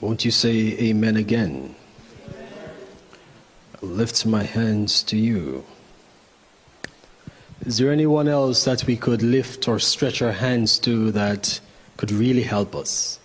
Won't 0.00 0.26
you 0.26 0.30
say 0.30 0.76
amen 0.78 1.16
again? 1.16 1.74
I 2.28 3.86
lift 3.86 4.26
my 4.26 4.42
hands 4.42 5.02
to 5.04 5.16
you. 5.16 5.64
Is 7.64 7.78
there 7.78 7.90
anyone 7.90 8.28
else 8.28 8.64
that 8.64 8.84
we 8.84 8.96
could 8.96 9.22
lift 9.22 9.66
or 9.66 9.78
stretch 9.78 10.20
our 10.20 10.32
hands 10.32 10.78
to 10.80 11.10
that 11.12 11.60
could 11.96 12.12
really 12.12 12.42
help 12.42 12.76
us? 12.76 13.18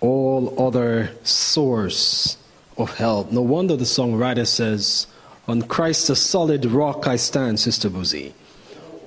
All 0.00 0.54
other 0.56 1.10
source 1.24 2.36
of 2.78 2.96
help. 2.96 3.32
No 3.32 3.42
wonder 3.42 3.74
the 3.74 3.84
songwriter 3.84 4.46
says, 4.46 5.08
On 5.48 5.62
Christ 5.62 6.08
the 6.08 6.16
solid 6.16 6.64
rock 6.64 7.08
I 7.08 7.16
stand, 7.16 7.58
Sister 7.58 7.90
Boozy. 7.90 8.34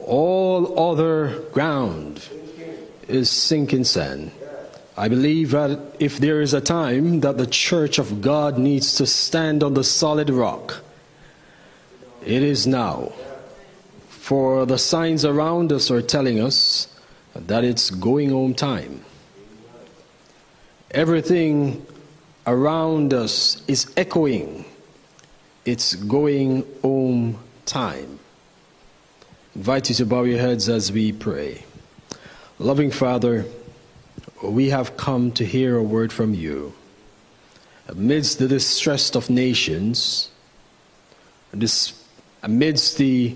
All 0.02 0.78
other 0.92 1.40
ground 1.54 2.22
is 3.08 3.30
sinking 3.30 3.86
sand. 3.86 4.32
I 4.98 5.10
believe 5.10 5.52
that 5.52 5.78
if 6.00 6.20
there 6.20 6.42
is 6.42 6.54
a 6.54 6.62
time 6.62 7.20
that 7.20 7.38
the 7.38 7.48
church 7.48 8.00
of 8.00 8.22
God 8.22 8.58
needs 8.58 8.96
to 8.96 9.06
stand 9.06 9.62
on 9.62 9.74
the 9.74 9.84
solid 9.84 10.30
rock, 10.30 10.82
it 12.26 12.42
is 12.42 12.66
now. 12.66 13.12
For 14.08 14.66
the 14.66 14.78
signs 14.78 15.26
around 15.26 15.74
us 15.74 15.92
are 15.92 16.02
telling 16.02 16.40
us 16.40 16.88
that 17.36 17.64
it's 17.66 17.90
going 17.90 18.30
home 18.30 18.56
time. 18.56 19.04
Everything 20.92 21.86
around 22.48 23.14
us 23.14 23.62
is 23.68 23.92
echoing, 23.98 24.64
it's 25.66 25.96
going 25.96 26.66
home 26.82 27.38
time. 27.66 28.20
I 29.56 29.58
invite 29.58 29.90
you 29.90 29.96
to 29.96 30.06
bow 30.06 30.24
your 30.24 30.40
heads 30.40 30.70
as 30.70 30.92
we 30.92 31.12
pray. 31.12 31.66
Loving 32.60 32.92
Father, 32.92 33.46
we 34.44 34.70
have 34.70 34.98
come 34.98 35.32
to 35.34 35.46
hear 35.46 35.78
a 35.78 35.84
word 35.84 36.12
from 36.12 36.34
you. 36.34 36.74
Amidst 37.88 38.40
the 38.40 38.48
distress 38.48 39.16
of 39.16 39.30
nations, 39.30 40.32
amidst 42.44 42.98
the 42.98 43.36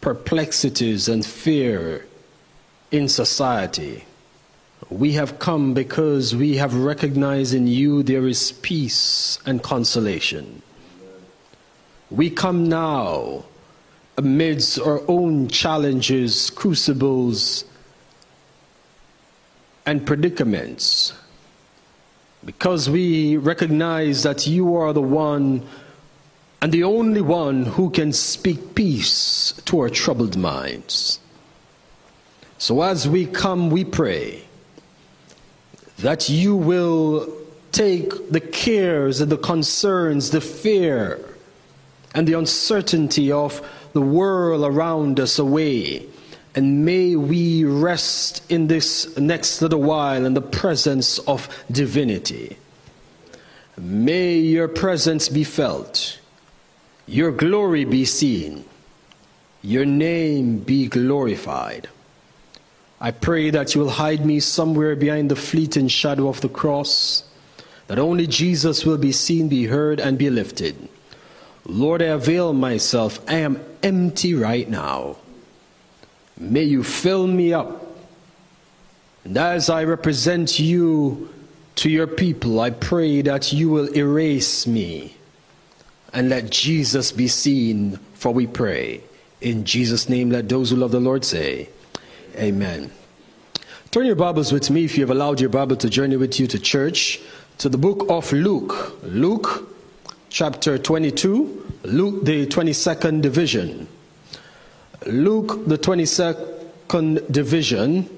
perplexities 0.00 1.08
and 1.08 1.24
fear 1.24 2.06
in 2.90 3.08
society, 3.08 4.04
we 4.90 5.12
have 5.12 5.38
come 5.38 5.74
because 5.74 6.34
we 6.34 6.56
have 6.56 6.74
recognized 6.74 7.54
in 7.54 7.66
you 7.66 8.02
there 8.02 8.26
is 8.26 8.52
peace 8.52 9.38
and 9.46 9.62
consolation. 9.62 10.62
We 12.10 12.30
come 12.30 12.68
now 12.68 13.46
amidst 14.16 14.78
our 14.78 15.02
own 15.08 15.48
challenges, 15.48 16.50
crucibles, 16.50 17.64
and 19.86 20.04
predicaments 20.04 21.14
because 22.44 22.90
we 22.90 23.36
recognize 23.36 24.24
that 24.24 24.46
you 24.46 24.76
are 24.76 24.92
the 24.92 25.00
one 25.00 25.66
and 26.60 26.72
the 26.72 26.82
only 26.82 27.20
one 27.20 27.64
who 27.64 27.90
can 27.90 28.12
speak 28.12 28.74
peace 28.74 29.52
to 29.66 29.80
our 29.80 29.88
troubled 29.88 30.36
minds. 30.36 31.20
So 32.58 32.82
as 32.82 33.08
we 33.08 33.26
come, 33.26 33.70
we 33.70 33.84
pray 33.84 34.42
that 35.98 36.28
you 36.28 36.56
will 36.56 37.32
take 37.72 38.30
the 38.30 38.40
cares 38.40 39.20
and 39.20 39.30
the 39.30 39.36
concerns, 39.36 40.30
the 40.30 40.40
fear 40.40 41.20
and 42.14 42.26
the 42.26 42.32
uncertainty 42.32 43.30
of 43.30 43.60
the 43.92 44.00
world 44.00 44.64
around 44.64 45.20
us 45.20 45.38
away 45.38 46.06
and 46.56 46.86
may 46.86 47.14
we 47.14 47.64
rest 47.64 48.42
in 48.50 48.66
this 48.66 49.14
next 49.18 49.60
little 49.60 49.82
while 49.82 50.24
in 50.24 50.32
the 50.32 50.40
presence 50.40 51.18
of 51.20 51.48
divinity. 51.70 52.56
May 53.76 54.38
your 54.38 54.66
presence 54.66 55.28
be 55.28 55.44
felt, 55.44 56.18
your 57.06 57.30
glory 57.30 57.84
be 57.84 58.06
seen, 58.06 58.64
your 59.60 59.84
name 59.84 60.58
be 60.58 60.88
glorified. 60.88 61.88
I 62.98 63.10
pray 63.10 63.50
that 63.50 63.74
you 63.74 63.82
will 63.82 63.90
hide 63.90 64.24
me 64.24 64.40
somewhere 64.40 64.96
behind 64.96 65.30
the 65.30 65.36
fleeting 65.36 65.88
shadow 65.88 66.28
of 66.28 66.40
the 66.40 66.48
cross, 66.48 67.24
that 67.88 67.98
only 67.98 68.26
Jesus 68.26 68.86
will 68.86 68.96
be 68.96 69.12
seen, 69.12 69.50
be 69.50 69.66
heard, 69.66 70.00
and 70.00 70.16
be 70.16 70.30
lifted. 70.30 70.88
Lord, 71.66 72.00
I 72.00 72.06
avail 72.06 72.54
myself. 72.54 73.20
I 73.28 73.40
am 73.40 73.62
empty 73.82 74.32
right 74.32 74.68
now. 74.70 75.16
May 76.38 76.64
you 76.64 76.82
fill 76.82 77.26
me 77.26 77.52
up. 77.52 77.82
And 79.24 79.36
as 79.36 79.70
I 79.70 79.84
represent 79.84 80.58
you 80.58 81.32
to 81.76 81.90
your 81.90 82.06
people, 82.06 82.60
I 82.60 82.70
pray 82.70 83.22
that 83.22 83.52
you 83.52 83.68
will 83.70 83.96
erase 83.96 84.66
me 84.66 85.16
and 86.12 86.28
let 86.28 86.50
Jesus 86.50 87.12
be 87.12 87.28
seen, 87.28 87.98
for 88.14 88.32
we 88.32 88.46
pray. 88.46 89.02
In 89.40 89.64
Jesus' 89.64 90.08
name, 90.08 90.30
let 90.30 90.48
those 90.48 90.70
who 90.70 90.76
love 90.76 90.92
the 90.92 91.00
Lord 91.00 91.24
say, 91.24 91.68
Amen. 92.36 92.90
Turn 93.90 94.06
your 94.06 94.14
Bibles 94.14 94.52
with 94.52 94.70
me, 94.70 94.84
if 94.84 94.96
you 94.96 95.02
have 95.02 95.10
allowed 95.10 95.40
your 95.40 95.50
Bible 95.50 95.76
to 95.76 95.88
journey 95.88 96.16
with 96.16 96.38
you 96.38 96.46
to 96.46 96.58
church, 96.58 97.20
to 97.58 97.68
the 97.68 97.78
book 97.78 98.06
of 98.08 98.32
Luke. 98.32 98.96
Luke 99.02 99.68
chapter 100.28 100.78
22, 100.78 101.72
Luke 101.84 102.24
the 102.24 102.46
22nd 102.46 103.22
division. 103.22 103.88
Luke, 105.04 105.66
the 105.66 105.76
22nd 105.76 107.30
division, 107.30 108.08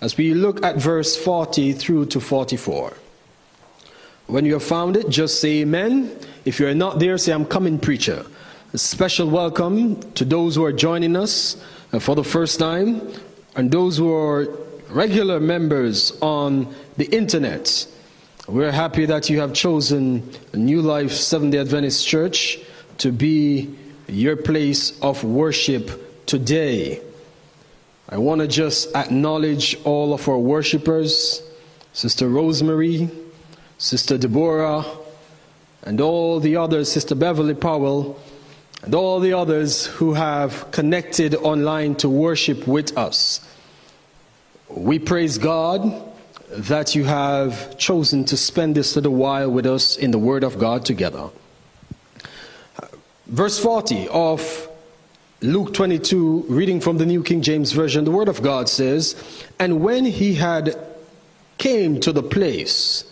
as 0.00 0.16
we 0.16 0.34
look 0.34 0.64
at 0.64 0.76
verse 0.76 1.16
40 1.16 1.72
through 1.72 2.06
to 2.06 2.20
44. 2.20 2.92
When 4.26 4.44
you 4.44 4.54
have 4.54 4.62
found 4.62 4.96
it, 4.96 5.08
just 5.08 5.40
say 5.40 5.60
amen. 5.60 6.18
If 6.44 6.58
you're 6.58 6.74
not 6.74 6.98
there, 6.98 7.16
say, 7.18 7.32
I'm 7.32 7.44
coming, 7.44 7.78
preacher. 7.78 8.26
A 8.72 8.78
special 8.78 9.28
welcome 9.28 10.00
to 10.14 10.24
those 10.24 10.56
who 10.56 10.64
are 10.64 10.72
joining 10.72 11.14
us 11.14 11.56
uh, 11.92 11.98
for 11.98 12.16
the 12.16 12.24
first 12.24 12.58
time 12.58 13.00
and 13.54 13.70
those 13.70 13.96
who 13.96 14.12
are 14.12 14.48
regular 14.90 15.40
members 15.40 16.12
on 16.20 16.74
the 16.96 17.04
internet. 17.06 17.86
We're 18.48 18.72
happy 18.72 19.06
that 19.06 19.30
you 19.30 19.40
have 19.40 19.54
chosen 19.54 20.28
New 20.52 20.82
Life 20.82 21.12
Seventh 21.12 21.52
day 21.52 21.58
Adventist 21.58 22.06
Church 22.06 22.58
to 22.98 23.12
be 23.12 23.74
your 24.08 24.36
place 24.36 24.98
of 25.00 25.24
worship 25.24 26.03
today. 26.34 27.00
I 28.08 28.18
want 28.18 28.40
to 28.40 28.48
just 28.48 28.92
acknowledge 28.96 29.78
all 29.84 30.12
of 30.12 30.28
our 30.28 30.36
worshipers, 30.36 31.40
Sister 31.92 32.28
Rosemary, 32.28 33.08
Sister 33.78 34.18
Deborah, 34.18 34.84
and 35.84 36.00
all 36.00 36.40
the 36.40 36.56
others, 36.56 36.90
Sister 36.90 37.14
Beverly 37.14 37.54
Powell, 37.54 38.18
and 38.82 38.96
all 38.96 39.20
the 39.20 39.32
others 39.32 39.86
who 39.86 40.14
have 40.14 40.72
connected 40.72 41.36
online 41.36 41.94
to 42.02 42.08
worship 42.08 42.66
with 42.66 42.98
us. 42.98 43.40
We 44.68 44.98
praise 44.98 45.38
God 45.38 46.02
that 46.50 46.96
you 46.96 47.04
have 47.04 47.78
chosen 47.78 48.24
to 48.24 48.36
spend 48.36 48.74
this 48.74 48.96
little 48.96 49.14
while 49.14 49.52
with 49.52 49.66
us 49.66 49.96
in 49.96 50.10
the 50.10 50.18
Word 50.18 50.42
of 50.42 50.58
God 50.58 50.84
together. 50.84 51.30
Verse 53.28 53.60
40 53.60 54.08
of 54.08 54.68
Luke 55.40 55.74
22, 55.74 56.46
reading 56.48 56.80
from 56.80 56.98
the 56.98 57.04
New 57.04 57.22
King 57.22 57.42
James 57.42 57.72
Version, 57.72 58.04
the 58.04 58.10
Word 58.10 58.28
of 58.28 58.40
God 58.40 58.68
says, 58.68 59.14
And 59.58 59.82
when 59.82 60.06
he 60.06 60.34
had 60.34 60.78
came 61.58 62.00
to 62.00 62.12
the 62.12 62.22
place, 62.22 63.04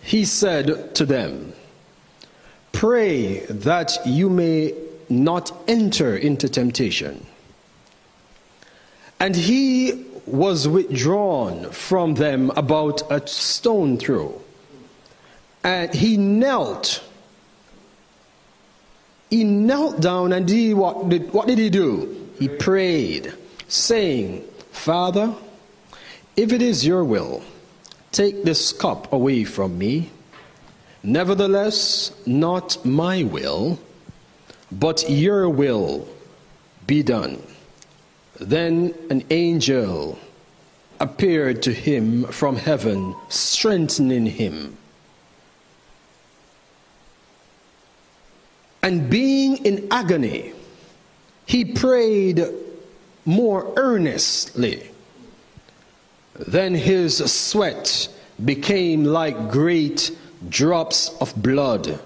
he 0.00 0.24
said 0.24 0.94
to 0.94 1.06
them, 1.06 1.52
Pray 2.72 3.40
that 3.46 3.98
you 4.04 4.28
may 4.28 4.74
not 5.08 5.52
enter 5.68 6.16
into 6.16 6.48
temptation. 6.48 7.24
And 9.20 9.36
he 9.36 10.04
was 10.26 10.66
withdrawn 10.66 11.70
from 11.70 12.14
them 12.14 12.50
about 12.56 13.10
a 13.10 13.26
stone 13.26 13.98
throw. 13.98 14.42
And 15.62 15.94
he 15.94 16.16
knelt 16.16 17.05
he 19.30 19.44
knelt 19.44 20.00
down 20.00 20.32
and 20.32 20.48
he, 20.48 20.74
what, 20.74 21.08
did, 21.08 21.32
what 21.32 21.48
did 21.48 21.58
he 21.58 21.70
do? 21.70 22.30
He 22.38 22.48
prayed, 22.48 23.32
saying, 23.68 24.44
Father, 24.70 25.34
if 26.36 26.52
it 26.52 26.62
is 26.62 26.86
your 26.86 27.04
will, 27.04 27.42
take 28.12 28.44
this 28.44 28.72
cup 28.72 29.12
away 29.12 29.44
from 29.44 29.78
me. 29.78 30.10
Nevertheless, 31.02 32.12
not 32.26 32.84
my 32.84 33.22
will, 33.22 33.78
but 34.70 35.08
your 35.08 35.48
will 35.48 36.08
be 36.86 37.02
done. 37.02 37.42
Then 38.38 38.94
an 39.10 39.24
angel 39.30 40.18
appeared 41.00 41.62
to 41.62 41.72
him 41.72 42.24
from 42.24 42.56
heaven, 42.56 43.14
strengthening 43.28 44.26
him. 44.26 44.76
And 48.86 49.10
being 49.10 49.56
in 49.66 49.88
agony, 49.90 50.52
he 51.44 51.64
prayed 51.64 52.40
more 53.24 53.72
earnestly. 53.74 54.88
Then 56.46 56.72
his 56.72 57.16
sweat 57.16 58.08
became 58.44 59.02
like 59.02 59.50
great 59.50 60.16
drops 60.48 61.08
of 61.20 61.34
blood 61.34 61.98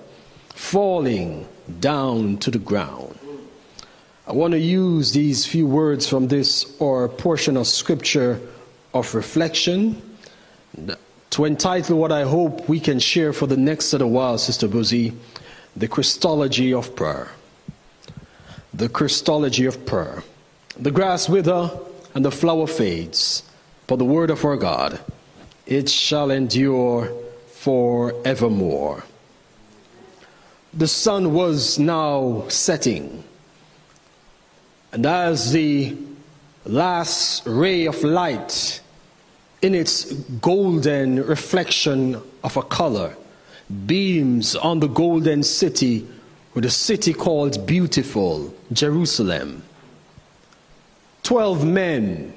falling 0.54 1.46
down 1.80 2.38
to 2.38 2.50
the 2.50 2.58
ground. 2.58 3.18
I 4.26 4.32
want 4.32 4.52
to 4.52 4.58
use 4.58 5.12
these 5.12 5.44
few 5.44 5.66
words 5.66 6.08
from 6.08 6.28
this 6.28 6.80
or 6.80 7.10
portion 7.10 7.58
of 7.58 7.66
scripture 7.66 8.40
of 8.94 9.14
reflection 9.14 10.00
to 11.28 11.44
entitle 11.44 11.98
what 11.98 12.10
I 12.10 12.22
hope 12.22 12.70
we 12.70 12.80
can 12.80 13.00
share 13.00 13.34
for 13.34 13.46
the 13.46 13.58
next 13.58 13.92
little 13.92 14.08
while, 14.08 14.38
Sister 14.38 14.66
Buzi, 14.66 15.12
the 15.76 15.88
Christology 15.88 16.72
of 16.74 16.94
prayer. 16.96 17.28
The 18.74 18.88
Christology 18.88 19.66
of 19.66 19.84
prayer. 19.86 20.22
The 20.78 20.90
grass 20.90 21.28
wither 21.28 21.70
and 22.14 22.24
the 22.24 22.30
flower 22.30 22.66
fades, 22.66 23.42
but 23.86 23.96
the 23.96 24.04
word 24.04 24.30
of 24.30 24.44
our 24.44 24.56
God, 24.56 25.00
it 25.66 25.88
shall 25.88 26.30
endure 26.30 27.12
forevermore. 27.48 29.04
The 30.72 30.88
sun 30.88 31.34
was 31.34 31.78
now 31.78 32.44
setting, 32.48 33.24
and 34.92 35.04
as 35.04 35.52
the 35.52 35.96
last 36.64 37.42
ray 37.46 37.86
of 37.86 38.02
light 38.04 38.80
in 39.62 39.74
its 39.74 40.12
golden 40.40 41.24
reflection 41.24 42.20
of 42.42 42.56
a 42.56 42.62
color 42.62 43.16
beams 43.86 44.56
on 44.56 44.80
the 44.80 44.88
golden 44.88 45.42
city, 45.42 46.06
with 46.54 46.64
the 46.64 46.70
city 46.70 47.12
called 47.12 47.66
Beautiful, 47.66 48.52
Jerusalem. 48.72 49.62
Twelve 51.22 51.64
men, 51.64 52.34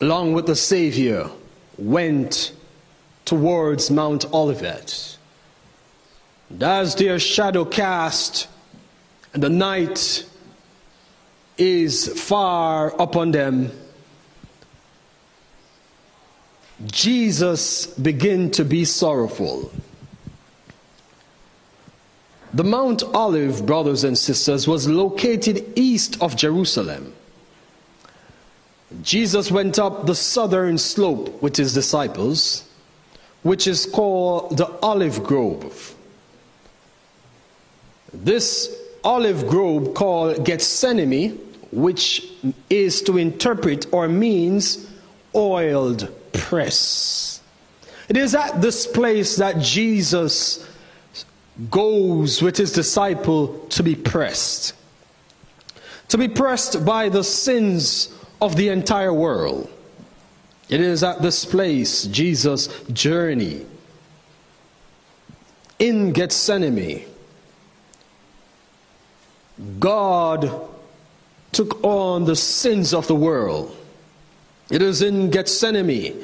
along 0.00 0.34
with 0.34 0.46
the 0.46 0.54
Savior, 0.56 1.28
went 1.76 2.52
towards 3.24 3.90
Mount 3.90 4.26
Olivet. 4.32 5.16
And 6.50 6.62
as 6.62 6.94
their 6.94 7.18
shadow 7.18 7.64
cast, 7.64 8.46
and 9.32 9.42
the 9.42 9.48
night 9.48 10.24
is 11.58 12.08
far 12.20 12.94
upon 13.00 13.32
them, 13.32 13.72
Jesus 16.86 17.86
began 17.86 18.50
to 18.52 18.64
be 18.64 18.84
sorrowful. 18.84 19.72
The 22.52 22.64
Mount 22.64 23.02
Olive, 23.02 23.66
brothers 23.66 24.04
and 24.04 24.16
sisters, 24.16 24.68
was 24.68 24.86
located 24.86 25.72
east 25.76 26.20
of 26.22 26.36
Jerusalem. 26.36 27.12
Jesus 29.02 29.50
went 29.50 29.78
up 29.78 30.06
the 30.06 30.14
southern 30.14 30.78
slope 30.78 31.42
with 31.42 31.56
his 31.56 31.74
disciples, 31.74 32.68
which 33.42 33.66
is 33.66 33.86
called 33.86 34.56
the 34.56 34.66
Olive 34.80 35.24
Grove. 35.24 35.94
This 38.12 38.74
olive 39.02 39.48
grove 39.48 39.94
called 39.94 40.44
Gethsemane, 40.44 41.32
which 41.72 42.24
is 42.70 43.02
to 43.02 43.18
interpret 43.18 43.92
or 43.92 44.06
means 44.06 44.88
oiled 45.34 46.08
press. 46.34 47.40
It 48.08 48.16
is 48.16 48.34
at 48.34 48.60
this 48.60 48.86
place 48.86 49.36
that 49.36 49.60
Jesus 49.60 50.68
goes 51.70 52.42
with 52.42 52.56
his 52.56 52.72
disciple 52.72 53.58
to 53.70 53.82
be 53.82 53.94
pressed. 53.94 54.74
To 56.08 56.18
be 56.18 56.28
pressed 56.28 56.84
by 56.84 57.08
the 57.08 57.24
sins 57.24 58.14
of 58.42 58.56
the 58.56 58.68
entire 58.68 59.12
world. 59.12 59.70
It 60.68 60.80
is 60.80 61.02
at 61.02 61.22
this 61.22 61.44
place 61.44 62.04
Jesus' 62.04 62.68
journey 62.92 63.64
in 65.78 66.12
Gethsemane. 66.12 67.04
God 69.78 70.50
took 71.52 71.82
on 71.84 72.24
the 72.24 72.36
sins 72.36 72.92
of 72.92 73.06
the 73.06 73.14
world. 73.14 73.76
It 74.70 74.82
is 74.82 75.02
in 75.02 75.30
Gethsemane 75.30 76.22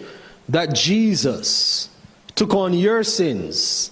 that 0.48 0.74
Jesus 0.74 1.88
took 2.34 2.54
on 2.54 2.72
your 2.72 3.04
sins 3.04 3.90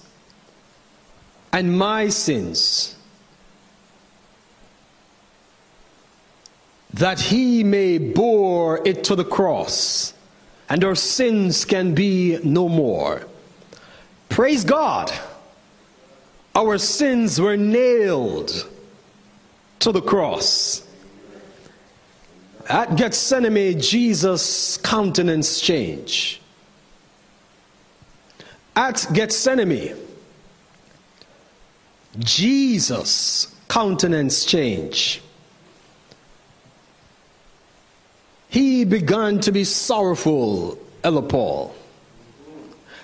and 1.51 1.77
my 1.77 2.09
sins 2.09 2.95
that 6.93 7.19
he 7.19 7.63
may 7.63 7.97
bore 7.97 8.85
it 8.87 9.03
to 9.05 9.15
the 9.15 9.23
cross 9.23 10.13
and 10.67 10.83
our 10.83 10.95
sins 10.95 11.65
can 11.65 11.93
be 11.93 12.39
no 12.43 12.67
more. 12.67 13.25
Praise 14.29 14.63
God. 14.63 15.11
Our 16.55 16.77
sins 16.77 17.39
were 17.39 17.57
nailed 17.57 18.67
to 19.79 19.91
the 19.91 20.01
cross. 20.01 20.85
At 22.69 22.95
Gethsemane, 22.95 23.79
Jesus' 23.81 24.77
countenance 24.77 25.59
changed. 25.59 26.39
At 28.75 29.07
Gethsemane, 29.11 29.95
Jesus' 32.19 33.55
countenance 33.67 34.45
changed. 34.45 35.21
He 38.49 38.85
began 38.85 39.39
to 39.41 39.51
be 39.51 39.63
sorrowful, 39.63 40.77
Ella 41.03 41.23
Paul. 41.23 41.75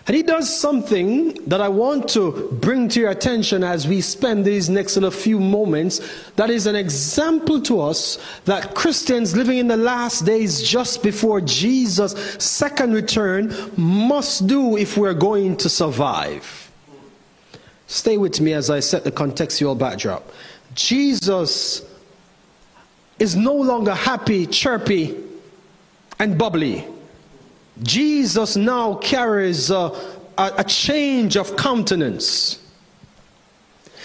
And 0.08 0.16
he 0.16 0.22
does 0.22 0.56
something 0.56 1.34
that 1.48 1.62
I 1.62 1.68
want 1.68 2.10
to 2.10 2.50
bring 2.62 2.90
to 2.90 3.00
your 3.00 3.10
attention 3.10 3.64
as 3.64 3.88
we 3.88 4.02
spend 4.02 4.46
these 4.46 4.70
next 4.70 4.96
little 4.96 5.10
few 5.10 5.40
moments 5.40 6.00
that 6.36 6.52
is 6.52 6.68
an 6.68 6.76
example 6.76 7.60
to 7.64 7.82
us 7.82 8.20
that 8.46 8.76
Christians 8.76 9.36
living 9.36 9.58
in 9.58 9.68
the 9.68 9.78
last 9.78 10.24
days 10.24 10.62
just 10.62 11.02
before 11.02 11.42
Jesus' 11.42 12.14
second 12.38 12.94
return 12.94 13.52
must 13.78 14.46
do 14.46 14.78
if 14.78 14.96
we're 14.96 15.16
going 15.16 15.58
to 15.58 15.70
survive. 15.70 16.72
Stay 17.88 18.18
with 18.18 18.40
me 18.40 18.54
as 18.54 18.70
I 18.70 18.82
set 18.82 19.06
the 19.06 19.12
contextual 19.12 19.78
backdrop. 19.78 20.32
Jesus 20.76 21.84
is 23.18 23.36
no 23.36 23.54
longer 23.54 23.96
happy, 23.96 24.46
chirpy, 24.46 25.18
and 26.20 26.38
bubbly. 26.38 26.86
Jesus 27.82 28.56
now 28.56 28.96
carries 28.96 29.70
a, 29.70 29.92
a, 30.38 30.54
a 30.58 30.64
change 30.64 31.36
of 31.36 31.56
countenance. 31.56 32.60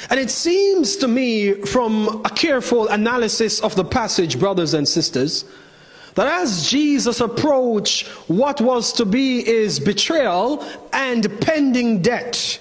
And 0.09 0.19
it 0.19 0.31
seems 0.31 0.97
to 0.97 1.09
me, 1.09 1.53
from 1.53 2.23
a 2.25 2.31
careful 2.31 2.89
analysis 2.89 3.61
of 3.61 3.77
the 3.77 3.85
passage, 3.85 4.39
brothers 4.41 4.75
and 4.75 4.89
sisters, 4.89 5.45
that 6.15 6.27
as 6.27 6.69
Jesus 6.69 7.21
approached 7.21 8.09
what 8.29 8.61
was 8.61 8.93
to 8.95 9.05
be 9.05 9.45
his 9.45 9.79
betrayal 9.79 10.65
and 10.93 11.41
pending 11.41 12.03
death, 12.03 12.59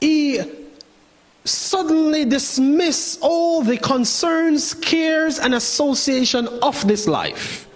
he 0.00 0.40
suddenly 1.44 2.24
dismissed 2.24 3.18
all 3.20 3.62
the 3.62 3.76
concerns, 3.76 4.74
cares, 4.74 5.38
and 5.38 5.54
association 5.54 6.48
of 6.62 6.86
this 6.88 7.06
life. 7.06 7.68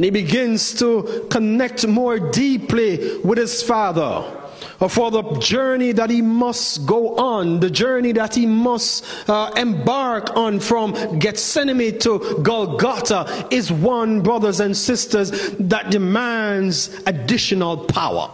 And 0.00 0.04
he 0.06 0.10
begins 0.10 0.72
to 0.78 1.26
connect 1.28 1.86
more 1.86 2.18
deeply 2.18 3.18
with 3.18 3.36
his 3.36 3.62
father 3.62 4.24
for 4.88 5.10
the 5.10 5.22
journey 5.40 5.92
that 5.92 6.08
he 6.08 6.22
must 6.22 6.86
go 6.86 7.18
on, 7.18 7.60
the 7.60 7.68
journey 7.68 8.12
that 8.12 8.34
he 8.34 8.46
must 8.46 9.04
uh, 9.28 9.52
embark 9.58 10.34
on 10.34 10.58
from 10.58 11.18
Gethsemane 11.18 11.98
to 11.98 12.40
Golgotha 12.42 13.46
is 13.50 13.70
one, 13.70 14.22
brothers 14.22 14.60
and 14.60 14.74
sisters, 14.74 15.32
that 15.58 15.90
demands 15.90 16.98
additional 17.04 17.84
power. 17.84 18.30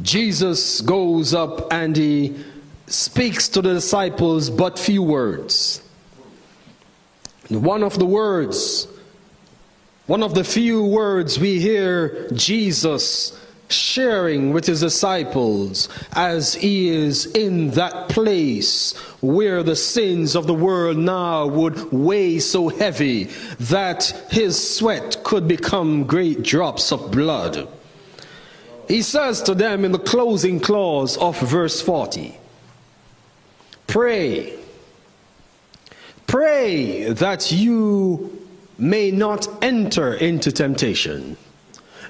Jesus 0.00 0.80
goes 0.80 1.34
up 1.34 1.70
and 1.70 1.94
he 1.94 2.42
speaks 2.86 3.50
to 3.50 3.60
the 3.60 3.74
disciples 3.74 4.48
but 4.48 4.78
few 4.78 5.02
words. 5.02 5.82
One 7.48 7.82
of 7.82 7.98
the 7.98 8.06
words, 8.06 8.88
one 10.06 10.22
of 10.22 10.34
the 10.34 10.44
few 10.44 10.84
words 10.84 11.38
we 11.38 11.60
hear 11.60 12.28
Jesus 12.32 13.38
sharing 13.68 14.52
with 14.52 14.66
his 14.66 14.80
disciples 14.80 15.88
as 16.12 16.54
he 16.54 16.88
is 16.88 17.26
in 17.26 17.70
that 17.70 18.08
place 18.08 18.94
where 19.20 19.62
the 19.62 19.76
sins 19.76 20.34
of 20.36 20.46
the 20.46 20.54
world 20.54 20.96
now 20.96 21.46
would 21.46 21.92
weigh 21.92 22.38
so 22.38 22.68
heavy 22.68 23.24
that 23.58 24.04
his 24.30 24.76
sweat 24.76 25.22
could 25.24 25.48
become 25.48 26.04
great 26.04 26.42
drops 26.42 26.92
of 26.92 27.10
blood. 27.10 27.68
He 28.88 29.02
says 29.02 29.42
to 29.42 29.54
them 29.54 29.84
in 29.84 29.92
the 29.92 29.98
closing 29.98 30.60
clause 30.60 31.16
of 31.16 31.38
verse 31.40 31.80
40 31.80 32.38
Pray 33.86 34.58
Pray 36.26 37.12
that 37.12 37.52
you 37.52 38.46
may 38.78 39.10
not 39.10 39.46
enter 39.62 40.14
into 40.14 40.50
temptation. 40.50 41.36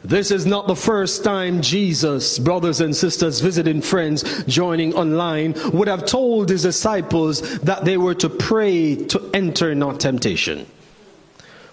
This 0.05 0.31
is 0.31 0.45
not 0.45 0.67
the 0.67 0.77
first 0.77 1.25
time 1.25 1.63
Jesus, 1.63 2.39
brothers 2.39 2.83
and 2.83 2.95
sisters, 2.95 3.41
visiting 3.41 3.81
friends, 3.81 4.45
joining 4.45 4.95
online, 4.95 5.55
would 5.73 5.89
have 5.89 6.05
told 6.05 6.51
his 6.51 6.63
disciples 6.63 7.59
that 7.61 7.87
they 7.87 7.97
were 7.97 8.15
to 8.17 8.29
pray 8.29 8.97
to 8.97 9.31
enter 9.33 9.75
not 9.75 10.01
temptation. 10.01 10.67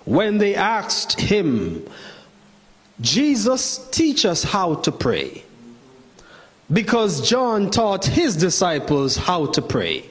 When 0.06 0.38
they 0.38 0.56
asked 0.56 1.20
him, 1.20 1.86
Jesus, 3.02 3.90
teach 3.92 4.26
us 4.26 4.44
how 4.44 4.76
to 4.76 4.92
pray. 4.94 5.44
Because 6.72 7.28
John 7.30 7.70
taught 7.70 8.06
his 8.06 8.38
disciples 8.38 9.18
how 9.18 9.48
to 9.48 9.62
pray. 9.62 10.06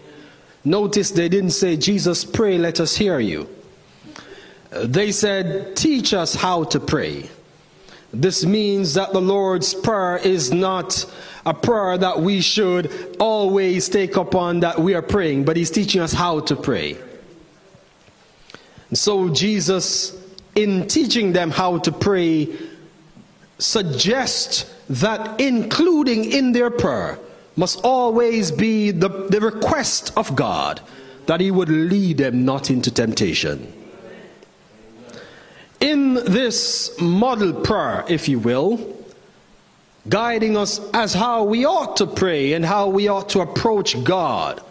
Notice 0.65 1.11
they 1.11 1.29
didn't 1.29 1.51
say, 1.51 1.77
Jesus, 1.77 2.25
pray, 2.25 2.59
let 2.59 2.81
us 2.81 2.97
hear 2.97 3.19
you. 3.19 3.49
They 4.71 5.11
said, 5.11 5.75
teach 5.77 6.15
us 6.15 6.35
how 6.35 6.65
to 6.65 6.79
pray. 6.79 7.29
This 8.13 8.45
means 8.45 8.95
that 8.95 9.13
the 9.13 9.21
Lord's 9.21 9.75
Prayer 9.75 10.17
is 10.19 10.53
not 10.53 11.07
a 11.47 11.55
prayer 11.55 11.97
that 11.97 12.21
we 12.21 12.41
should 12.41 13.17
always 13.19 13.89
take 13.89 14.17
upon 14.17 14.61
that 14.61 14.79
we 14.79 14.95
are 14.95 15.03
praying, 15.03 15.45
but 15.45 15.57
He's 15.57 15.71
teaching 15.71 16.01
us 16.01 16.13
how 16.13 16.41
to 16.41 16.57
pray. 16.57 16.99
So, 18.93 19.29
Jesus, 19.29 20.21
in 20.55 20.89
teaching 20.89 21.33
them 21.33 21.51
how 21.51 21.79
to 21.79 21.93
pray, 21.93 22.49
suggests 23.59 24.73
that 24.91 25.41
including 25.41 26.31
in 26.31 26.53
their 26.53 26.71
prayer 26.71 27.19
must 27.57 27.81
always 27.83 28.51
be 28.51 28.91
the, 28.91 29.09
the 29.09 29.41
request 29.41 30.13
of 30.17 30.35
God 30.37 30.81
that 31.27 31.41
He 31.41 31.51
would 31.51 31.69
lead 31.69 32.19
them 32.19 32.45
not 32.45 32.71
into 32.71 32.91
temptation 32.91 33.73
in 35.81 36.15
this 36.15 36.99
model 37.01 37.53
prayer, 37.55 38.05
if 38.09 38.29
you 38.29 38.39
will, 38.39 38.97
guiding 40.09 40.57
us 40.57 40.81
as 40.93 41.15
how 41.15 41.45
we 41.45 41.65
ought 41.65 41.97
to 41.97 42.07
pray 42.07 42.53
and 42.53 42.65
how 42.65 42.89
we 42.89 43.09
ought 43.09 43.31
to 43.31 43.41
approach 43.41 44.03
God. 44.05 44.63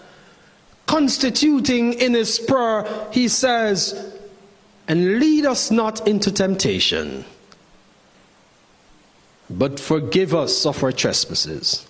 Constituting 0.86 1.94
in 1.94 2.14
his 2.14 2.40
prayer, 2.40 2.86
he 3.12 3.28
says, 3.28 4.16
and 4.88 5.20
lead 5.20 5.46
us 5.46 5.70
not 5.70 6.08
into 6.08 6.32
temptation, 6.32 7.26
but 9.50 9.80
forgive 9.80 10.34
us 10.34 10.66
of 10.66 10.84
our 10.84 10.92
trespasses. 10.92 11.88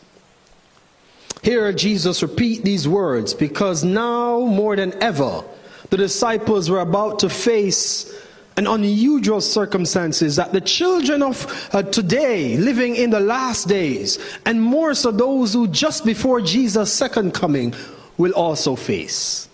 Here, 1.41 1.71
Jesus 1.71 2.21
repeat 2.21 2.63
these 2.63 2.87
words 2.87 3.33
because 3.33 3.83
now 3.83 4.39
more 4.39 4.75
than 4.75 5.01
ever, 5.01 5.43
the 5.89 5.97
disciples 5.97 6.69
were 6.69 6.81
about 6.81 7.19
to 7.19 7.29
face 7.29 8.13
an 8.57 8.67
unusual 8.67 9.39
circumstances 9.39 10.35
that 10.35 10.51
the 10.51 10.59
children 10.59 11.23
of 11.23 11.69
uh, 11.71 11.81
today, 11.81 12.57
living 12.57 12.95
in 12.95 13.09
the 13.09 13.19
last 13.19 13.69
days, 13.69 14.19
and 14.45 14.61
more 14.61 14.93
so 14.93 15.11
those 15.11 15.53
who 15.53 15.65
just 15.67 16.05
before 16.05 16.41
Jesus' 16.41 16.91
second 16.91 17.33
coming, 17.33 17.73
will 18.17 18.33
also 18.33 18.75
face. 18.75 19.47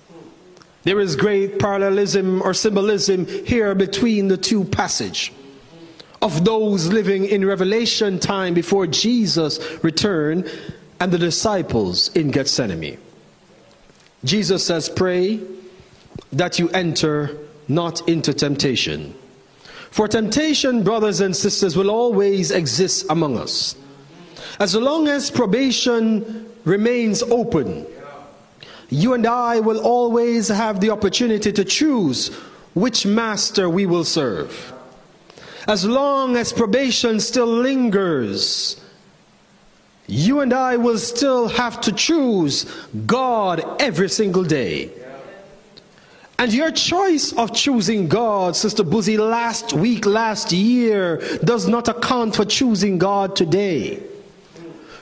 There 0.84 1.00
is 1.00 1.16
great 1.16 1.60
parallelism 1.60 2.42
or 2.42 2.54
symbolism 2.56 3.28
here 3.46 3.76
between 3.76 4.28
the 4.28 4.38
two 4.38 4.64
passage 4.64 5.32
of 6.22 6.44
those 6.44 6.88
living 6.88 7.26
in 7.26 7.46
Revelation 7.46 8.20
time 8.20 8.56
before 8.56 8.88
Jesus 8.88 9.60
returned 9.84 10.50
and 11.00 11.12
the 11.12 11.18
disciples 11.18 12.10
in 12.16 12.32
Gethsemane. 12.32 12.98
Jesus 14.24 14.66
says, 14.66 14.90
Pray 14.90 15.40
that 16.32 16.60
you 16.60 16.70
enter 16.70 17.38
not 17.68 18.08
into 18.08 18.34
temptation. 18.34 19.14
For 19.92 20.08
temptation, 20.08 20.84
brothers 20.84 21.22
and 21.22 21.36
sisters, 21.36 21.78
will 21.78 21.90
always 21.90 22.52
exist 22.52 23.06
among 23.10 23.38
us. 23.38 23.76
As 24.60 24.76
long 24.76 25.08
as 25.08 25.32
probation 25.32 26.52
remains 26.66 27.24
open, 27.24 27.86
you 28.90 29.14
and 29.14 29.26
I 29.26 29.60
will 29.60 29.80
always 29.80 30.48
have 30.50 30.80
the 30.80 30.90
opportunity 30.90 31.52
to 31.52 31.64
choose 31.64 32.34
which 32.74 33.06
master 33.06 33.70
we 33.70 33.86
will 33.86 34.04
serve. 34.04 34.74
As 35.68 35.86
long 35.86 36.36
as 36.36 36.54
probation 36.54 37.20
still 37.20 37.48
lingers, 37.48 38.80
you 40.08 40.42
and 40.42 40.54
I 40.54 40.78
will 40.78 40.98
still 40.98 41.48
have 41.48 41.82
to 41.82 41.92
choose 41.92 42.66
God 43.06 43.64
every 43.82 44.10
single 44.10 44.44
day. 44.44 44.92
And 46.38 46.54
your 46.54 46.72
choice 46.72 47.32
of 47.34 47.54
choosing 47.54 48.08
God, 48.08 48.56
Sister 48.56 48.84
Buzzy, 48.84 49.18
last 49.18 49.72
week, 49.74 50.06
last 50.06 50.52
year, 50.52 51.18
does 51.44 51.68
not 51.68 51.88
account 51.88 52.36
for 52.36 52.44
choosing 52.44 52.98
God 52.98 53.36
today. 53.36 54.04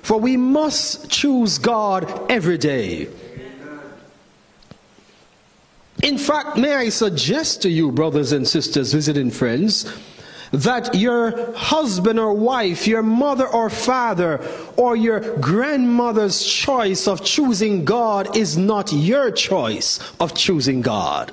For 0.04 0.20
we 0.20 0.38
must 0.38 1.10
choose 1.10 1.58
God 1.58 2.32
every 2.32 2.58
day. 2.58 3.08
In 6.04 6.18
fact, 6.18 6.58
may 6.58 6.76
I 6.76 6.90
suggest 6.90 7.62
to 7.62 7.70
you, 7.70 7.92
brothers 7.92 8.32
and 8.34 8.48
sisters, 8.48 8.94
visiting 8.94 9.32
friends, 9.32 9.86
that 10.54 10.94
your 10.94 11.52
husband 11.54 12.20
or 12.20 12.32
wife, 12.32 12.88
your 12.88 13.02
mother 13.02 13.48
or 13.48 13.70
father, 13.70 14.40
or 14.78 14.96
your 14.96 15.20
grandmother's 15.40 16.46
choice 16.46 17.08
of 17.08 17.26
choosing 17.26 17.84
God 17.84 18.38
is 18.38 18.56
not 18.56 18.94
your 18.94 19.32
choice 19.32 20.00
of 20.20 20.36
choosing 20.36 20.82
God. 20.82 21.32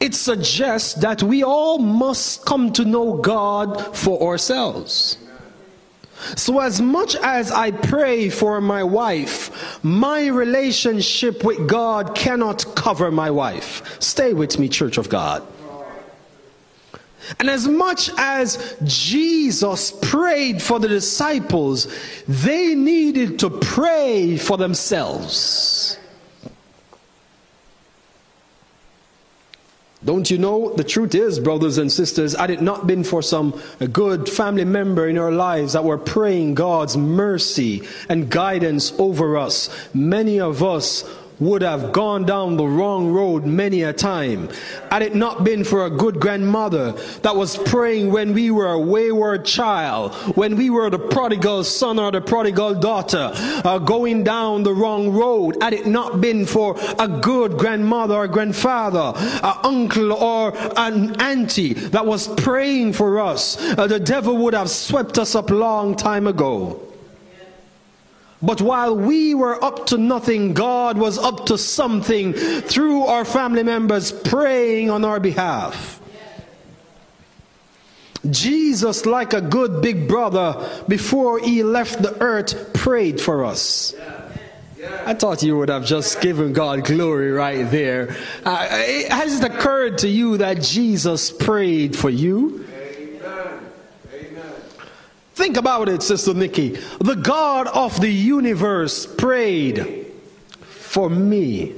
It 0.00 0.14
suggests 0.14 0.94
that 0.94 1.22
we 1.22 1.44
all 1.44 1.78
must 1.78 2.44
come 2.46 2.72
to 2.72 2.84
know 2.84 3.18
God 3.18 3.94
for 3.96 4.30
ourselves. 4.30 5.18
So, 6.36 6.60
as 6.60 6.80
much 6.80 7.16
as 7.16 7.52
I 7.52 7.70
pray 7.70 8.30
for 8.30 8.60
my 8.62 8.82
wife, 8.82 9.84
my 9.84 10.26
relationship 10.28 11.44
with 11.44 11.68
God 11.68 12.14
cannot 12.14 12.64
cover 12.74 13.10
my 13.10 13.30
wife. 13.30 14.00
Stay 14.00 14.32
with 14.32 14.58
me, 14.58 14.68
Church 14.68 14.96
of 14.96 15.10
God. 15.10 15.46
And 17.38 17.48
as 17.48 17.66
much 17.66 18.10
as 18.18 18.76
Jesus 18.84 19.92
prayed 20.02 20.62
for 20.62 20.78
the 20.78 20.88
disciples, 20.88 21.88
they 22.26 22.74
needed 22.74 23.38
to 23.40 23.50
pray 23.50 24.36
for 24.36 24.56
themselves. 24.56 25.98
Don't 30.04 30.30
you 30.30 30.36
know? 30.36 30.74
The 30.74 30.84
truth 30.84 31.14
is, 31.14 31.40
brothers 31.40 31.78
and 31.78 31.90
sisters, 31.90 32.34
had 32.34 32.50
it 32.50 32.60
not 32.60 32.86
been 32.86 33.04
for 33.04 33.22
some 33.22 33.58
good 33.90 34.28
family 34.28 34.66
member 34.66 35.08
in 35.08 35.16
our 35.16 35.32
lives 35.32 35.72
that 35.72 35.84
were 35.84 35.96
praying 35.96 36.56
God's 36.56 36.96
mercy 36.96 37.82
and 38.10 38.28
guidance 38.28 38.92
over 38.98 39.38
us, 39.38 39.70
many 39.94 40.40
of 40.40 40.62
us 40.62 41.04
would 41.40 41.62
have 41.62 41.92
gone 41.92 42.24
down 42.24 42.56
the 42.56 42.66
wrong 42.66 43.10
road 43.10 43.44
many 43.44 43.82
a 43.82 43.92
time. 43.92 44.48
Had 44.90 45.02
it 45.02 45.14
not 45.14 45.44
been 45.44 45.64
for 45.64 45.86
a 45.86 45.90
good 45.90 46.20
grandmother 46.20 46.92
that 47.22 47.34
was 47.34 47.56
praying 47.56 48.12
when 48.12 48.32
we 48.34 48.50
were 48.50 48.72
a 48.72 48.78
wayward 48.78 49.44
child, 49.44 50.14
when 50.36 50.56
we 50.56 50.70
were 50.70 50.90
the 50.90 50.98
prodigal 50.98 51.64
son 51.64 51.98
or 51.98 52.12
the 52.12 52.20
prodigal 52.20 52.74
daughter, 52.74 53.32
uh, 53.34 53.78
going 53.78 54.22
down 54.22 54.62
the 54.62 54.72
wrong 54.72 55.10
road, 55.10 55.56
had 55.60 55.72
it 55.72 55.86
not 55.86 56.20
been 56.20 56.46
for 56.46 56.76
a 56.98 57.08
good 57.08 57.58
grandmother 57.58 58.14
or 58.14 58.28
grandfather, 58.28 59.12
an 59.42 59.54
uncle 59.64 60.12
or 60.12 60.52
an 60.76 61.20
auntie 61.20 61.74
that 61.74 62.06
was 62.06 62.28
praying 62.28 62.92
for 62.92 63.18
us, 63.18 63.56
uh, 63.76 63.86
the 63.86 63.98
devil 63.98 64.36
would 64.36 64.54
have 64.54 64.70
swept 64.70 65.18
us 65.18 65.34
up 65.34 65.50
long 65.50 65.96
time 65.96 66.26
ago. 66.26 66.80
But 68.44 68.60
while 68.60 68.94
we 68.94 69.34
were 69.34 69.62
up 69.64 69.86
to 69.86 69.96
nothing, 69.96 70.52
God 70.52 70.98
was 70.98 71.18
up 71.18 71.46
to 71.46 71.56
something 71.56 72.34
through 72.34 73.04
our 73.04 73.24
family 73.24 73.62
members 73.62 74.12
praying 74.12 74.90
on 74.90 75.04
our 75.04 75.18
behalf. 75.18 76.00
Jesus, 78.28 79.06
like 79.06 79.32
a 79.32 79.40
good 79.40 79.80
big 79.80 80.08
brother, 80.08 80.68
before 80.88 81.38
he 81.38 81.62
left 81.62 82.02
the 82.02 82.20
earth, 82.20 82.74
prayed 82.74 83.20
for 83.20 83.44
us. 83.44 83.94
I 85.06 85.14
thought 85.14 85.42
you 85.42 85.56
would 85.56 85.70
have 85.70 85.86
just 85.86 86.20
given 86.20 86.52
God 86.52 86.84
glory 86.84 87.30
right 87.30 87.70
there. 87.70 88.14
Uh, 88.44 88.56
has 89.08 89.40
it 89.40 89.44
occurred 89.44 89.98
to 89.98 90.08
you 90.08 90.38
that 90.38 90.60
Jesus 90.60 91.30
prayed 91.30 91.96
for 91.96 92.10
you? 92.10 92.66
Think 95.34 95.56
about 95.56 95.88
it, 95.88 96.02
Sister 96.02 96.32
Nikki. 96.32 96.78
The 97.00 97.16
God 97.16 97.66
of 97.66 98.00
the 98.00 98.10
universe 98.10 99.04
prayed 99.04 100.06
for 100.60 101.10
me. 101.10 101.74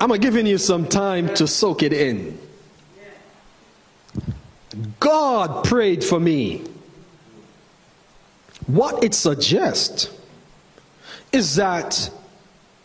I'm 0.00 0.10
giving 0.20 0.46
you 0.46 0.58
some 0.58 0.86
time 0.86 1.34
to 1.34 1.48
soak 1.48 1.82
it 1.82 1.92
in. 1.92 2.38
God 5.00 5.64
prayed 5.64 6.04
for 6.04 6.20
me. 6.20 6.64
What 8.66 9.02
it 9.02 9.12
suggests 9.12 10.10
is 11.32 11.56
that 11.56 12.10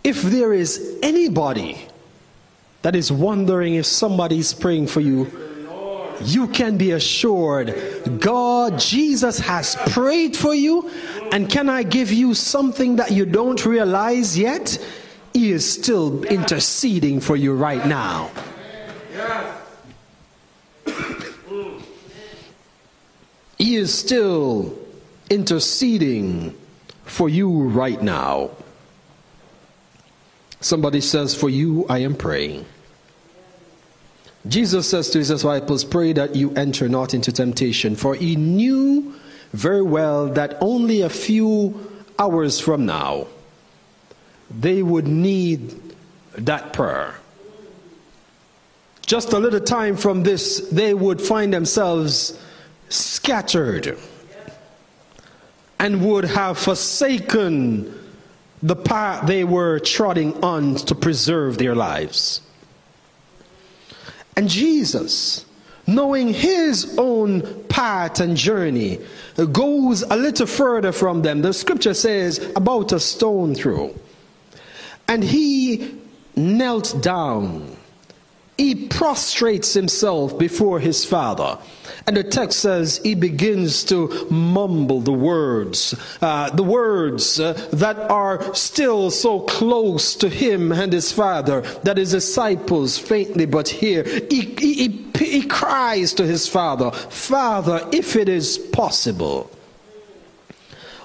if 0.03 0.23
there 0.23 0.53
is 0.53 0.97
anybody 1.03 1.77
that 2.81 2.95
is 2.95 3.11
wondering 3.11 3.75
if 3.75 3.85
somebody's 3.85 4.53
praying 4.53 4.87
for 4.87 5.01
you, 5.01 5.48
you 6.23 6.47
can 6.47 6.77
be 6.77 6.91
assured 6.91 8.19
God, 8.19 8.79
Jesus 8.79 9.39
has 9.39 9.75
prayed 9.89 10.35
for 10.35 10.53
you. 10.53 10.89
And 11.31 11.49
can 11.49 11.69
I 11.69 11.83
give 11.83 12.11
you 12.11 12.33
something 12.33 12.97
that 12.97 13.11
you 13.11 13.25
don't 13.25 13.65
realize 13.65 14.37
yet? 14.37 14.77
He 15.33 15.51
is 15.51 15.71
still 15.71 16.23
interceding 16.25 17.19
for 17.19 17.35
you 17.35 17.53
right 17.53 17.85
now. 17.85 18.31
He 23.57 23.75
is 23.75 23.93
still 23.93 24.77
interceding 25.29 26.57
for 27.03 27.29
you 27.29 27.63
right 27.63 28.01
now. 28.01 28.51
Somebody 30.61 31.01
says, 31.01 31.35
For 31.35 31.49
you 31.49 31.85
I 31.89 31.99
am 31.99 32.15
praying. 32.15 32.65
Jesus 34.47 34.89
says 34.89 35.09
to 35.11 35.19
his 35.19 35.27
disciples, 35.27 35.83
Pray 35.83 36.13
that 36.13 36.35
you 36.35 36.53
enter 36.53 36.87
not 36.87 37.13
into 37.13 37.31
temptation, 37.31 37.95
for 37.95 38.15
he 38.15 38.35
knew 38.35 39.13
very 39.51 39.81
well 39.81 40.27
that 40.29 40.57
only 40.61 41.01
a 41.01 41.09
few 41.09 41.87
hours 42.17 42.59
from 42.59 42.85
now 42.85 43.27
they 44.49 44.81
would 44.81 45.07
need 45.07 45.75
that 46.37 46.73
prayer. 46.73 47.15
Just 49.05 49.33
a 49.33 49.39
little 49.39 49.59
time 49.59 49.97
from 49.97 50.23
this, 50.23 50.59
they 50.69 50.93
would 50.93 51.21
find 51.21 51.53
themselves 51.53 52.39
scattered 52.89 53.97
and 55.79 56.05
would 56.05 56.25
have 56.25 56.57
forsaken 56.57 57.95
the 58.61 58.75
path 58.75 59.25
they 59.25 59.43
were 59.43 59.79
trotting 59.79 60.43
on 60.43 60.75
to 60.75 60.93
preserve 60.93 61.57
their 61.57 61.75
lives. 61.75 62.41
And 64.39 64.47
Jesus, 64.47 65.43
knowing 65.85 66.33
his 66.33 66.95
own 66.97 67.65
path 67.65 68.21
and 68.21 68.37
journey, 68.37 69.01
goes 69.51 70.01
a 70.03 70.15
little 70.15 70.47
further 70.47 70.93
from 70.93 71.23
them. 71.23 71.41
The 71.41 71.51
scripture 71.53 71.93
says, 71.93 72.39
about 72.55 72.93
a 72.93 73.01
stone 73.01 73.53
throw. 73.53 73.93
And 75.09 75.25
he 75.25 75.93
knelt 76.37 77.01
down. 77.01 77.75
He 78.57 78.87
prostrates 78.87 79.73
himself 79.73 80.39
before 80.39 80.79
his 80.79 81.03
father. 81.03 81.57
And 82.09 82.17
the 82.17 82.23
text 82.23 82.61
says 82.61 82.99
he 83.03 83.13
begins 83.13 83.83
to 83.83 84.25
mumble 84.31 84.99
the 84.99 85.13
words, 85.13 85.93
uh, 86.23 86.49
the 86.49 86.63
words 86.63 87.39
uh, 87.39 87.53
that 87.71 87.99
are 88.09 88.51
still 88.55 89.11
so 89.11 89.41
close 89.41 90.15
to 90.15 90.27
him 90.27 90.71
and 90.71 90.91
his 90.91 91.11
father 91.11 91.61
that 91.83 91.97
his 91.97 92.09
disciples 92.09 92.97
faintly 92.97 93.45
but 93.45 93.67
hear. 93.67 94.03
He, 94.27 94.41
he, 94.57 94.73
he, 94.73 95.05
he 95.19 95.43
cries 95.43 96.15
to 96.15 96.25
his 96.25 96.47
father, 96.47 96.89
Father, 96.89 97.87
if 97.91 98.15
it 98.15 98.27
is 98.27 98.57
possible 98.57 99.51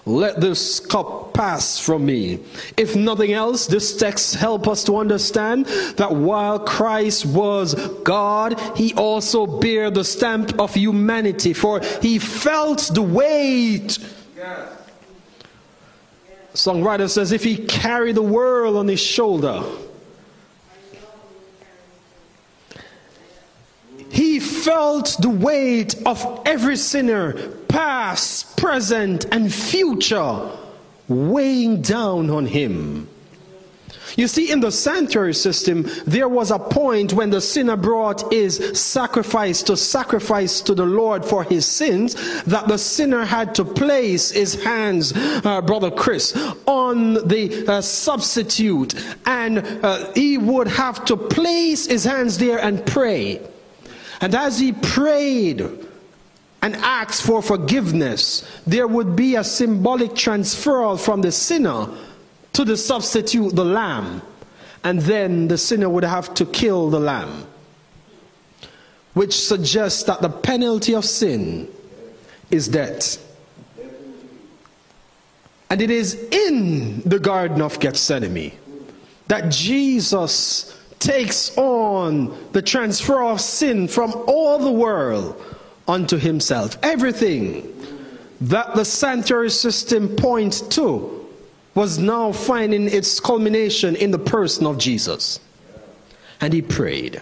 let 0.07 0.41
this 0.41 0.81
cup 0.81 1.33
pass 1.33 1.79
from 1.79 2.05
me. 2.05 2.39
If 2.77 2.95
nothing 2.95 3.33
else, 3.33 3.67
this 3.67 3.97
text 3.97 4.35
help 4.35 4.69
us 4.69 4.85
to 4.85 4.97
understand 4.97 5.67
that 5.97 6.13
while 6.13 6.59
Christ 6.59 7.25
was 7.25 7.75
God, 8.03 8.61
he 8.77 8.93
also 8.95 9.47
bear 9.47 9.91
the 9.91 10.05
stamp 10.05 10.59
of 10.61 10.75
humanity, 10.75 11.55
for 11.55 11.81
he 12.03 12.19
felt 12.19 12.91
the 12.93 13.03
weight. 13.03 13.99
Songwriter 16.53 17.09
says, 17.09 17.33
if 17.33 17.43
he 17.43 17.57
carried 17.57 18.15
the 18.15 18.23
world 18.23 18.77
on 18.77 18.87
his 18.87 19.01
shoulder, 19.01 19.65
he 24.11 24.39
felt 24.39 25.17
the 25.21 25.31
weight 25.31 25.97
of 26.07 26.43
every 26.47 26.77
sinner, 26.77 27.33
past, 27.75 28.57
present, 28.57 29.27
and 29.33 29.53
future, 29.53 30.49
weighing 31.09 31.83
down 31.83 32.31
on 32.31 32.47
him. 32.47 33.09
You 34.17 34.29
see, 34.29 34.53
in 34.53 34.61
the 34.61 34.71
sanctuary 34.71 35.35
system, 35.35 35.91
there 36.07 36.29
was 36.29 36.53
a 36.53 36.59
point 36.61 37.15
when 37.15 37.31
the 37.31 37.41
sinner 37.41 37.77
brought 37.77 38.33
his 38.33 38.79
sacrifice 38.79 39.65
to 39.65 39.77
sacrifice 39.77 40.61
to 40.61 40.75
the 40.77 40.87
Lord 40.87 41.25
for 41.25 41.43
his 41.43 41.67
sins, 41.67 42.15
that 42.45 42.69
the 42.69 42.79
sinner 42.79 43.25
had 43.25 43.57
to 43.57 43.65
place 43.65 44.31
his 44.31 44.63
hands, 44.63 45.13
uh, 45.17 45.61
Brother 45.63 45.91
Chris, 45.91 46.33
on 46.67 47.15
the 47.27 47.67
uh, 47.67 47.81
substitute, 47.81 48.95
and 49.27 49.59
uh, 49.59 50.13
he 50.13 50.39
would 50.39 50.69
have 50.69 51.05
to 51.07 51.17
place 51.17 51.87
his 51.87 52.05
hands 52.05 52.39
there 52.39 52.61
and 52.61 52.87
pray. 52.87 53.41
And 54.21 54.33
as 54.33 54.61
he 54.61 54.71
prayed 54.71 55.84
and 56.65 56.77
asked 56.77 57.23
for 57.23 57.43
forgiveness, 57.43 58.43
there 58.67 58.89
would 58.89 59.15
be 59.15 59.37
a 59.37 59.45
symbolic 59.45 60.13
transferal 60.13 60.99
from 60.99 61.21
the 61.21 61.31
sinner 61.31 61.89
to 62.55 62.65
the 62.65 62.75
substitute, 62.75 63.55
the 63.55 63.67
lamb. 63.67 64.23
And 64.83 64.99
then 65.01 65.49
the 65.49 65.59
sinner 65.59 65.91
would 65.91 66.05
have 66.05 66.33
to 66.35 66.47
kill 66.47 66.89
the 66.89 66.99
lamb, 66.99 67.47
which 69.13 69.39
suggests 69.39 70.05
that 70.05 70.23
the 70.23 70.31
penalty 70.31 70.95
of 70.95 71.05
sin 71.05 71.69
is 72.51 72.67
death. 72.67 73.19
And 75.69 75.83
it 75.83 75.91
is 75.91 76.15
in 76.15 77.03
the 77.03 77.19
Garden 77.19 77.61
of 77.61 77.79
Gethsemane 77.79 78.53
that 79.27 79.51
Jesus 79.51 80.81
takes 80.99 81.55
on 81.59 82.35
the 82.53 82.63
transfer 82.63 83.23
of 83.23 83.43
sin 83.43 83.87
from 83.87 84.15
all 84.27 84.59
the 84.59 84.73
world 84.73 85.54
unto 85.87 86.17
himself. 86.17 86.79
Everything 86.83 87.71
that 88.41 88.75
the 88.75 88.85
sanctuary 88.85 89.51
system 89.51 90.09
points 90.17 90.61
to 90.61 91.27
was 91.75 91.99
now 91.99 92.33
finding 92.33 92.89
its 92.89 93.21
culmination 93.21 93.97
in 93.97 94.11
the 94.11 94.19
person 94.19 94.67
of 94.67 94.79
Jesus. 94.79 95.41
And 96.41 96.53
he 96.53 96.63
prayed. 96.63 97.21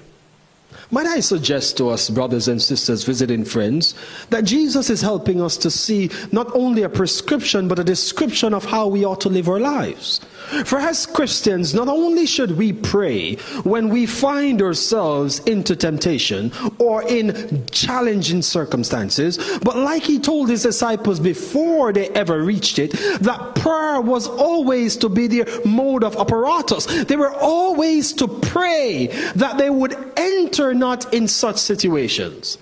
Might 0.91 1.07
I 1.07 1.21
suggest 1.21 1.79
to 1.79 1.89
us, 1.89 2.11
brothers 2.11 2.49
and 2.49 2.61
sisters, 2.61 3.05
visiting 3.05 3.47
friends, 3.47 3.95
that 4.29 4.45
Jesus 4.45 4.91
is 4.91 5.01
helping 5.01 5.41
us 5.41 5.57
to 5.59 5.71
see 5.71 6.11
not 6.33 6.55
only 6.55 6.83
a 6.83 6.89
prescription, 6.91 7.67
but 7.67 7.79
a 7.79 7.85
description 7.85 8.53
of 8.53 8.67
how 8.67 8.89
we 8.89 9.03
ought 9.03 9.23
to 9.23 9.31
live 9.31 9.49
our 9.49 9.59
lives. 9.59 10.21
For 10.65 10.79
as 10.79 11.07
Christians, 11.07 11.75
not 11.75 11.89
only 11.89 12.27
should 12.27 12.57
we 12.59 12.73
pray 12.73 13.37
when 13.65 13.89
we 13.89 14.07
find 14.07 14.61
ourselves 14.61 15.39
into 15.41 15.75
temptation 15.75 16.53
or 16.79 17.03
in 17.03 17.67
challenging 17.71 18.43
circumstances, 18.43 19.39
but 19.63 19.77
like 19.77 20.03
he 20.03 20.19
told 20.19 20.49
his 20.49 20.63
disciples 20.63 21.21
before 21.21 21.93
they 21.93 22.09
ever 22.11 22.43
reached 22.43 22.79
it, 22.79 22.93
that 23.21 23.55
prayer 23.55 24.01
was 24.01 24.29
always 24.29 24.97
to 24.99 25.09
be 25.09 25.27
their 25.27 25.47
mode 25.65 26.05
of 26.05 26.17
apparatus. 26.17 26.87
They 27.05 27.17
were 27.17 27.35
always 27.35 28.13
to 28.15 28.29
pray 28.29 29.09
that 29.37 29.59
they 29.59 29.71
would 29.71 29.97
enter 30.17 30.75
not 30.75 31.13
in 31.15 31.29
such 31.29 31.57
situations. 31.57 32.59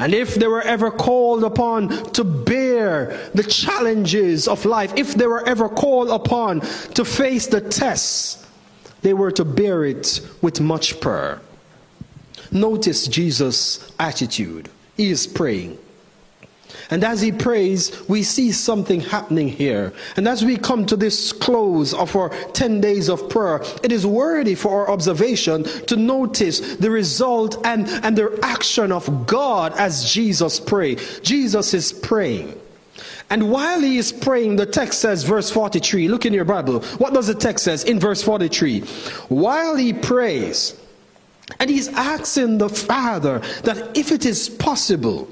And 0.00 0.14
if 0.14 0.36
they 0.36 0.46
were 0.46 0.62
ever 0.62 0.90
called 0.90 1.44
upon 1.44 1.88
to 2.12 2.24
bear 2.24 3.30
the 3.34 3.42
challenges 3.42 4.48
of 4.48 4.64
life, 4.64 4.94
if 4.96 5.14
they 5.14 5.26
were 5.26 5.46
ever 5.46 5.68
called 5.68 6.08
upon 6.08 6.60
to 6.94 7.04
face 7.04 7.46
the 7.48 7.60
tests, 7.60 8.46
they 9.02 9.12
were 9.12 9.30
to 9.32 9.44
bear 9.44 9.84
it 9.84 10.22
with 10.40 10.58
much 10.58 11.00
prayer. 11.00 11.42
Notice 12.50 13.08
Jesus' 13.08 13.92
attitude. 13.98 14.70
He 14.96 15.10
is 15.10 15.26
praying. 15.26 15.76
And 16.90 17.04
as 17.04 17.20
he 17.20 17.30
prays, 17.30 17.92
we 18.08 18.22
see 18.22 18.50
something 18.50 19.00
happening 19.00 19.48
here. 19.48 19.92
And 20.16 20.26
as 20.26 20.44
we 20.44 20.56
come 20.56 20.86
to 20.86 20.96
this 20.96 21.32
close 21.32 21.94
of 21.94 22.16
our 22.16 22.30
10 22.30 22.80
days 22.80 23.08
of 23.08 23.28
prayer, 23.28 23.62
it 23.82 23.92
is 23.92 24.06
worthy 24.06 24.54
for 24.54 24.80
our 24.80 24.90
observation 24.90 25.64
to 25.64 25.96
notice 25.96 26.76
the 26.76 26.90
result 26.90 27.64
and, 27.64 27.88
and 27.88 28.18
the 28.18 28.38
action 28.42 28.90
of 28.90 29.26
God 29.26 29.72
as 29.74 30.12
Jesus 30.12 30.58
prayed. 30.58 31.00
Jesus 31.22 31.74
is 31.74 31.92
praying. 31.92 32.58
And 33.30 33.52
while 33.52 33.80
he 33.80 33.96
is 33.96 34.10
praying, 34.10 34.56
the 34.56 34.66
text 34.66 34.98
says, 34.98 35.22
verse 35.22 35.50
43, 35.50 36.08
look 36.08 36.26
in 36.26 36.34
your 36.34 36.44
Bible. 36.44 36.80
What 36.98 37.14
does 37.14 37.28
the 37.28 37.34
text 37.34 37.64
says 37.64 37.84
in 37.84 38.00
verse 38.00 38.22
43? 38.22 38.80
While 39.28 39.76
he 39.76 39.92
prays, 39.92 40.76
and 41.60 41.70
he's 41.70 41.88
asking 41.88 42.58
the 42.58 42.68
Father 42.68 43.38
that 43.62 43.96
if 43.96 44.10
it 44.10 44.26
is 44.26 44.48
possible, 44.48 45.28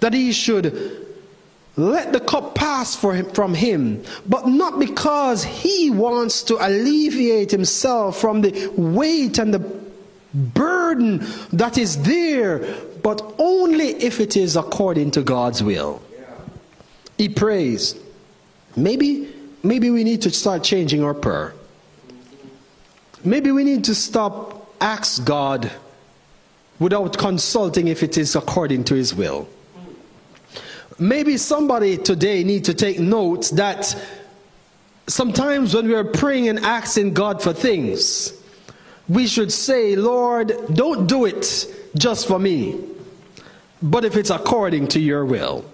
that 0.00 0.12
he 0.12 0.32
should 0.32 1.06
let 1.76 2.12
the 2.12 2.20
cup 2.20 2.54
pass 2.54 3.00
him, 3.02 3.30
from 3.32 3.54
him, 3.54 4.02
but 4.26 4.46
not 4.46 4.78
because 4.78 5.44
he 5.44 5.90
wants 5.90 6.42
to 6.44 6.56
alleviate 6.66 7.50
himself 7.50 8.18
from 8.18 8.40
the 8.40 8.68
weight 8.76 9.38
and 9.38 9.52
the 9.52 9.58
burden 10.32 11.26
that 11.52 11.76
is 11.76 12.02
there, 12.02 12.58
but 13.02 13.34
only 13.38 13.88
if 13.88 14.20
it 14.20 14.36
is 14.36 14.56
according 14.56 15.10
to 15.12 15.22
God's 15.22 15.62
will. 15.62 16.02
He 17.18 17.28
prays. 17.28 17.94
Maybe, 18.74 19.32
maybe 19.62 19.90
we 19.90 20.04
need 20.04 20.22
to 20.22 20.30
start 20.30 20.62
changing 20.62 21.02
our 21.02 21.14
prayer. 21.14 21.54
Maybe 23.24 23.50
we 23.50 23.64
need 23.64 23.84
to 23.84 23.94
stop 23.94 24.56
ask 24.80 25.24
God 25.24 25.70
without 26.78 27.16
consulting 27.16 27.88
if 27.88 28.02
it 28.02 28.18
is 28.18 28.36
according 28.36 28.84
to 28.84 28.94
his 28.94 29.14
will. 29.14 29.48
Maybe 30.98 31.36
somebody 31.36 31.98
today 31.98 32.42
need 32.42 32.64
to 32.64 32.74
take 32.74 32.98
note 32.98 33.50
that 33.54 33.94
sometimes 35.06 35.74
when 35.74 35.86
we 35.86 35.94
are 35.94 36.04
praying 36.04 36.48
and 36.48 36.58
asking 36.60 37.12
God 37.12 37.42
for 37.42 37.52
things, 37.52 38.32
we 39.08 39.26
should 39.26 39.52
say, 39.52 39.94
Lord, 39.94 40.52
don't 40.72 41.06
do 41.06 41.26
it 41.26 41.66
just 41.96 42.26
for 42.26 42.38
me, 42.38 42.80
but 43.82 44.04
if 44.04 44.16
it's 44.16 44.30
according 44.30 44.88
to 44.88 45.00
your 45.00 45.24
will. 45.24 45.64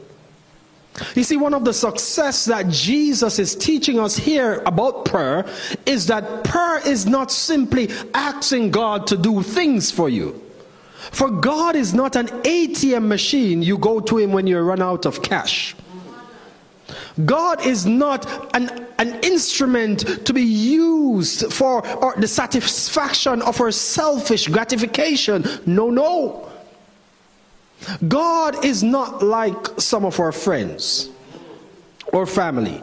You 1.14 1.24
see, 1.24 1.36
one 1.36 1.54
of 1.54 1.64
the 1.64 1.72
success 1.72 2.44
that 2.46 2.68
Jesus 2.68 3.38
is 3.38 3.54
teaching 3.54 3.98
us 3.98 4.16
here 4.16 4.62
about 4.66 5.06
prayer 5.06 5.46
is 5.86 6.08
that 6.08 6.44
prayer 6.44 6.86
is 6.86 7.06
not 7.06 7.30
simply 7.30 7.90
asking 8.12 8.72
God 8.72 9.06
to 9.06 9.16
do 9.16 9.42
things 9.42 9.90
for 9.90 10.10
you. 10.10 10.41
For 11.10 11.30
God 11.30 11.74
is 11.76 11.92
not 11.92 12.16
an 12.16 12.28
ATM 12.28 13.06
machine 13.06 13.62
you 13.62 13.76
go 13.76 14.00
to 14.00 14.18
Him 14.18 14.32
when 14.32 14.46
you 14.46 14.58
run 14.60 14.80
out 14.80 15.04
of 15.04 15.22
cash. 15.22 15.74
God 17.24 17.66
is 17.66 17.84
not 17.86 18.26
an, 18.54 18.86
an 18.98 19.20
instrument 19.22 20.26
to 20.26 20.32
be 20.32 20.42
used 20.42 21.52
for 21.52 21.82
the 22.16 22.28
satisfaction 22.28 23.42
of 23.42 23.60
our 23.60 23.70
selfish 23.70 24.48
gratification. 24.48 25.44
No, 25.66 25.90
no. 25.90 26.48
God 28.06 28.64
is 28.64 28.82
not 28.82 29.22
like 29.22 29.80
some 29.80 30.04
of 30.04 30.20
our 30.20 30.32
friends 30.32 31.10
or 32.12 32.26
family 32.26 32.82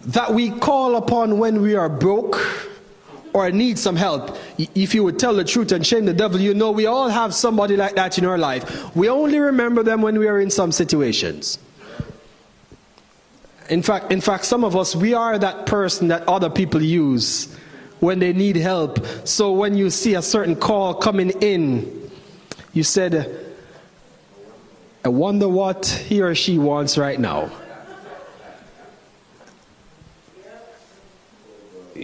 that 0.00 0.32
we 0.32 0.50
call 0.50 0.96
upon 0.96 1.38
when 1.38 1.62
we 1.62 1.74
are 1.74 1.88
broke 1.88 2.71
or 3.32 3.50
need 3.50 3.78
some 3.78 3.96
help, 3.96 4.36
if 4.58 4.94
you 4.94 5.04
would 5.04 5.18
tell 5.18 5.34
the 5.34 5.44
truth 5.44 5.72
and 5.72 5.86
shame 5.86 6.04
the 6.04 6.12
devil, 6.12 6.40
you 6.40 6.54
know 6.54 6.70
we 6.70 6.86
all 6.86 7.08
have 7.08 7.34
somebody 7.34 7.76
like 7.76 7.94
that 7.94 8.18
in 8.18 8.26
our 8.26 8.38
life. 8.38 8.94
We 8.94 9.08
only 9.08 9.38
remember 9.38 9.82
them 9.82 10.02
when 10.02 10.18
we 10.18 10.28
are 10.28 10.40
in 10.40 10.50
some 10.50 10.72
situations. 10.72 11.58
In 13.70 13.82
fact, 13.82 14.12
in 14.12 14.20
fact, 14.20 14.44
some 14.44 14.64
of 14.64 14.76
us, 14.76 14.94
we 14.94 15.14
are 15.14 15.38
that 15.38 15.66
person 15.66 16.08
that 16.08 16.28
other 16.28 16.50
people 16.50 16.82
use 16.82 17.54
when 18.00 18.18
they 18.18 18.32
need 18.32 18.56
help. 18.56 18.98
So 19.24 19.52
when 19.52 19.76
you 19.76 19.88
see 19.88 20.14
a 20.14 20.22
certain 20.22 20.56
call 20.56 20.94
coming 20.94 21.30
in, 21.40 22.10
you 22.72 22.82
said, 22.82 23.38
I 25.04 25.08
wonder 25.08 25.48
what 25.48 25.86
he 25.86 26.20
or 26.20 26.34
she 26.34 26.58
wants 26.58 26.98
right 26.98 27.18
now. 27.18 27.50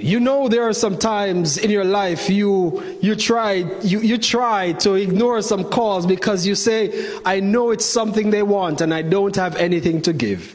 You 0.02 0.20
know 0.20 0.48
there 0.48 0.66
are 0.68 0.72
some 0.72 0.96
times 0.98 1.58
in 1.58 1.70
your 1.70 1.84
life 1.84 2.30
you 2.30 2.82
you 3.00 3.14
try 3.14 3.64
you, 3.82 4.00
you 4.00 4.18
try 4.18 4.72
to 4.72 4.94
ignore 4.94 5.42
some 5.42 5.64
calls 5.64 6.06
because 6.06 6.46
you 6.46 6.54
say 6.54 7.18
i 7.24 7.40
know 7.40 7.70
it's 7.70 7.84
something 7.84 8.30
they 8.30 8.42
want 8.42 8.80
and 8.80 8.92
i 8.94 9.02
don't 9.02 9.36
have 9.36 9.56
anything 9.56 10.00
to 10.02 10.12
give. 10.12 10.54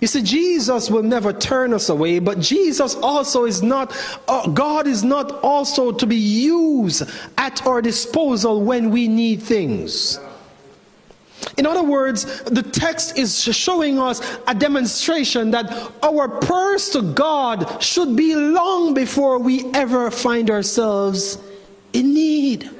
You 0.00 0.08
see 0.08 0.22
jesus 0.22 0.90
will 0.90 1.04
never 1.04 1.32
turn 1.32 1.72
us 1.72 1.88
away 1.88 2.18
but 2.18 2.40
jesus 2.40 2.96
also 2.96 3.44
is 3.44 3.62
not 3.62 3.94
uh, 4.26 4.48
god 4.48 4.86
is 4.86 5.04
not 5.04 5.30
also 5.44 5.92
to 5.92 6.06
be 6.06 6.16
used 6.16 7.08
at 7.38 7.64
our 7.66 7.80
disposal 7.80 8.62
when 8.62 8.90
we 8.90 9.06
need 9.06 9.42
things 9.42 10.18
in 11.56 11.66
other 11.66 11.82
words, 11.82 12.42
the 12.44 12.62
text 12.62 13.18
is 13.18 13.42
showing 13.42 13.98
us 13.98 14.20
a 14.46 14.54
demonstration 14.54 15.50
that 15.50 15.92
our 16.02 16.28
prayers 16.28 16.90
to 16.90 17.02
God 17.02 17.82
should 17.82 18.16
be 18.16 18.34
long 18.34 18.94
before 18.94 19.38
we 19.38 19.66
ever 19.72 20.10
find 20.10 20.50
ourselves 20.50 21.38
in 21.92 22.14
need. 22.14 22.70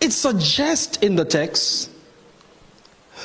It 0.00 0.12
suggests 0.12 0.98
in 0.98 1.16
the 1.16 1.24
text 1.24 1.90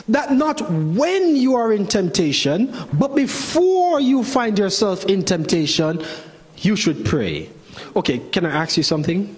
that 0.09 0.31
not 0.31 0.71
when 0.71 1.35
you 1.35 1.55
are 1.55 1.71
in 1.71 1.85
temptation, 1.85 2.75
but 2.93 3.15
before 3.15 3.99
you 3.99 4.23
find 4.23 4.57
yourself 4.57 5.05
in 5.05 5.23
temptation, 5.23 6.03
you 6.57 6.75
should 6.75 7.05
pray. 7.05 7.49
Okay, 7.95 8.19
can 8.31 8.45
I 8.45 8.49
ask 8.49 8.75
you 8.77 8.83
something? 8.83 9.35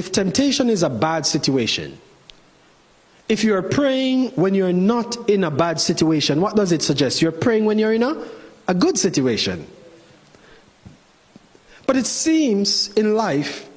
If 0.00 0.10
temptation 0.12 0.70
is 0.70 0.82
a 0.82 0.88
bad 0.88 1.26
situation, 1.26 1.98
if 3.28 3.44
you're 3.44 3.60
praying 3.60 4.30
when 4.30 4.54
you're 4.54 4.72
not 4.72 5.28
in 5.28 5.44
a 5.44 5.50
bad 5.50 5.78
situation, 5.78 6.40
what 6.40 6.56
does 6.56 6.72
it 6.72 6.80
suggest? 6.80 7.20
You're 7.20 7.32
praying 7.46 7.66
when 7.66 7.78
you're 7.78 7.92
in 7.92 8.02
a, 8.02 8.16
a 8.66 8.72
good 8.72 8.96
situation. 8.96 9.66
But 11.86 11.96
it 11.96 12.06
seems 12.06 12.88
in 12.94 13.14
life 13.14 13.68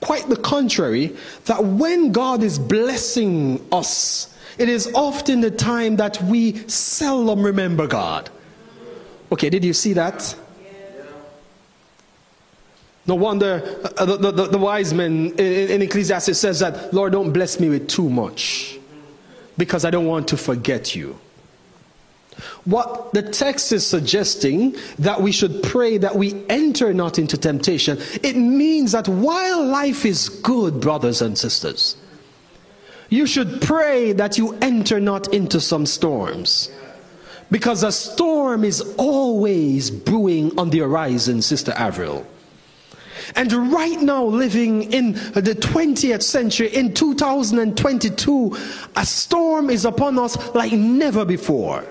quite 0.00 0.28
the 0.28 0.36
contrary 0.36 1.16
that 1.46 1.64
when 1.64 2.12
God 2.12 2.44
is 2.44 2.60
blessing 2.60 3.66
us, 3.72 4.32
it 4.58 4.68
is 4.68 4.88
often 4.94 5.40
the 5.40 5.50
time 5.50 5.96
that 5.96 6.22
we 6.22 6.68
seldom 6.68 7.42
remember 7.42 7.88
God. 7.88 8.30
Okay, 9.32 9.50
did 9.50 9.64
you 9.64 9.72
see 9.72 9.94
that? 9.94 10.36
No 13.06 13.14
wonder 13.14 13.62
uh, 13.96 14.04
the, 14.04 14.32
the, 14.32 14.46
the, 14.46 14.58
wise 14.58 14.92
men 14.92 15.32
in, 15.38 15.70
in 15.70 15.82
Ecclesiastes 15.82 16.38
says 16.38 16.58
that, 16.60 16.92
Lord, 16.92 17.12
don't 17.12 17.32
bless 17.32 17.60
me 17.60 17.68
with 17.68 17.88
too 17.88 18.08
much 18.10 18.78
because 19.56 19.84
I 19.84 19.90
don't 19.90 20.06
want 20.06 20.28
to 20.28 20.36
forget 20.36 20.96
you. 20.96 21.18
What 22.64 23.14
the 23.14 23.22
text 23.22 23.72
is 23.72 23.86
suggesting 23.86 24.76
that 24.98 25.22
we 25.22 25.32
should 25.32 25.62
pray 25.62 25.98
that 25.98 26.16
we 26.16 26.44
enter 26.48 26.92
not 26.92 27.18
into 27.18 27.38
temptation, 27.38 27.98
it 28.22 28.36
means 28.36 28.92
that 28.92 29.08
while 29.08 29.64
life 29.64 30.04
is 30.04 30.28
good, 30.28 30.80
brothers 30.80 31.22
and 31.22 31.38
sisters, 31.38 31.96
you 33.08 33.26
should 33.26 33.62
pray 33.62 34.12
that 34.12 34.36
you 34.36 34.58
enter 34.60 35.00
not 35.00 35.32
into 35.32 35.60
some 35.60 35.86
storms. 35.86 36.70
Because 37.50 37.84
a 37.84 37.92
storm 37.92 38.64
is 38.64 38.80
always 38.98 39.90
brewing 39.90 40.58
on 40.58 40.70
the 40.70 40.80
horizon, 40.80 41.40
Sister 41.40 41.72
Avril. 41.76 42.26
And 43.34 43.52
right 43.72 44.00
now, 44.00 44.24
living 44.24 44.92
in 44.92 45.12
the 45.14 45.56
20th 45.58 46.22
century, 46.22 46.68
in 46.68 46.94
2022, 46.94 48.56
a 48.94 49.04
storm 49.04 49.70
is 49.70 49.84
upon 49.84 50.18
us 50.18 50.54
like 50.54 50.72
never 50.72 51.24
before. 51.24 51.84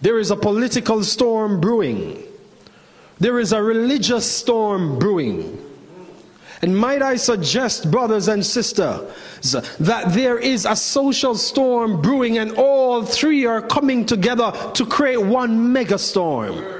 There 0.00 0.18
is 0.18 0.30
a 0.30 0.36
political 0.36 1.02
storm 1.02 1.60
brewing, 1.60 2.22
there 3.18 3.38
is 3.38 3.52
a 3.52 3.62
religious 3.62 4.30
storm 4.30 4.98
brewing. 4.98 5.64
And 6.60 6.76
might 6.76 7.02
I 7.02 7.14
suggest, 7.14 7.88
brothers 7.88 8.26
and 8.26 8.44
sisters, 8.44 9.12
that 9.78 10.12
there 10.12 10.38
is 10.38 10.66
a 10.66 10.74
social 10.74 11.36
storm 11.36 12.02
brewing, 12.02 12.38
and 12.38 12.52
all 12.56 13.04
three 13.04 13.46
are 13.46 13.62
coming 13.62 14.04
together 14.04 14.52
to 14.74 14.84
create 14.84 15.22
one 15.22 15.72
mega 15.72 15.98
storm. 15.98 16.77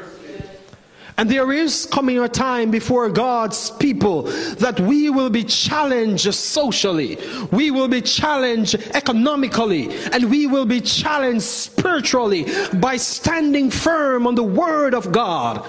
And 1.19 1.29
there 1.29 1.53
is 1.53 1.85
coming 1.87 2.21
a 2.21 2.29
time 2.29 2.71
before 2.71 3.11
God's 3.11 3.71
people 3.73 4.23
that 4.59 4.79
we 4.79 5.11
will 5.11 5.31
be 5.31 5.43
challenged 5.43 6.33
socially, 6.33 7.19
we 7.51 7.73
will 7.73 7.89
be 7.89 8.01
challenged 8.01 8.77
economically, 8.95 9.93
and 10.13 10.31
we 10.31 10.47
will 10.47 10.65
be 10.65 10.81
challenged 10.81 11.43
spiritually 11.43 12.47
by 12.75 12.97
standing 12.97 13.69
firm 13.69 14.29
on 14.29 14.37
the 14.37 14.45
Word 14.45 14.95
of 14.95 15.11
God. 15.11 15.67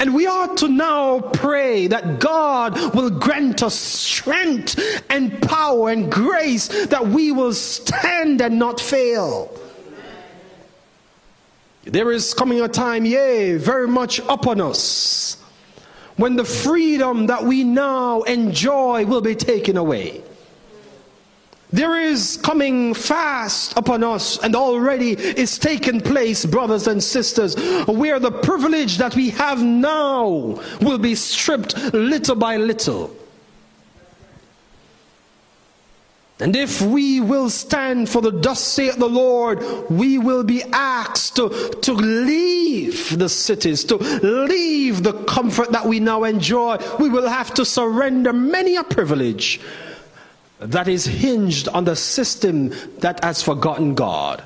And 0.00 0.14
we 0.14 0.26
ought 0.26 0.56
to 0.58 0.68
now 0.68 1.20
pray 1.20 1.88
that 1.88 2.18
God 2.18 2.94
will 2.94 3.10
grant 3.10 3.62
us 3.62 3.74
strength 3.74 4.80
and 5.10 5.42
power 5.42 5.90
and 5.90 6.10
grace 6.10 6.86
that 6.86 7.06
we 7.06 7.32
will 7.32 7.52
stand 7.52 8.40
and 8.40 8.58
not 8.58 8.80
fail. 8.80 9.52
There 11.86 12.10
is 12.10 12.34
coming 12.34 12.60
a 12.60 12.68
time, 12.68 13.04
yea, 13.04 13.56
very 13.56 13.86
much 13.86 14.18
upon 14.28 14.60
us, 14.60 15.36
when 16.16 16.34
the 16.34 16.44
freedom 16.44 17.28
that 17.28 17.44
we 17.44 17.62
now 17.62 18.22
enjoy 18.22 19.04
will 19.06 19.20
be 19.20 19.36
taken 19.36 19.76
away. 19.76 20.22
There 21.72 22.00
is 22.00 22.38
coming 22.38 22.92
fast 22.92 23.76
upon 23.76 24.02
us 24.02 24.38
and 24.42 24.56
already 24.56 25.12
is 25.12 25.58
taking 25.58 26.00
place, 26.00 26.44
brothers 26.44 26.88
and 26.88 27.02
sisters, 27.02 27.54
where 27.86 28.18
the 28.18 28.32
privilege 28.32 28.98
that 28.98 29.14
we 29.14 29.30
have 29.30 29.62
now 29.62 30.60
will 30.80 30.98
be 30.98 31.14
stripped 31.14 31.76
little 31.92 32.36
by 32.36 32.56
little. 32.56 33.14
And 36.38 36.54
if 36.54 36.82
we 36.82 37.20
will 37.20 37.48
stand 37.48 38.10
for 38.10 38.20
the 38.20 38.30
thus 38.30 38.62
saith 38.62 38.96
the 38.96 39.08
Lord, 39.08 39.62
we 39.88 40.18
will 40.18 40.44
be 40.44 40.62
asked 40.64 41.36
to, 41.36 41.48
to 41.80 41.92
leave 41.94 43.18
the 43.18 43.30
cities, 43.30 43.84
to 43.84 43.96
leave 43.96 45.02
the 45.02 45.14
comfort 45.24 45.72
that 45.72 45.86
we 45.86 45.98
now 45.98 46.24
enjoy. 46.24 46.76
We 46.98 47.08
will 47.08 47.28
have 47.28 47.54
to 47.54 47.64
surrender 47.64 48.34
many 48.34 48.76
a 48.76 48.84
privilege 48.84 49.60
that 50.58 50.88
is 50.88 51.06
hinged 51.06 51.68
on 51.68 51.84
the 51.84 51.96
system 51.96 52.70
that 52.98 53.24
has 53.24 53.42
forgotten 53.42 53.94
God. 53.94 54.44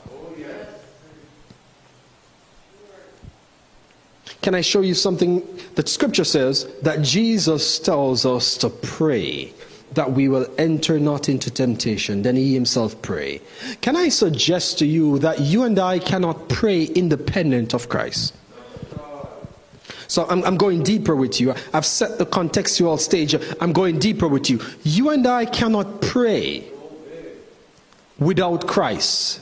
Can 4.43 4.55
I 4.55 4.61
show 4.61 4.81
you 4.81 4.95
something 4.95 5.43
that 5.75 5.89
scripture 5.89 6.25
says 6.25 6.67
that 6.83 7.03
Jesus 7.03 7.79
tells 7.81 8.25
us 8.25 8.57
to 8.59 8.71
pray 8.71 9.53
that 9.95 10.13
we 10.13 10.29
will 10.29 10.47
enter 10.57 10.99
not 11.01 11.29
into 11.29 11.51
temptation, 11.51 12.23
then 12.23 12.37
he 12.37 12.55
himself 12.55 13.01
pray. 13.03 13.41
Can 13.81 13.97
I 13.97 14.09
suggest 14.09 14.79
to 14.79 14.87
you 14.87 15.19
that 15.19 15.41
you 15.41 15.63
and 15.65 15.79
I 15.79 15.99
cannot 15.99 16.49
pray 16.49 16.85
independent 16.85 17.75
of 17.75 17.89
Christ? 17.89 18.35
So 20.07 20.27
I'm, 20.29 20.43
I'm 20.45 20.57
going 20.57 20.83
deeper 20.83 21.15
with 21.15 21.41
you. 21.41 21.55
I've 21.73 21.87
set 21.87 22.19
the 22.19 22.27
contextual 22.27 22.99
stage. 22.99 23.35
I'm 23.61 23.73
going 23.73 24.01
deeper 24.01 24.27
with 24.27 24.51
you. 24.51 24.61
You 24.83 25.11
and 25.11 25.25
I 25.27 25.45
cannot 25.45 26.03
pray 26.03 26.65
without 28.19 28.67
Christ. 28.67 29.41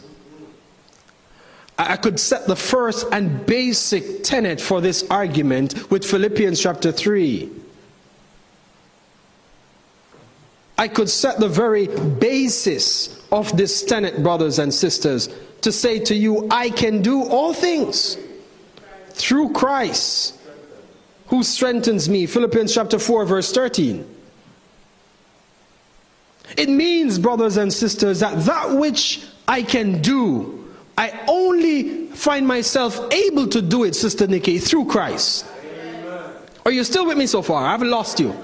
I 1.79 1.97
could 1.97 2.19
set 2.19 2.47
the 2.47 2.57
first 2.57 3.07
and 3.13 3.47
basic 3.47 4.25
tenet 4.25 4.61
for 4.61 4.81
this 4.81 5.09
argument 5.11 5.91
with 5.91 6.05
Philippians 6.05 6.61
chapter 6.61 6.91
3. 6.91 7.51
I 10.79 10.89
could 10.89 11.11
set 11.11 11.41
the 11.41 11.49
very 11.49 11.87
basis 11.87 13.27
of 13.31 13.55
this 13.57 13.83
tenet, 13.83 14.23
brothers 14.23 14.59
and 14.59 14.73
sisters, 14.73 15.29
to 15.63 15.73
say 15.73 15.99
to 16.01 16.15
you, 16.15 16.47
I 16.51 16.71
can 16.71 17.03
do 17.03 17.25
all 17.25 17.53
things 17.53 18.17
through 19.11 19.53
Christ 19.53 20.39
who 21.27 21.43
strengthens 21.43 22.09
me. 22.09 22.27
Philippians 22.27 22.73
chapter 22.73 22.99
4, 22.99 23.27
verse 23.27 23.53
13. 23.53 24.15
It 26.57 26.71
means, 26.71 27.19
brothers 27.19 27.57
and 27.57 27.73
sisters, 27.73 28.21
that 28.21 28.45
that 28.45 28.79
which 28.79 29.27
I 29.47 29.63
can 29.63 30.01
do 30.01 30.59
I 30.99 31.17
only 31.29 32.09
find 32.09 32.45
myself 32.45 33.01
able 33.13 33.47
to 33.47 33.63
do 33.63 33.85
it, 33.85 33.95
Sister 33.95 34.27
Nikki, 34.27 34.59
through 34.59 34.87
Christ. 34.87 35.47
Are 36.67 36.73
you 36.73 36.83
still 36.83 37.07
with 37.07 37.17
me 37.17 37.29
so 37.29 37.41
far? 37.41 37.65
I 37.65 37.71
haven't 37.71 37.89
lost 37.89 38.19
you. 38.19 38.35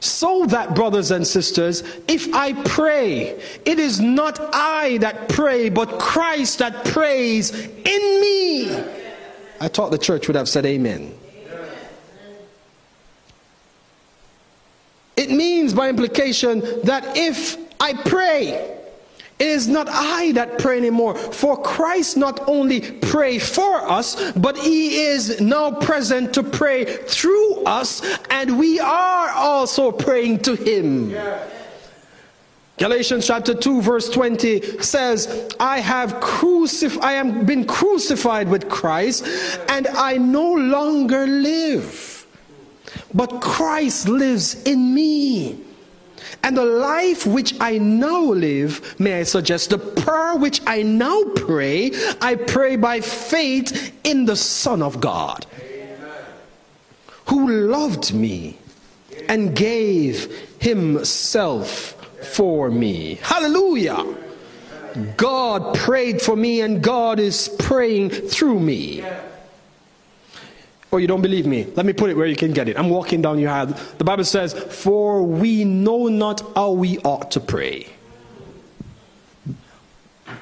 So 0.00 0.46
that, 0.46 0.74
brothers 0.74 1.10
and 1.10 1.26
sisters, 1.26 1.82
if 2.08 2.32
I 2.34 2.54
pray, 2.64 3.40
it 3.66 3.78
is 3.78 4.00
not 4.00 4.40
I 4.54 4.96
that 4.98 5.28
pray, 5.28 5.68
but 5.68 6.00
Christ 6.00 6.58
that 6.60 6.86
prays 6.86 7.50
in 7.52 8.20
me. 8.20 8.74
I 9.60 9.68
thought 9.68 9.90
the 9.90 9.98
church 9.98 10.26
would 10.26 10.36
have 10.36 10.48
said 10.48 10.64
amen. 10.64 11.14
It 15.16 15.30
means 15.30 15.74
by 15.74 15.90
implication 15.90 16.60
that 16.84 17.16
if 17.18 17.58
I 17.78 17.92
pray, 17.92 18.79
it 19.40 19.46
is 19.46 19.68
not 19.68 19.88
I 19.90 20.32
that 20.32 20.58
pray 20.58 20.76
anymore. 20.76 21.14
For 21.14 21.60
Christ 21.60 22.18
not 22.18 22.46
only 22.46 22.80
pray 22.80 23.38
for 23.38 23.90
us, 23.90 24.32
but 24.32 24.58
he 24.58 25.04
is 25.04 25.40
now 25.40 25.72
present 25.72 26.34
to 26.34 26.42
pray 26.42 26.84
through 26.84 27.64
us, 27.64 28.02
and 28.28 28.58
we 28.58 28.78
are 28.78 29.30
also 29.30 29.92
praying 29.92 30.40
to 30.40 30.54
him. 30.54 31.16
Galatians 32.76 33.26
chapter 33.26 33.54
2 33.54 33.82
verse 33.82 34.08
20 34.08 34.80
says, 34.82 35.50
I 35.58 35.80
have 35.80 36.14
crucif- 36.14 37.02
I 37.02 37.12
am 37.14 37.44
been 37.44 37.66
crucified 37.66 38.48
with 38.48 38.70
Christ 38.70 39.26
and 39.68 39.86
I 39.86 40.16
no 40.16 40.54
longer 40.54 41.26
live. 41.26 42.26
But 43.12 43.42
Christ 43.42 44.08
lives 44.08 44.62
in 44.62 44.94
me. 44.94 45.60
And 46.42 46.56
the 46.56 46.64
life 46.64 47.26
which 47.26 47.54
I 47.60 47.78
now 47.78 48.20
live, 48.20 48.98
may 48.98 49.20
I 49.20 49.22
suggest, 49.24 49.70
the 49.70 49.78
prayer 49.78 50.36
which 50.36 50.60
I 50.66 50.82
now 50.82 51.22
pray, 51.36 51.92
I 52.20 52.36
pray 52.36 52.76
by 52.76 53.00
faith 53.00 53.92
in 54.04 54.24
the 54.24 54.36
Son 54.36 54.82
of 54.82 55.00
God, 55.00 55.46
Amen. 55.60 55.98
who 57.26 57.48
loved 57.48 58.12
me 58.14 58.58
and 59.28 59.54
gave 59.54 60.32
himself 60.60 61.96
for 62.34 62.70
me. 62.70 63.18
Hallelujah. 63.22 64.04
God 65.16 65.76
prayed 65.76 66.20
for 66.20 66.36
me 66.36 66.60
and 66.60 66.82
God 66.82 67.20
is 67.20 67.48
praying 67.58 68.10
through 68.10 68.58
me. 68.60 69.04
Or 70.90 70.98
you 70.98 71.06
don't 71.06 71.22
believe 71.22 71.46
me? 71.46 71.66
Let 71.76 71.86
me 71.86 71.92
put 71.92 72.10
it 72.10 72.16
where 72.16 72.26
you 72.26 72.36
can 72.36 72.52
get 72.52 72.68
it. 72.68 72.78
I'm 72.78 72.88
walking 72.88 73.22
down 73.22 73.38
your 73.38 73.50
aisle. 73.50 73.66
The 73.98 74.04
Bible 74.04 74.24
says, 74.24 74.52
For 74.54 75.22
we 75.22 75.64
know 75.64 76.08
not 76.08 76.42
how 76.54 76.72
we 76.72 76.98
ought 76.98 77.30
to 77.32 77.40
pray. 77.40 77.86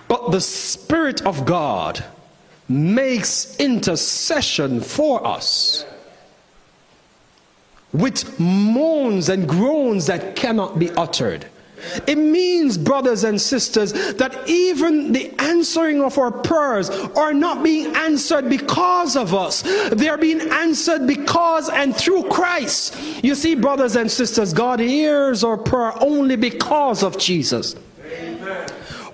But 0.09 0.31
the 0.31 0.41
Spirit 0.41 1.25
of 1.27 1.45
God 1.45 2.03
makes 2.69 3.57
intercession 3.59 4.81
for 4.81 5.27
us 5.27 5.85
with 7.93 8.39
moans 8.39 9.29
and 9.29 9.49
groans 9.49 10.07
that 10.07 10.37
cannot 10.37 10.79
be 10.79 10.91
uttered. 10.91 11.47
It 12.07 12.17
means, 12.17 12.79
brothers 12.79 13.25
and 13.25 13.41
sisters, 13.41 13.93
that 14.15 14.49
even 14.49 15.13
the 15.13 15.33
answering 15.39 16.03
of 16.03 16.19
our 16.19 16.31
prayers 16.31 16.91
are 16.91 17.35
not 17.35 17.63
being 17.63 17.95
answered 17.97 18.49
because 18.49 19.17
of 19.17 19.35
us. 19.35 19.63
They 19.91 20.09
are 20.09 20.19
being 20.19 20.41
answered 20.41 21.07
because 21.07 21.69
and 21.69 21.97
through 21.97 22.25
Christ. 22.25 22.97
You 23.23 23.35
see, 23.35 23.55
brothers 23.55 23.97
and 23.97 24.11
sisters, 24.11 24.53
God 24.53 24.81
hears 24.81 25.45
our 25.45 25.57
prayer 25.57 25.93
only 26.03 26.37
because 26.37 27.03
of 27.03 27.19
Jesus. 27.19 27.75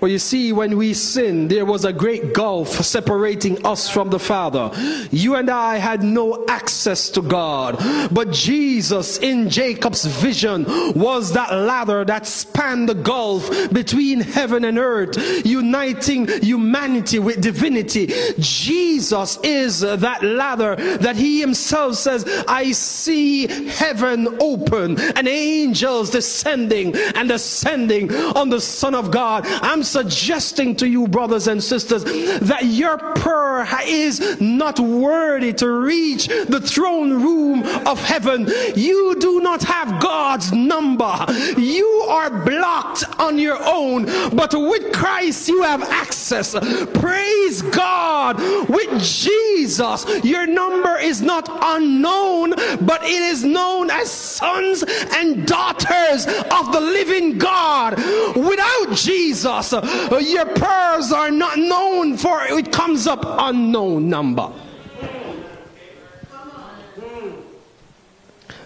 Well, 0.05 0.11
you 0.11 0.19
see, 0.19 0.51
when 0.51 0.77
we 0.77 0.93
sinned, 0.93 1.49
there 1.49 1.65
was 1.65 1.83
a 1.83 1.91
great 1.91 2.31
gulf 2.31 2.67
separating 2.67 3.65
us 3.65 3.89
from 3.89 4.11
the 4.11 4.19
Father. 4.19 4.69
You 5.09 5.33
and 5.33 5.49
I 5.49 5.77
had 5.77 6.03
no 6.03 6.45
access 6.47 7.09
to 7.09 7.23
God. 7.23 7.79
But 8.13 8.29
Jesus, 8.29 9.17
in 9.17 9.49
Jacob's 9.49 10.05
vision, 10.05 10.65
was 10.93 11.33
that 11.33 11.51
ladder 11.51 12.05
that 12.05 12.27
spanned 12.27 12.87
the 12.87 12.93
gulf 12.93 13.49
between 13.73 14.19
heaven 14.19 14.63
and 14.65 14.77
earth, 14.77 15.17
uniting 15.43 16.27
humanity 16.27 17.17
with 17.17 17.41
divinity. 17.41 18.13
Jesus 18.37 19.39
is 19.41 19.79
that 19.79 20.21
ladder 20.21 20.75
that 20.97 21.15
he 21.15 21.39
himself 21.39 21.95
says, 21.95 22.25
I 22.47 22.73
see 22.73 23.47
heaven 23.47 24.37
open 24.39 24.99
and 24.99 25.27
angels 25.27 26.11
descending 26.11 26.95
and 27.15 27.31
ascending 27.31 28.13
on 28.13 28.49
the 28.49 28.61
Son 28.61 28.93
of 28.93 29.09
God. 29.09 29.47
I'm 29.47 29.81
suggesting 29.95 30.75
to 30.75 30.89
you, 30.89 31.07
brothers 31.07 31.47
and 31.47 31.63
sisters, 31.63 32.03
that 32.41 32.65
your 32.65 32.97
prayer 33.15 33.65
is 33.87 34.41
not 34.41 34.77
worthy 34.77 35.53
to 35.53 35.69
reach 35.69 36.27
the 36.27 36.59
throne 36.59 37.23
room 37.23 37.63
of 37.87 37.97
heaven. 38.03 38.45
You 38.75 39.15
do 39.19 39.39
not 39.39 39.63
have 39.63 40.01
God's 40.01 40.51
number. 40.51 41.15
You 41.57 41.87
are 42.09 42.29
blocked 42.43 43.05
on 43.19 43.37
your 43.37 43.57
own, 43.63 44.05
but 44.35 44.53
with 44.53 44.93
Christ 44.93 45.47
you 45.47 45.61
have 45.61 45.83
access. 45.83 46.53
Praise 46.99 47.61
God. 47.61 48.37
With 48.67 49.01
Jesus, 49.01 50.05
your 50.25 50.45
number 50.45 50.97
is 50.97 51.21
not 51.21 51.47
unknown, 51.61 52.51
but 52.81 53.01
it 53.03 53.21
is 53.31 53.45
known 53.45 53.89
as 53.89 54.11
sons 54.11 54.83
and 55.15 55.47
daughters 55.47 56.25
of 56.25 56.73
the 56.73 56.81
living 56.81 57.37
God. 57.37 57.97
Without 58.35 58.93
Jesus, 58.93 59.73
Uh, 59.75 60.17
your 60.17 60.45
prayers 60.45 61.11
are 61.11 61.31
not 61.31 61.57
known, 61.57 62.17
for 62.17 62.43
it 62.43 62.71
comes 62.71 63.07
up 63.07 63.19
unknown 63.23 64.09
number. 64.09 64.51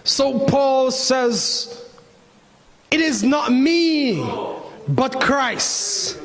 So 0.03 0.39
Paul 0.47 0.91
says, 0.91 1.87
It 2.89 2.99
is 2.99 3.23
not 3.23 3.51
me, 3.51 4.23
but 4.87 5.19
Christ. 5.21 6.17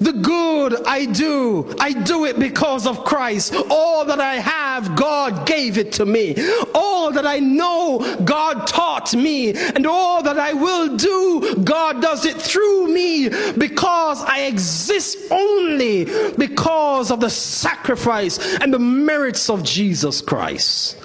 The 0.00 0.12
good 0.14 0.86
I 0.86 1.04
do, 1.04 1.74
I 1.78 1.92
do 1.92 2.24
it 2.24 2.38
because 2.38 2.86
of 2.86 3.04
Christ. 3.04 3.54
All 3.68 4.06
that 4.06 4.18
I 4.18 4.36
have, 4.36 4.96
God 4.96 5.46
gave 5.46 5.76
it 5.76 5.92
to 5.92 6.06
me. 6.06 6.36
All 6.74 7.12
that 7.12 7.26
I 7.26 7.38
know, 7.38 8.18
God 8.24 8.66
taught 8.66 9.14
me. 9.14 9.52
And 9.52 9.86
all 9.86 10.22
that 10.22 10.38
I 10.38 10.54
will 10.54 10.96
do, 10.96 11.56
God 11.62 12.00
does 12.00 12.24
it 12.24 12.36
through 12.36 12.88
me 12.88 13.28
because 13.28 14.22
I 14.22 14.44
exist 14.44 15.30
only 15.30 16.06
because 16.32 17.10
of 17.10 17.20
the 17.20 17.30
sacrifice 17.30 18.38
and 18.56 18.72
the 18.72 18.78
merits 18.78 19.50
of 19.50 19.62
Jesus 19.62 20.22
Christ. 20.22 20.96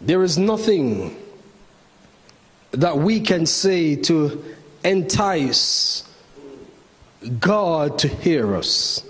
There 0.00 0.22
is 0.22 0.38
nothing 0.38 1.16
that 2.76 2.98
we 2.98 3.20
can 3.20 3.46
say 3.46 3.96
to 3.96 4.44
entice 4.84 6.04
God 7.40 7.98
to 8.00 8.08
hear 8.08 8.54
us. 8.54 9.02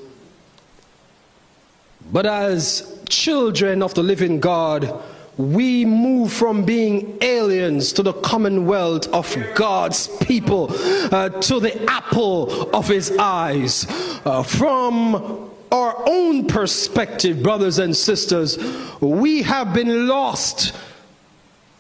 But 2.13 2.27
as 2.27 3.01
children 3.09 3.83
of 3.83 3.95
the 3.95 4.03
living 4.03 4.41
God, 4.41 5.03
we 5.37 5.85
move 5.85 6.33
from 6.33 6.65
being 6.65 7.19
aliens 7.21 7.93
to 7.95 8.03
the 8.03 8.13
commonwealth 8.13 9.09
of 9.09 9.37
God's 9.55 10.09
people, 10.19 10.69
uh, 10.71 11.29
to 11.29 11.61
the 11.61 11.91
apple 11.91 12.71
of 12.75 12.89
his 12.89 13.11
eyes. 13.19 13.87
Uh, 14.25 14.43
from 14.43 15.51
our 15.73 16.09
own 16.09 16.47
perspective, 16.47 17.43
brothers 17.43 17.79
and 17.79 17.95
sisters, 17.95 18.57
we 19.01 19.43
have 19.43 19.75
been 19.75 20.07
lost 20.07 20.75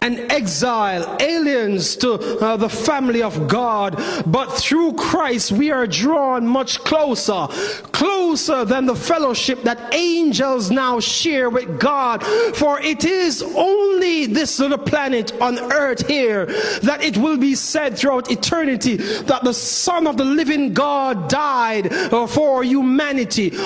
and 0.07 0.31
exile, 0.31 1.17
aliens 1.19 1.97
to 1.97 2.13
uh, 2.15 2.57
the 2.57 2.69
family 2.69 3.23
of 3.25 3.49
God. 3.49 4.01
But 4.25 4.53
through 4.53 4.93
Christ, 4.93 5.51
we 5.51 5.73
are 5.73 5.89
drawn 5.89 6.47
much 6.47 6.79
closer, 6.85 7.49
closer 7.91 8.65
than 8.65 8.87
the 8.87 8.95
fellowship 8.95 9.65
that 9.65 9.93
angels 9.93 10.71
now 10.71 11.01
share 11.01 11.51
with 11.51 11.81
God. 11.81 12.23
For 12.55 12.81
it 12.81 13.05
is 13.05 13.43
only 13.43 14.27
this 14.27 14.61
little 14.61 14.79
planet 14.79 15.33
on 15.41 15.59
earth 15.73 16.07
here 16.07 16.47
that 16.83 17.03
it 17.03 17.17
will 17.17 17.37
be 17.37 17.57
said 17.57 17.99
throughout 17.99 18.31
eternity 18.31 18.97
that 18.97 19.43
the 19.43 19.55
Son 19.55 20.07
of 20.07 20.17
the 20.17 20.25
living 20.25 20.73
God 20.73 21.29
died 21.29 21.93
uh, 21.93 22.29
for 22.29 22.63
humanity, 22.63 23.59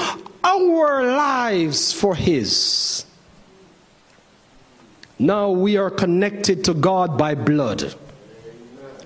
our 0.42 1.04
lives 1.04 1.92
for 1.92 2.14
His. 2.14 3.04
Now 5.20 5.50
we 5.50 5.76
are 5.76 5.90
connected 5.90 6.64
to 6.64 6.72
God 6.72 7.18
by 7.18 7.34
blood. 7.34 7.94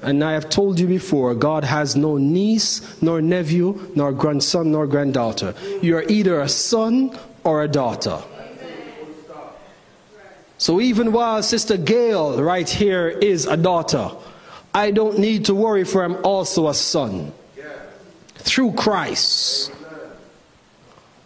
And 0.01 0.23
I 0.23 0.33
have 0.35 0.49
told 0.49 0.79
you 0.79 0.87
before, 0.87 1.35
God 1.35 1.65
has 1.65 1.97
no 1.97 2.19
niece, 2.19 3.03
nor 3.03 3.21
nephew, 3.21 3.91
nor 3.97 4.13
grandson, 4.13 4.71
nor 4.71 4.87
granddaughter. 4.87 5.55
You 5.83 5.97
are 5.97 6.05
either 6.05 6.41
a 6.41 6.49
son 6.49 7.19
or 7.43 7.65
a 7.65 7.69
daughter. 7.69 8.23
So 10.57 10.81
even 10.81 11.11
while 11.11 11.43
Sister 11.43 11.77
Gail 11.77 12.41
right 12.41 12.69
here 12.69 13.09
is 13.09 13.47
a 13.47 13.57
daughter, 13.57 14.13
I 14.73 14.93
don't 14.93 15.19
need 15.19 15.47
to 15.47 15.55
worry 15.55 15.83
for 15.83 16.05
I'm 16.05 16.25
also 16.25 16.69
a 16.69 16.75
son. 16.75 17.33
Through 18.37 18.75
Christ. 18.75 19.73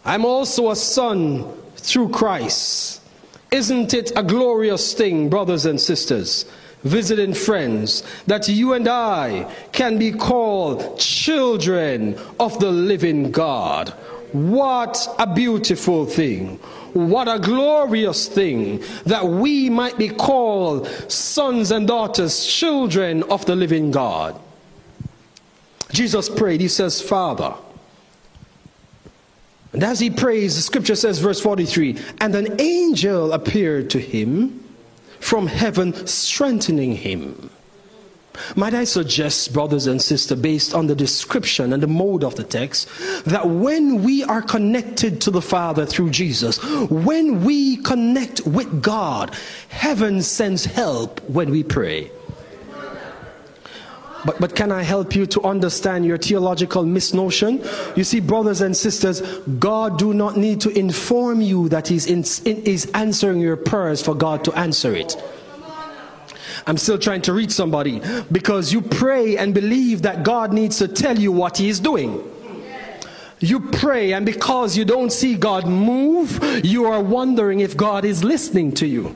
I'm 0.03 0.25
also 0.25 0.71
a 0.71 0.75
son 0.75 1.45
through 1.75 2.09
Christ. 2.09 2.98
Isn't 3.51 3.93
it 3.93 4.11
a 4.15 4.23
glorious 4.23 4.93
thing, 4.93 5.29
brothers 5.29 5.65
and 5.65 5.81
sisters, 5.81 6.45
visiting 6.83 7.33
friends, 7.33 8.03
that 8.27 8.47
you 8.47 8.73
and 8.73 8.87
I 8.87 9.51
can 9.71 9.97
be 9.97 10.11
called 10.11 10.99
children 10.99 12.17
of 12.39 12.59
the 12.59 12.71
living 12.71 13.31
God? 13.31 13.89
What 14.31 15.07
a 15.17 15.25
beautiful 15.25 16.05
thing. 16.05 16.57
What 16.93 17.27
a 17.27 17.39
glorious 17.39 18.27
thing 18.27 18.83
that 19.05 19.25
we 19.25 19.69
might 19.69 19.97
be 19.97 20.09
called 20.09 20.87
sons 21.07 21.71
and 21.71 21.87
daughters, 21.87 22.45
children 22.45 23.23
of 23.23 23.45
the 23.47 23.55
living 23.55 23.89
God. 23.89 24.39
Jesus 25.91 26.29
prayed, 26.29 26.61
He 26.61 26.67
says, 26.67 27.01
Father, 27.01 27.55
and 29.73 29.83
as 29.83 29.99
he 29.99 30.09
prays, 30.09 30.55
the 30.55 30.61
scripture 30.61 30.95
says, 30.95 31.19
verse 31.19 31.39
43 31.39 31.97
And 32.21 32.35
an 32.35 32.59
angel 32.59 33.33
appeared 33.33 33.89
to 33.91 33.99
him 33.99 34.63
from 35.19 35.47
heaven, 35.47 36.07
strengthening 36.07 36.95
him. 36.95 37.51
Might 38.55 38.73
I 38.73 38.85
suggest, 38.85 39.51
brothers 39.53 39.85
and 39.85 40.01
sisters, 40.01 40.39
based 40.39 40.73
on 40.73 40.87
the 40.87 40.95
description 40.95 41.73
and 41.73 41.83
the 41.83 41.87
mode 41.87 42.23
of 42.23 42.35
the 42.35 42.43
text, 42.43 42.87
that 43.25 43.47
when 43.47 44.01
we 44.01 44.23
are 44.23 44.41
connected 44.41 45.19
to 45.21 45.31
the 45.31 45.41
Father 45.41 45.85
through 45.85 46.11
Jesus, 46.11 46.63
when 46.89 47.43
we 47.43 47.77
connect 47.77 48.47
with 48.47 48.81
God, 48.81 49.35
heaven 49.67 50.21
sends 50.21 50.65
help 50.65 51.19
when 51.29 51.51
we 51.51 51.63
pray. 51.63 52.11
But, 54.25 54.39
but 54.39 54.55
can 54.55 54.71
I 54.71 54.83
help 54.83 55.15
you 55.15 55.25
to 55.27 55.41
understand 55.43 56.05
your 56.05 56.17
theological 56.17 56.83
misnotion? 56.83 57.65
You 57.95 58.03
see, 58.03 58.19
brothers 58.19 58.61
and 58.61 58.75
sisters, 58.75 59.21
God 59.59 59.97
do 59.97 60.13
not 60.13 60.37
need 60.37 60.61
to 60.61 60.69
inform 60.77 61.41
you 61.41 61.69
that 61.69 61.87
He's 61.87 62.05
in, 62.05 62.23
in, 62.45 62.63
is 62.63 62.91
answering 62.93 63.39
your 63.39 63.55
prayers 63.55 64.01
for 64.01 64.15
God 64.15 64.43
to 64.45 64.53
answer 64.53 64.93
it. 64.93 65.15
I'm 66.67 66.77
still 66.77 66.99
trying 66.99 67.21
to 67.23 67.33
reach 67.33 67.51
somebody 67.51 68.01
because 68.31 68.73
you 68.73 68.81
pray 68.81 69.37
and 69.37 69.53
believe 69.53 70.01
that 70.03 70.23
God 70.23 70.53
needs 70.53 70.77
to 70.79 70.87
tell 70.87 71.17
you 71.17 71.31
what 71.31 71.57
He 71.57 71.69
is 71.69 71.79
doing. 71.79 72.23
You 73.39 73.61
pray, 73.61 74.11
and 74.11 74.25
because 74.25 74.77
you 74.77 74.83
don't 74.83 75.13
see 75.13 75.35
God 75.35 75.65
move, 75.65 76.39
you 76.63 76.85
are 76.85 77.01
wondering 77.01 77.61
if 77.61 77.77
God 77.77 78.03
is 78.03 78.23
listening 78.23 78.73
to 78.73 78.85
you. 78.85 79.15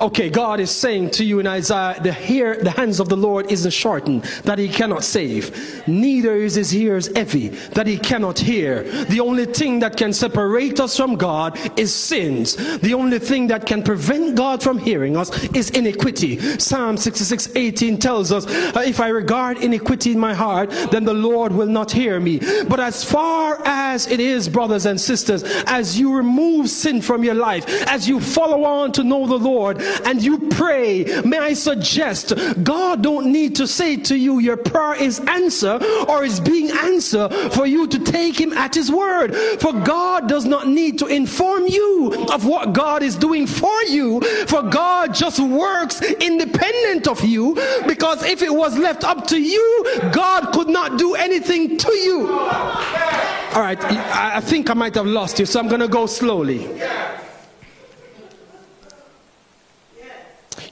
Okay, 0.00 0.28
God 0.28 0.60
is 0.60 0.70
saying 0.70 1.10
to 1.12 1.24
you 1.24 1.38
in 1.38 1.46
Isaiah, 1.46 1.98
the 2.02 2.12
hair, 2.12 2.56
the 2.56 2.70
hands 2.70 3.00
of 3.00 3.08
the 3.08 3.16
Lord 3.16 3.50
isn't 3.50 3.70
shortened, 3.70 4.22
that 4.44 4.58
he 4.58 4.68
cannot 4.68 5.04
save. 5.04 5.86
Neither 5.88 6.36
is 6.36 6.54
his 6.54 6.74
ears 6.74 7.14
heavy, 7.16 7.48
that 7.48 7.86
he 7.86 7.96
cannot 7.98 8.38
hear. 8.38 8.82
The 9.04 9.20
only 9.20 9.46
thing 9.46 9.78
that 9.80 9.96
can 9.96 10.12
separate 10.12 10.80
us 10.80 10.96
from 10.96 11.16
God 11.16 11.58
is 11.78 11.94
sins. 11.94 12.56
The 12.78 12.94
only 12.94 13.18
thing 13.18 13.46
that 13.48 13.64
can 13.66 13.82
prevent 13.82 14.36
God 14.36 14.62
from 14.62 14.78
hearing 14.78 15.16
us 15.16 15.30
is 15.54 15.70
iniquity. 15.70 16.38
Psalm 16.58 16.96
66, 16.96 17.56
18 17.56 17.98
tells 17.98 18.32
us, 18.32 18.46
uh, 18.46 18.82
if 18.84 19.00
I 19.00 19.08
regard 19.08 19.58
iniquity 19.58 20.12
in 20.12 20.18
my 20.18 20.34
heart, 20.34 20.70
then 20.90 21.04
the 21.04 21.14
Lord 21.14 21.52
will 21.52 21.66
not 21.66 21.90
hear 21.90 22.20
me. 22.20 22.40
But 22.68 22.80
as 22.80 23.02
far 23.02 23.62
as 23.64 24.06
it 24.08 24.20
is, 24.20 24.48
brothers 24.48 24.84
and 24.86 25.00
sisters, 25.00 25.42
as 25.66 25.98
you 25.98 26.14
remove 26.14 26.68
sin 26.68 27.00
from 27.00 27.24
your 27.24 27.34
life, 27.34 27.66
as 27.88 28.08
you 28.08 28.20
follow 28.20 28.64
on 28.64 28.92
to 28.92 29.04
know 29.04 29.26
the 29.26 29.38
Lord, 29.38 29.80
and 30.04 30.22
you 30.22 30.38
pray, 30.48 31.04
may 31.24 31.38
I 31.38 31.52
suggest 31.54 32.32
God 32.62 33.02
don't 33.02 33.32
need 33.32 33.56
to 33.56 33.66
say 33.66 33.96
to 33.96 34.16
you 34.16 34.38
your 34.38 34.56
prayer 34.56 34.94
is 34.94 35.20
answered 35.20 35.82
or 36.08 36.24
is 36.24 36.40
being 36.40 36.70
answered 36.70 37.30
for 37.52 37.66
you 37.66 37.86
to 37.88 37.98
take 37.98 38.40
him 38.40 38.52
at 38.52 38.74
his 38.74 38.90
word. 38.90 39.34
For 39.60 39.72
God 39.72 40.28
does 40.28 40.44
not 40.44 40.68
need 40.68 40.98
to 40.98 41.06
inform 41.06 41.66
you 41.66 42.26
of 42.32 42.46
what 42.46 42.72
God 42.72 43.02
is 43.02 43.16
doing 43.16 43.46
for 43.46 43.82
you. 43.84 44.20
For 44.46 44.62
God 44.62 45.14
just 45.14 45.38
works 45.40 46.00
independent 46.02 47.08
of 47.08 47.24
you 47.24 47.54
because 47.86 48.22
if 48.24 48.42
it 48.42 48.54
was 48.54 48.76
left 48.78 49.04
up 49.04 49.26
to 49.28 49.40
you, 49.40 49.84
God 50.12 50.52
could 50.52 50.68
not 50.68 50.98
do 50.98 51.14
anything 51.14 51.76
to 51.76 51.92
you. 51.92 52.28
All 52.28 53.62
right, 53.62 53.82
I 53.82 54.40
think 54.40 54.68
I 54.70 54.74
might 54.74 54.94
have 54.94 55.06
lost 55.06 55.38
you, 55.38 55.46
so 55.46 55.58
I'm 55.58 55.68
going 55.68 55.80
to 55.80 55.88
go 55.88 56.06
slowly. 56.06 56.68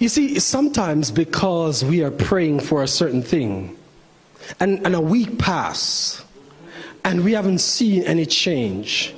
You 0.05 0.11
see, 0.11 0.39
sometimes 0.39 1.11
because 1.11 1.83
we 1.83 2.05
are 2.05 2.11
praying 2.11 2.61
for 2.61 2.83
a 2.83 2.87
certain 2.87 3.23
thing, 3.23 3.75
and, 4.61 4.85
and 4.85 4.95
a 4.95 5.01
week 5.01 5.39
pass, 5.39 6.23
and 7.07 7.25
we 7.25 7.33
haven't 7.33 7.61
seen 7.61 8.03
any 8.03 8.27
change, 8.27 9.15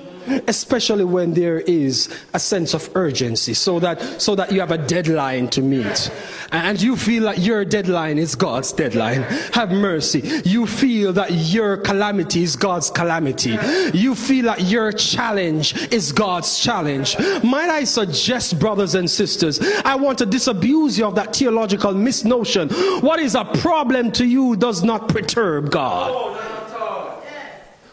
especially 0.46 1.04
when 1.04 1.34
there 1.34 1.60
is 1.60 2.08
a 2.34 2.38
sense 2.38 2.74
of 2.74 2.90
urgency 2.94 3.54
so 3.54 3.80
that 3.80 4.20
so 4.20 4.34
that 4.34 4.52
you 4.52 4.60
have 4.60 4.70
a 4.70 4.78
deadline 4.78 5.48
to 5.48 5.62
meet. 5.62 6.10
And 6.52 6.80
you 6.80 6.96
feel 6.96 7.24
that 7.24 7.38
your 7.38 7.64
deadline 7.64 8.18
is 8.18 8.34
God's 8.34 8.72
deadline. 8.72 9.22
Have 9.52 9.70
mercy. 9.70 10.42
You 10.44 10.66
feel 10.66 11.12
that 11.14 11.32
your 11.32 11.76
calamity 11.78 12.42
is 12.42 12.56
God's 12.56 12.90
calamity. 12.90 13.58
You 13.92 14.14
feel 14.14 14.46
that 14.46 14.62
your 14.62 14.92
challenge 14.92 15.92
is 15.92 16.12
God's 16.12 16.58
challenge. 16.58 17.18
Might 17.42 17.70
I 17.70 17.84
suggest 17.84 18.58
brothers 18.58 18.94
and 18.94 19.10
sisters 19.10 19.60
I 19.84 19.96
want 19.96 20.18
to 20.18 20.26
disabuse 20.26 20.98
you 20.98 21.06
of 21.06 21.14
that 21.16 21.34
theological 21.34 21.92
misnotion. 21.92 22.70
What 23.02 23.20
is 23.20 23.34
a 23.34 23.44
problem 23.44 24.12
to 24.12 24.24
you 24.26 24.56
does 24.56 24.82
not 24.82 25.08
perturb 25.08 25.70
God 25.70 26.55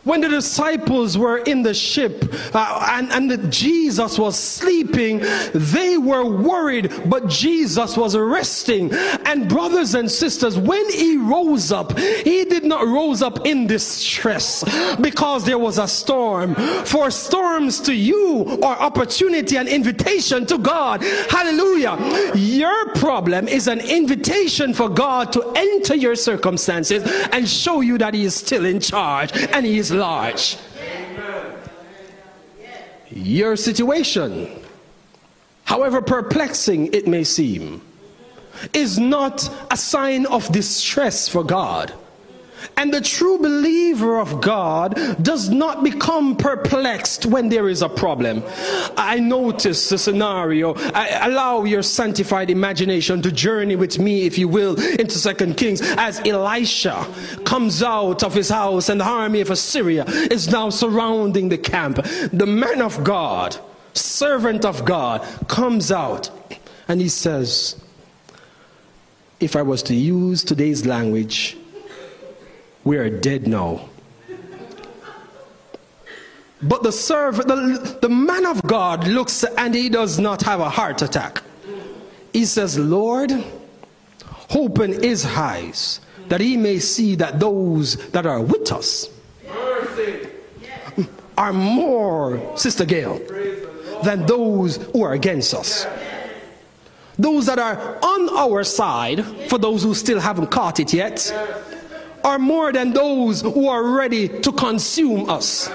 when 0.03 0.21
the 0.21 0.27
disciples 0.27 1.17
were 1.17 1.37
in 1.37 1.63
the 1.63 1.73
ship 1.73 2.25
uh, 2.53 2.87
and, 2.91 3.11
and 3.11 3.31
the 3.31 3.37
Jesus 3.47 4.19
was 4.19 4.37
sleeping, 4.37 5.21
they 5.53 5.97
were 5.97 6.25
worried, 6.25 6.91
but 7.05 7.27
Jesus 7.27 7.95
was 7.95 8.15
resting. 8.15 8.93
And 9.25 9.47
brothers 9.47 9.95
and 9.95 10.11
sisters, 10.11 10.57
when 10.57 10.89
he 10.91 11.17
rose 11.17 11.71
up, 11.71 11.97
he 11.97 12.43
did 12.45 12.65
not 12.65 12.85
rose 12.85 13.21
up 13.21 13.45
in 13.45 13.67
distress 13.67 14.63
because 14.99 15.45
there 15.45 15.59
was 15.59 15.77
a 15.77 15.87
storm. 15.87 16.55
For 16.85 17.09
storms 17.09 17.79
to 17.81 17.93
you 17.93 18.59
are 18.61 18.77
opportunity 18.79 19.57
and 19.57 19.69
invitation 19.69 20.45
to 20.47 20.57
God. 20.57 21.01
Hallelujah. 21.29 22.33
Your 22.35 22.93
problem 22.95 23.47
is 23.47 23.67
an 23.67 23.79
invitation 23.79 24.73
for 24.73 24.89
God 24.89 25.31
to 25.33 25.53
enter 25.55 25.95
your 25.95 26.15
circumstances 26.15 27.03
and 27.31 27.47
show 27.47 27.79
you 27.79 27.97
that 27.99 28.13
he 28.13 28.25
is 28.25 28.35
still 28.35 28.65
in 28.65 28.81
charge 28.81 29.31
and 29.33 29.65
he 29.65 29.77
is 29.77 29.92
large. 29.93 30.57
Your 33.09 33.55
situation, 33.55 34.49
however 35.65 36.01
perplexing 36.01 36.93
it 36.93 37.07
may 37.07 37.23
seem, 37.23 37.81
is 38.73 38.97
not 38.97 39.49
a 39.71 39.77
sign 39.77 40.25
of 40.25 40.51
distress 40.51 41.27
for 41.27 41.43
God. 41.43 41.93
And 42.83 42.93
the 42.93 42.99
true 42.99 43.37
believer 43.37 44.19
of 44.19 44.41
God 44.41 44.99
does 45.23 45.49
not 45.49 45.85
become 45.85 46.35
perplexed 46.35 47.25
when 47.25 47.47
there 47.47 47.69
is 47.69 47.81
a 47.81 47.87
problem. 47.87 48.43
I 48.97 49.21
notice 49.21 49.87
the 49.87 49.97
scenario. 49.97 50.73
I 50.93 51.27
allow 51.27 51.63
your 51.63 51.81
sanctified 51.81 52.49
imagination 52.49 53.21
to 53.21 53.31
journey 53.31 53.77
with 53.77 53.99
me, 53.99 54.23
if 54.23 54.37
you 54.37 54.49
will, 54.49 54.77
into 54.99 55.17
Second 55.17 55.55
Kings 55.55 55.79
as 55.81 56.19
Elisha 56.27 57.07
comes 57.45 57.81
out 57.81 58.21
of 58.21 58.33
his 58.33 58.49
house 58.49 58.89
and 58.89 58.99
the 58.99 59.05
army 59.05 59.39
of 59.39 59.49
Assyria 59.49 60.03
is 60.05 60.51
now 60.51 60.69
surrounding 60.69 61.47
the 61.47 61.57
camp. 61.57 62.05
The 62.33 62.45
man 62.45 62.81
of 62.81 63.01
God, 63.01 63.57
servant 63.93 64.65
of 64.65 64.83
God, 64.83 65.25
comes 65.47 65.89
out 65.89 66.29
and 66.89 66.99
he 66.99 67.07
says, 67.07 67.81
If 69.39 69.55
I 69.55 69.61
was 69.61 69.83
to 69.83 69.95
use 69.95 70.43
today's 70.43 70.85
language, 70.85 71.55
we 72.83 72.97
are 72.97 73.09
dead 73.09 73.47
now. 73.47 73.89
But 76.61 76.83
the 76.83 76.91
servant, 76.91 77.47
the, 77.47 77.97
the 78.01 78.09
man 78.09 78.45
of 78.45 78.61
God 78.63 79.07
looks 79.07 79.43
and 79.43 79.75
he 79.75 79.89
does 79.89 80.17
not 80.19 80.41
have 80.43 80.61
a 80.61 80.69
heart 80.69 81.01
attack. 81.01 81.43
He 82.31 82.45
says, 82.45 82.79
Lord, 82.79 83.31
open 84.49 85.03
his 85.03 85.25
eyes 85.25 85.99
that 86.29 86.39
he 86.39 86.55
may 86.55 86.79
see 86.79 87.15
that 87.15 87.39
those 87.39 87.97
that 88.11 88.25
are 88.25 88.41
with 88.41 88.71
us 88.71 89.09
are 91.37 91.53
more, 91.53 92.57
Sister 92.57 92.85
Gail, 92.85 93.19
than 94.03 94.25
those 94.25 94.77
who 94.77 95.03
are 95.03 95.13
against 95.13 95.53
us. 95.53 95.85
Those 97.17 97.45
that 97.45 97.59
are 97.59 97.99
on 98.01 98.29
our 98.37 98.63
side, 98.63 99.23
for 99.49 99.57
those 99.57 99.83
who 99.83 99.93
still 99.93 100.19
haven't 100.19 100.47
caught 100.47 100.79
it 100.79 100.93
yet, 100.93 101.31
are 102.23 102.39
more 102.39 102.71
than 102.71 102.93
those 102.93 103.41
who 103.41 103.67
are 103.67 103.83
ready 103.83 104.27
to 104.27 104.51
consume 104.51 105.29
us. 105.29 105.69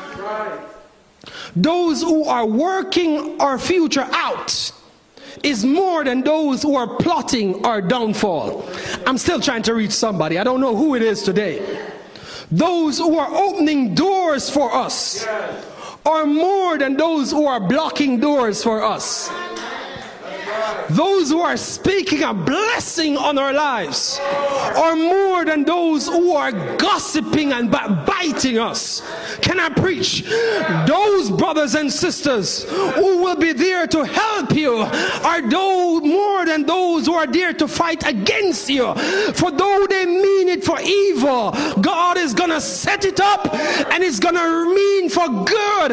Those 1.55 2.03
who 2.03 2.25
are 2.25 2.47
working 2.47 3.41
our 3.41 3.59
future 3.59 4.07
out 4.11 4.73
is 5.43 5.65
more 5.65 6.05
than 6.05 6.23
those 6.23 6.63
who 6.63 6.75
are 6.75 6.97
plotting 6.97 7.65
our 7.65 7.81
downfall. 7.81 8.69
I'm 9.07 9.19
still 9.19 9.41
trying 9.41 9.63
to 9.63 9.75
reach 9.75 9.93
somebody. 9.93 10.39
I 10.39 10.45
don't 10.45 10.61
know 10.61 10.77
who 10.77 10.95
it 10.95 11.03
is 11.03 11.23
today. 11.23 11.91
Those 12.51 12.99
who 12.99 13.19
are 13.19 13.33
opening 13.35 13.95
doors 13.95 14.49
for 14.49 14.73
us 14.75 15.27
are 16.07 16.25
more 16.25 16.79
than 16.79 16.97
those 16.97 17.31
who 17.31 17.47
are 17.47 17.61
blocking 17.61 18.19
doors 18.21 18.63
for 18.63 18.83
us. 18.83 19.31
Those 20.91 21.31
who 21.31 21.41
are 21.41 21.57
speaking 21.57 22.23
a 22.23 22.33
blessing 22.33 23.17
on 23.17 23.39
our 23.39 23.53
lives 23.53 24.19
are 24.21 24.97
more 24.97 25.45
than 25.45 25.65
those 25.65 26.07
who 26.07 26.33
are 26.33 26.53
gossiping 26.77 27.53
and 27.53 27.71
biting 27.71 28.59
us. 28.59 29.03
Can 29.41 29.61
I 29.61 29.69
preach? 29.69 30.23
Those 30.87 31.31
brothers 31.31 31.75
and 31.75 31.93
sisters 31.93 32.65
who 32.65 33.23
will 33.23 33.37
be 33.37 33.53
there 33.53 33.87
to 33.89 34.05
help 34.05 34.53
you 34.55 34.77
are 34.77 35.43
those 35.49 36.03
more 36.03 36.47
than 36.47 36.65
those 36.65 37.07
who 37.07 37.15
are 37.15 37.27
there 37.27 37.53
to 37.53 37.69
fight 37.69 38.07
against 38.07 38.69
you. 38.69 38.95
For 39.35 39.51
though 39.51 39.87
they 39.89 40.07
mean 40.07 40.49
it 40.49 40.65
for 40.65 40.81
evil, 40.81 41.53
God 41.81 42.17
is 42.17 42.35
gonna 42.35 42.61
set 42.61 43.05
it 43.05 43.21
up 43.21 43.53
and 43.55 44.03
it's 44.03 44.21
gonna 44.21 44.67
mean 44.67 45.09
for 45.09 45.29
good. 45.45 45.93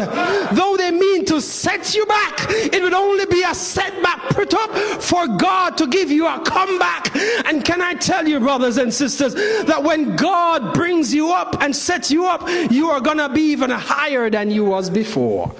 Though 0.53 0.75
they 0.77 0.91
mean 0.91 1.25
to 1.25 1.41
set 1.41 1.95
you 1.95 2.05
back, 2.05 2.45
it 2.49 2.81
would 2.81 2.93
only 2.93 3.25
be 3.25 3.43
a 3.43 3.53
setback 3.53 4.29
up 4.65 5.01
for 5.01 5.27
God 5.27 5.77
to 5.77 5.87
give 5.87 6.11
you 6.11 6.27
a 6.27 6.39
comeback. 6.39 7.15
And 7.45 7.63
can 7.63 7.81
I 7.81 7.93
tell 7.93 8.27
you, 8.27 8.39
brothers 8.39 8.77
and 8.77 8.93
sisters, 8.93 9.33
that 9.65 9.83
when 9.83 10.15
God 10.15 10.73
brings 10.73 11.13
you 11.13 11.31
up 11.31 11.61
and 11.61 11.75
sets 11.75 12.11
you 12.11 12.27
up, 12.27 12.47
you 12.71 12.89
are 12.89 12.99
gonna 12.99 13.29
be 13.29 13.41
even 13.51 13.69
higher 13.69 14.29
than 14.29 14.51
you 14.51 14.65
was 14.65 14.89
before. 14.89 15.53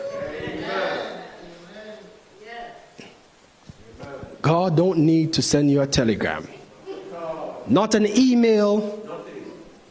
God 4.41 4.77
don't 4.77 4.99
need 4.99 5.33
to 5.33 5.41
send 5.41 5.71
you 5.71 5.81
a 5.81 5.87
telegram, 5.87 6.47
not 7.67 7.95
an 7.95 8.05
email, 8.05 9.01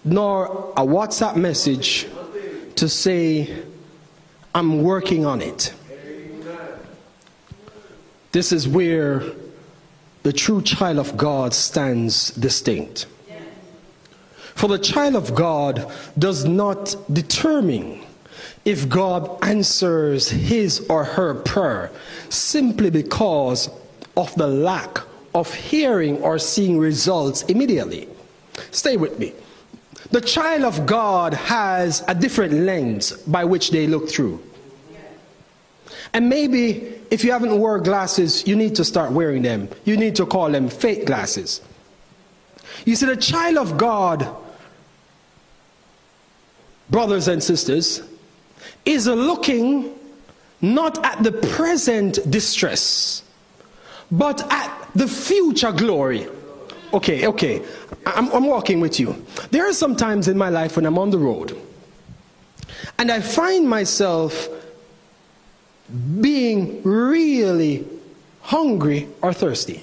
nor 0.05 0.73
a 0.77 0.83
WhatsApp 0.83 1.35
message 1.35 2.07
to 2.77 2.89
say, 2.89 3.65
I'm 4.55 4.83
working 4.85 5.27
on 5.27 5.43
it. 5.43 5.75
This 8.35 8.51
is 8.51 8.67
where 8.67 9.23
the 10.25 10.33
true 10.33 10.61
child 10.61 10.99
of 10.99 11.17
God 11.17 11.55
stands 11.55 12.33
distinct. 12.33 13.07
For 14.57 14.67
the 14.67 14.79
child 14.81 15.15
of 15.15 15.37
God 15.37 15.89
does 16.19 16.45
not 16.45 16.97
determine 17.13 18.01
if 18.65 18.89
God 18.89 19.39
answers 19.45 20.31
his 20.31 20.85
or 20.91 21.05
her 21.05 21.35
prayer 21.35 21.93
simply 22.29 22.91
because 22.91 23.71
of 24.17 24.35
the 24.35 24.49
lack 24.49 24.99
of 25.33 25.55
hearing 25.55 26.19
or 26.21 26.41
seeing 26.41 26.77
results 26.77 27.43
immediately. 27.43 28.09
Stay 28.73 28.97
with 28.97 29.17
me. 29.21 29.33
The 30.11 30.21
child 30.21 30.65
of 30.65 30.87
God 30.87 31.35
has 31.35 32.03
a 32.09 32.17
different 32.17 32.55
lens 32.55 33.13
by 33.29 33.45
which 33.45 33.71
they 33.71 33.87
look 33.87 34.09
through. 34.09 34.43
And 36.15 36.29
maybe 36.29 36.95
if 37.11 37.25
you 37.25 37.33
haven't 37.33 37.59
worn 37.59 37.83
glasses, 37.83 38.47
you 38.47 38.57
need 38.57 38.77
to 38.77 38.85
start 38.85 39.13
wearing 39.13 39.43
them. 39.43 39.69
You 39.85 39.97
need 39.97 40.17
to 40.17 40.27
call 40.27 40.51
them 40.51 40.69
fake 40.69 41.07
glasses. 41.07 41.61
You 42.85 42.97
see, 42.97 43.07
the 43.07 43.17
child 43.17 43.59
of 43.59 43.77
God, 43.77 44.27
brothers 46.89 47.29
and 47.29 47.43
sisters, 47.43 48.03
is 48.85 49.07
looking 49.07 49.93
not 50.61 51.05
at 51.05 51.23
the 51.23 51.33
present 51.33 52.19
distress, 52.31 53.23
but 54.11 54.51
at 54.53 54.89
the 54.95 55.07
future 55.07 55.73
glory. 55.73 56.27
Okay, 56.95 57.27
okay, 57.27 57.63
I'm, 58.07 58.31
I'm 58.33 58.47
walking 58.47 58.81
with 58.81 59.01
you. 59.01 59.27
There 59.51 59.69
are 59.69 59.73
some 59.73 59.97
times 59.97 60.29
in 60.29 60.39
my 60.39 60.49
life 60.49 60.77
when 60.77 60.87
I'm 60.87 60.99
on 60.99 61.11
the 61.11 61.19
road 61.19 61.61
and 62.99 63.11
I 63.11 63.21
find 63.21 63.69
myself 63.69 64.49
being 66.21 66.83
really 66.83 67.87
hungry 68.43 69.09
or 69.23 69.33
thirsty. 69.33 69.83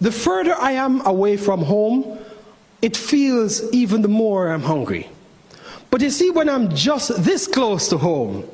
The 0.00 0.12
further 0.12 0.54
I 0.54 0.72
am 0.72 1.06
away 1.06 1.36
from 1.36 1.62
home, 1.62 2.18
it 2.82 2.96
feels 2.96 3.72
even 3.72 4.02
the 4.02 4.08
more 4.08 4.50
I'm 4.50 4.62
hungry. 4.62 5.08
But 5.90 6.00
you 6.02 6.10
see, 6.10 6.30
when 6.30 6.48
I'm 6.48 6.74
just 6.74 7.24
this 7.24 7.46
close 7.46 7.88
to 7.88 7.98
home, 7.98 8.44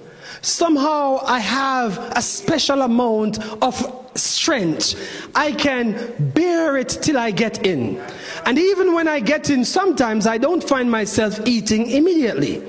somehow 0.43 1.21
I 1.25 1.41
have 1.41 1.99
a 2.15 2.23
special 2.23 2.83
amount 2.83 3.39
of 3.63 4.11
strength. 4.15 4.95
I 5.35 5.53
can 5.53 6.33
bear 6.35 6.77
it 6.77 6.89
till 6.89 7.19
I 7.19 7.31
get 7.31 7.67
in. 7.67 8.01
And 8.47 8.59
even 8.59 8.95
when 8.95 9.09
I 9.09 9.21
get 9.21 9.51
in, 9.51 9.65
sometimes 9.65 10.27
I 10.27 10.39
don't 10.39 10.63
find 10.63 10.91
myself 10.91 11.41
eating 11.47 11.91
immediately 11.91 12.63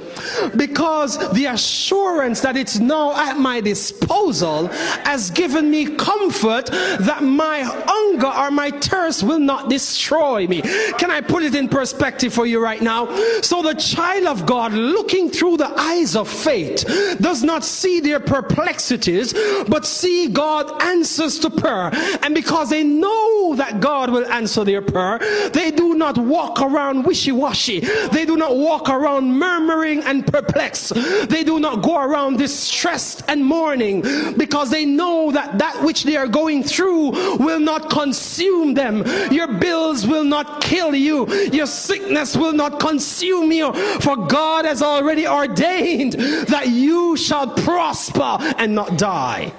because 0.55 1.17
the 1.33 1.45
assurance 1.45 2.41
that 2.41 2.55
it's 2.55 2.79
now 2.79 3.15
at 3.15 3.37
my 3.37 3.61
disposal 3.61 4.67
has 5.03 5.31
given 5.31 5.69
me 5.69 5.95
comfort 5.95 6.67
that 6.67 7.23
my 7.23 7.61
hunger 7.63 8.27
or 8.27 8.51
my 8.51 8.71
thirst 8.71 9.23
will 9.23 9.39
not 9.39 9.69
destroy 9.69 10.47
me. 10.47 10.61
Can 10.97 11.11
I 11.11 11.21
put 11.21 11.43
it 11.43 11.55
in 11.55 11.67
perspective 11.67 12.33
for 12.33 12.45
you 12.45 12.61
right 12.61 12.81
now? 12.81 13.07
So 13.41 13.61
the 13.61 13.73
child 13.73 14.27
of 14.27 14.45
God 14.45 14.73
looking 14.73 15.29
through 15.29 15.57
the 15.57 15.71
eyes 15.79 16.15
of 16.15 16.27
faith 16.27 16.85
does 17.19 17.43
not 17.43 17.63
see 17.63 17.99
their 17.99 18.19
perplexities, 18.19 19.33
but 19.67 19.85
see 19.85 20.27
God 20.27 20.81
answers 20.81 21.39
to 21.39 21.49
prayer. 21.49 21.91
And 22.21 22.33
because 22.35 22.69
they 22.69 22.83
know 22.83 23.50
that 23.55 23.79
God 23.79 24.09
will 24.09 24.25
answer 24.27 24.63
their 24.63 24.81
prayer, 24.81 25.19
they 25.49 25.71
do 25.71 25.95
not 25.95 26.17
walk 26.17 26.61
around 26.61 27.03
wishy 27.03 27.31
washy. 27.31 27.79
They 27.79 28.25
do 28.25 28.37
not 28.37 28.55
walk 28.55 28.89
around 28.89 29.37
murmuring 29.37 30.03
and 30.03 30.25
perplexed. 30.25 30.93
They 31.29 31.43
do 31.43 31.59
not 31.59 31.81
go 31.81 32.01
around 32.01 32.37
distressed 32.37 33.23
and 33.27 33.45
mourning 33.45 34.01
because 34.37 34.69
they 34.69 34.85
know 34.85 35.31
that 35.31 35.57
that 35.59 35.83
which 35.83 36.03
they 36.03 36.17
are 36.17 36.27
going 36.27 36.63
through 36.63 37.11
will 37.37 37.59
not 37.59 37.89
consume 37.89 38.73
them. 38.73 39.03
Your 39.31 39.47
bills 39.47 40.05
will 40.07 40.23
not 40.23 40.61
kill 40.61 40.95
you. 40.95 41.31
Your 41.51 41.67
sickness 41.67 42.35
will 42.35 42.53
not 42.53 42.79
consume 42.79 43.51
you. 43.51 43.73
For 43.99 44.15
God 44.15 44.65
has 44.65 44.81
already 44.81 45.27
ordained 45.27 46.13
that 46.13 46.69
you 46.69 47.17
shall 47.17 47.47
prosper 47.47 48.37
and 48.57 48.75
not 48.75 48.97
die. 48.97 49.51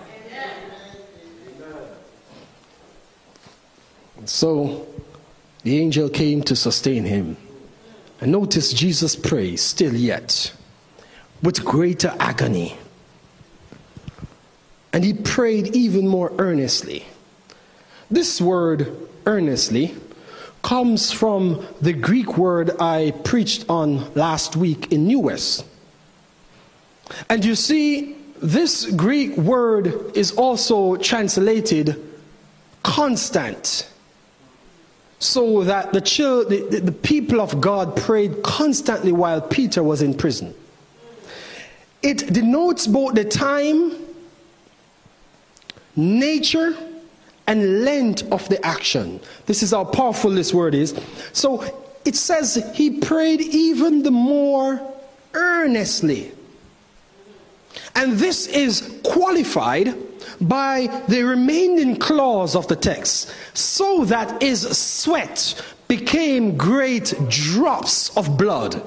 So 4.25 4.87
the 5.63 5.81
angel 5.81 6.09
came 6.09 6.43
to 6.43 6.57
sustain 6.57 7.05
him. 7.05 7.37
And 8.21 8.33
notice 8.33 8.73
Jesus 8.73 9.17
prays 9.17 9.63
still 9.63 9.95
yet 9.95 10.53
with 11.43 11.65
greater 11.65 12.15
agony. 12.21 12.77
And 14.93 15.05
he 15.05 15.15
prayed 15.15 15.75
even 15.75 16.07
more 16.07 16.33
earnestly. 16.39 17.07
This 18.11 18.41
word, 18.41 18.95
earnestly, 19.27 19.95
comes 20.63 21.11
from 21.11 21.67
the 21.81 21.93
Greek 21.93 22.39
word 22.39 22.71
I 22.79 23.13
preached 23.25 23.65
on 23.69 24.13
last 24.15 24.55
week 24.55 24.93
in 24.93 25.07
New 25.07 25.19
West. 25.19 25.65
And 27.29 27.45
you 27.45 27.55
see, 27.55 28.17
this 28.41 28.87
Greek 28.91 29.37
word 29.37 30.17
is 30.17 30.33
also 30.33 30.97
translated 30.97 31.97
constant. 32.83 33.89
So 35.23 35.63
that 35.63 35.93
the, 35.93 36.01
the, 36.01 36.81
the 36.81 36.91
people 36.91 37.41
of 37.41 37.61
God 37.61 37.97
prayed 37.97 38.43
constantly 38.43 39.13
while 39.13 39.41
Peter 39.41 39.81
was 39.81 40.03
in 40.03 40.15
prison. 40.15 40.53
It 42.03 42.33
denotes 42.33 42.89
both 42.89 43.15
the 43.15 43.25
time, 43.25 43.93
nature, 45.95 46.77
and 47.47 47.85
length 47.85 48.33
of 48.33 48.49
the 48.49 48.61
action. 48.67 49.21
This 49.47 49.63
is 49.63 49.71
how 49.71 49.85
powerful 49.85 50.33
this 50.33 50.53
word 50.53 50.75
is. 50.75 51.01
So 51.33 51.63
it 52.05 52.17
says 52.17 52.73
he 52.75 52.99
prayed 52.99 53.43
even 53.43 54.03
the 54.03 54.11
more 54.11 54.81
earnestly. 55.35 56.33
And 57.95 58.15
this 58.15 58.49
is 58.49 58.99
qualified 59.05 59.95
by 60.41 61.03
the 61.09 61.23
remaining 61.23 61.97
clause 61.97 62.55
of 62.57 62.69
the 62.69 62.77
text, 62.77 63.33
so 63.55 64.05
that 64.05 64.43
his 64.43 64.63
sweat 64.77 65.61
became 65.89 66.57
great 66.57 67.15
drops 67.29 68.17
of 68.17 68.37
blood. 68.37 68.83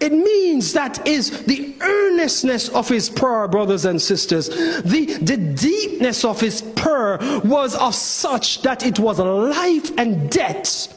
It 0.00 0.12
means 0.12 0.74
that 0.74 1.06
is 1.06 1.44
the 1.44 1.74
earnestness 1.80 2.68
of 2.68 2.88
his 2.88 3.08
prayer, 3.08 3.48
brothers 3.48 3.84
and 3.84 4.00
sisters. 4.00 4.48
The, 4.82 5.18
the 5.20 5.36
deepness 5.36 6.24
of 6.24 6.40
his 6.40 6.62
prayer 6.62 7.18
was 7.44 7.74
of 7.74 7.94
such 7.94 8.62
that 8.62 8.84
it 8.84 8.98
was 8.98 9.18
life 9.18 9.90
and 9.96 10.30
death. 10.30 10.94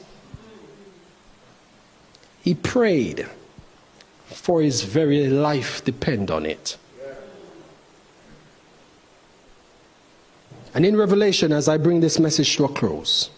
He 2.44 2.54
prayed 2.56 3.28
for 4.26 4.62
his 4.62 4.82
very 4.84 5.28
life 5.28 5.84
depend 5.86 6.32
on 6.32 6.46
it. 6.46 6.78
And 10.74 10.86
in 10.86 10.96
Revelation, 10.96 11.52
as 11.52 11.68
I 11.68 11.78
bring 11.78 12.00
this 12.00 12.18
message 12.20 12.56
to 12.58 12.66
a 12.66 12.70
close, 12.70 13.30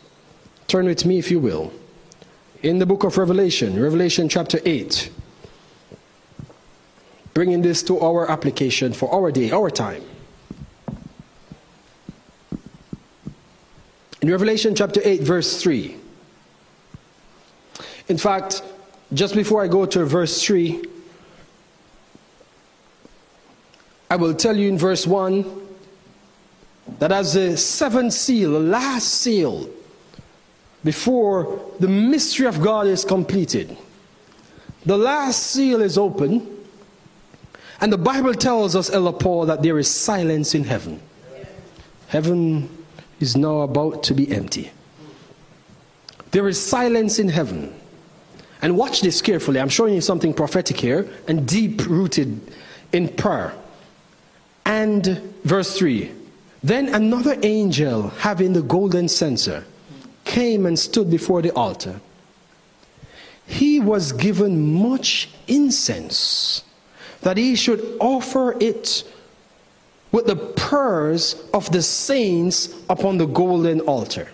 turn 0.68 0.86
with 0.86 1.06
me, 1.06 1.18
if 1.18 1.32
you 1.32 1.40
will, 1.40 1.74
in 2.62 2.78
the 2.78 2.86
book 2.86 3.04
of 3.04 3.18
Revelation, 3.18 3.82
Revelation 3.82 4.30
chapter 4.30 4.60
8, 4.64 5.10
bringing 7.34 7.64
this 7.64 7.82
to 7.84 8.00
our 8.00 8.30
application 8.30 8.94
for 8.94 9.12
our 9.14 9.32
day, 9.32 9.52
our 9.52 9.72
time. 9.72 10.04
In 14.22 14.30
Revelation 14.30 14.76
chapter 14.76 15.02
8, 15.04 15.22
verse 15.22 15.62
3. 15.62 15.98
In 18.10 18.18
fact, 18.18 18.62
just 19.14 19.36
before 19.36 19.64
I 19.64 19.68
go 19.68 19.86
to 19.88 20.06
verse 20.06 20.42
3, 20.44 20.84
I 24.10 24.16
will 24.16 24.36
tell 24.36 24.56
you 24.56 24.70
in 24.70 24.78
verse 24.78 25.08
1 25.08 25.63
that 27.00 27.12
as 27.12 27.34
the 27.34 27.58
seventh 27.58 28.14
seal, 28.14 28.52
the 28.52 28.60
last 28.60 29.08
seal, 29.08 29.70
before 30.84 31.62
the 31.80 31.88
mystery 31.88 32.46
of 32.46 32.62
God 32.62 32.88
is 32.88 33.06
completed, 33.06 33.76
the 34.86 34.98
last 34.98 35.48
seal 35.48 35.82
is 35.82 35.98
open, 35.98 36.48
and 37.80 37.92
the 37.92 37.98
Bible 37.98 38.34
tells 38.34 38.76
us, 38.76 38.90
Ella 38.90 39.14
Paul, 39.14 39.46
that 39.46 39.62
there 39.62 39.80
is 39.80 39.90
silence 39.90 40.56
in 40.56 40.66
heaven. 40.66 41.02
Heaven 42.08 42.70
is 43.20 43.36
now 43.36 43.62
about 43.62 44.04
to 44.04 44.14
be 44.14 44.32
empty. 44.32 44.72
There 46.32 46.48
is 46.48 46.62
silence 46.62 47.20
in 47.20 47.30
heaven. 47.30 47.74
And 48.62 48.78
watch 48.78 49.02
this 49.02 49.22
carefully. 49.22 49.60
I'm 49.60 49.70
showing 49.70 49.94
you 49.94 50.02
something 50.02 50.34
prophetic 50.34 50.78
here 50.78 51.10
and 51.28 51.48
deep 51.48 51.86
rooted 51.86 52.40
in 52.92 53.10
prayer. 53.10 53.54
And 54.66 55.06
verse 55.44 55.78
3 55.78 56.12
then 56.64 56.96
another 56.96 57.38
angel, 57.44 58.10
having 58.10 58.54
the 58.54 58.62
golden 58.62 59.10
censer, 59.10 59.66
came 60.24 60.66
and 60.66 60.80
stood 60.80 61.12
before 61.12 61.42
the 61.42 61.52
altar. 61.52 62.00
He 63.46 63.82
was 63.82 64.14
given 64.14 64.74
much 64.74 65.30
incense, 65.48 66.64
that 67.22 67.36
he 67.36 67.56
should 67.56 67.98
offer 68.00 68.56
it 68.62 69.04
with 70.14 70.28
the 70.28 70.36
prayers 70.36 71.44
of 71.54 71.70
the 71.72 71.82
saints 71.82 72.74
upon 72.90 73.18
the 73.18 73.26
golden 73.26 73.82
altar. 73.82 74.30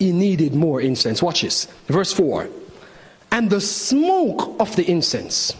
He 0.00 0.10
needed 0.10 0.54
more 0.54 0.80
incense. 0.80 1.22
Watch 1.22 1.42
this. 1.42 1.66
Verse 1.86 2.12
4. 2.12 2.48
And 3.30 3.50
the 3.50 3.60
smoke 3.60 4.56
of 4.58 4.74
the 4.74 4.90
incense, 4.90 5.52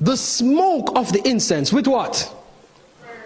the 0.00 0.16
smoke 0.16 0.96
of 0.96 1.12
the 1.12 1.26
incense, 1.26 1.72
with 1.72 1.88
what? 1.88 2.32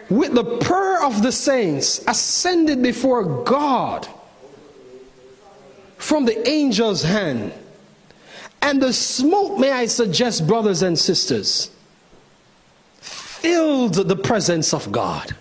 With 0.09 0.35
the 0.35 0.45
prayer 0.59 1.03
of 1.05 1.23
the 1.23 1.33
saints 1.33 2.05
ascended 2.07 2.83
before 2.83 3.45
God 3.45 4.09
from 5.97 6.25
the 6.25 6.47
angel's 6.49 7.03
hand. 7.03 7.53
And 8.63 8.83
the 8.83 8.93
smoke, 8.93 9.59
may 9.59 9.73
I 9.73 9.87
suggest, 9.87 10.47
brothers 10.47 10.83
and 10.83 10.99
sisters, 10.99 11.71
filled 13.01 13.95
the 13.95 14.17
presence 14.17 14.73
of 14.73 14.91
God. 14.91 15.35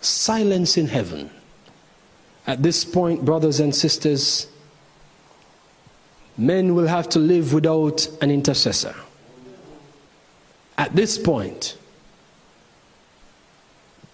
Silence 0.00 0.76
in 0.76 0.88
heaven. 0.88 1.30
At 2.46 2.62
this 2.62 2.84
point, 2.84 3.24
brothers 3.24 3.60
and 3.60 3.74
sisters, 3.74 4.46
men 6.36 6.74
will 6.74 6.86
have 6.86 7.08
to 7.10 7.18
live 7.18 7.52
without 7.52 8.08
an 8.20 8.30
intercessor. 8.30 8.94
At 10.76 10.96
this 10.96 11.18
point, 11.18 11.76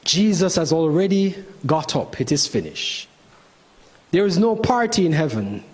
Jesus 0.06 0.54
has 0.54 0.72
already 0.72 1.34
got 1.66 1.96
up, 1.96 2.20
it 2.20 2.30
is 2.30 2.46
finished. 2.46 3.08
There 4.12 4.24
is 4.24 4.38
no 4.38 4.54
party 4.54 5.04
in 5.04 5.12
heaven, 5.12 5.64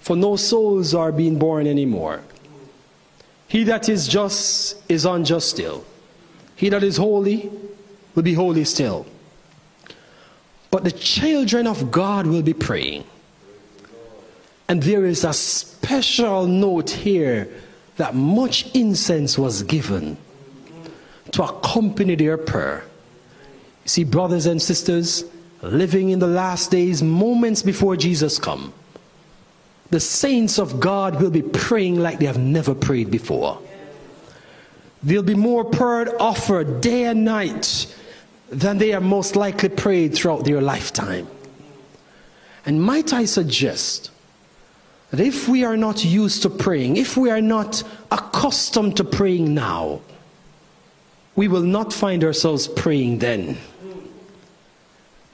for 0.00 0.16
no 0.16 0.36
souls 0.36 0.94
are 0.94 1.12
being 1.12 1.38
born 1.38 1.66
anymore. 1.66 2.22
He 3.48 3.64
that 3.64 3.88
is 3.88 4.06
just 4.06 4.76
is 4.88 5.04
unjust 5.04 5.50
still. 5.50 5.84
He 6.54 6.68
that 6.68 6.84
is 6.84 6.96
holy 6.96 7.50
will 8.14 8.22
be 8.22 8.34
holy 8.34 8.64
still. 8.64 9.06
But 10.70 10.84
the 10.84 10.92
children 10.92 11.66
of 11.66 11.90
God 11.90 12.28
will 12.28 12.42
be 12.42 12.54
praying. 12.54 13.04
And 14.68 14.84
there 14.84 15.04
is 15.04 15.24
a 15.24 15.32
special 15.32 16.46
note 16.46 16.90
here 16.90 17.48
that 17.96 18.14
much 18.14 18.72
incense 18.72 19.36
was 19.36 19.64
given 19.64 20.16
to 21.32 21.42
accompany 21.42 22.14
their 22.14 22.38
prayer. 22.38 22.84
See, 23.90 24.04
brothers 24.04 24.46
and 24.46 24.62
sisters, 24.62 25.24
living 25.62 26.10
in 26.10 26.20
the 26.20 26.28
last 26.28 26.70
days, 26.70 27.02
moments 27.02 27.60
before 27.60 27.96
Jesus 27.96 28.38
come, 28.38 28.72
the 29.90 29.98
saints 29.98 30.60
of 30.60 30.78
God 30.78 31.20
will 31.20 31.32
be 31.32 31.42
praying 31.42 31.98
like 31.98 32.20
they 32.20 32.26
have 32.26 32.38
never 32.38 32.72
prayed 32.72 33.10
before. 33.10 33.60
There'll 35.02 35.24
be 35.24 35.34
more 35.34 35.64
prayer 35.64 36.06
offered 36.22 36.80
day 36.80 37.06
and 37.06 37.24
night 37.24 37.92
than 38.48 38.78
they 38.78 38.92
are 38.92 39.00
most 39.00 39.34
likely 39.34 39.70
prayed 39.70 40.14
throughout 40.14 40.44
their 40.44 40.60
lifetime. 40.60 41.26
And 42.64 42.80
might 42.80 43.12
I 43.12 43.24
suggest 43.24 44.12
that 45.10 45.18
if 45.18 45.48
we 45.48 45.64
are 45.64 45.76
not 45.76 46.04
used 46.04 46.42
to 46.42 46.48
praying, 46.48 46.96
if 46.96 47.16
we 47.16 47.28
are 47.28 47.42
not 47.42 47.82
accustomed 48.12 48.98
to 48.98 49.02
praying 49.02 49.52
now, 49.52 50.00
we 51.34 51.48
will 51.48 51.62
not 51.62 51.92
find 51.92 52.22
ourselves 52.22 52.68
praying 52.68 53.18
then. 53.18 53.58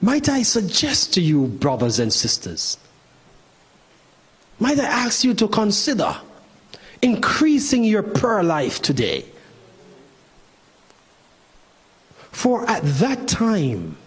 Might 0.01 0.29
I 0.29 0.43
suggest 0.43 1.13
to 1.15 1.21
you, 1.21 1.47
brothers 1.47 1.99
and 1.99 2.13
sisters, 2.13 2.77
might 4.59 4.79
I 4.79 4.85
ask 4.85 5.23
you 5.23 5.33
to 5.35 5.47
consider 5.47 6.15
increasing 7.01 7.83
your 7.83 8.03
prayer 8.03 8.43
life 8.43 8.81
today? 8.81 9.25
For 12.31 12.69
at 12.69 12.83
that 12.83 13.27
time, 13.27 13.97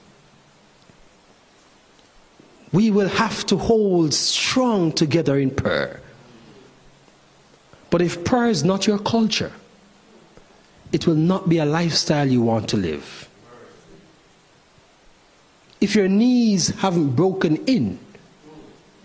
we 2.73 2.91
will 2.93 3.09
have 3.09 3.45
to 3.47 3.57
hold 3.57 4.15
strong 4.15 4.93
together 4.93 5.39
in 5.39 5.51
prayer. 5.51 6.01
But 7.91 8.01
if 8.01 8.23
prayer 8.25 8.49
is 8.49 8.63
not 8.63 8.87
your 8.87 9.01
culture, 9.01 9.53
it 10.93 11.09
will 11.09 11.17
not 11.17 11.49
be 11.49 11.59
a 11.59 11.65
lifestyle 11.65 12.29
you 12.29 12.43
want 12.43 12.69
to 12.69 12.77
live 12.77 13.30
if 15.81 15.95
your 15.95 16.09
knees 16.09 16.69
haven't 16.81 17.11
broken 17.11 17.57
in 17.67 17.99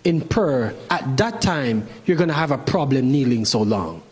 in 0.03 0.21
prayer, 0.21 0.75
at 0.89 1.17
that 1.17 1.41
time 1.41 1.87
you're 2.05 2.17
going 2.17 2.29
to 2.29 2.33
have 2.35 2.51
a 2.51 2.57
problem 2.57 3.11
kneeling 3.11 3.45
so 3.45 3.61
long. 3.61 4.03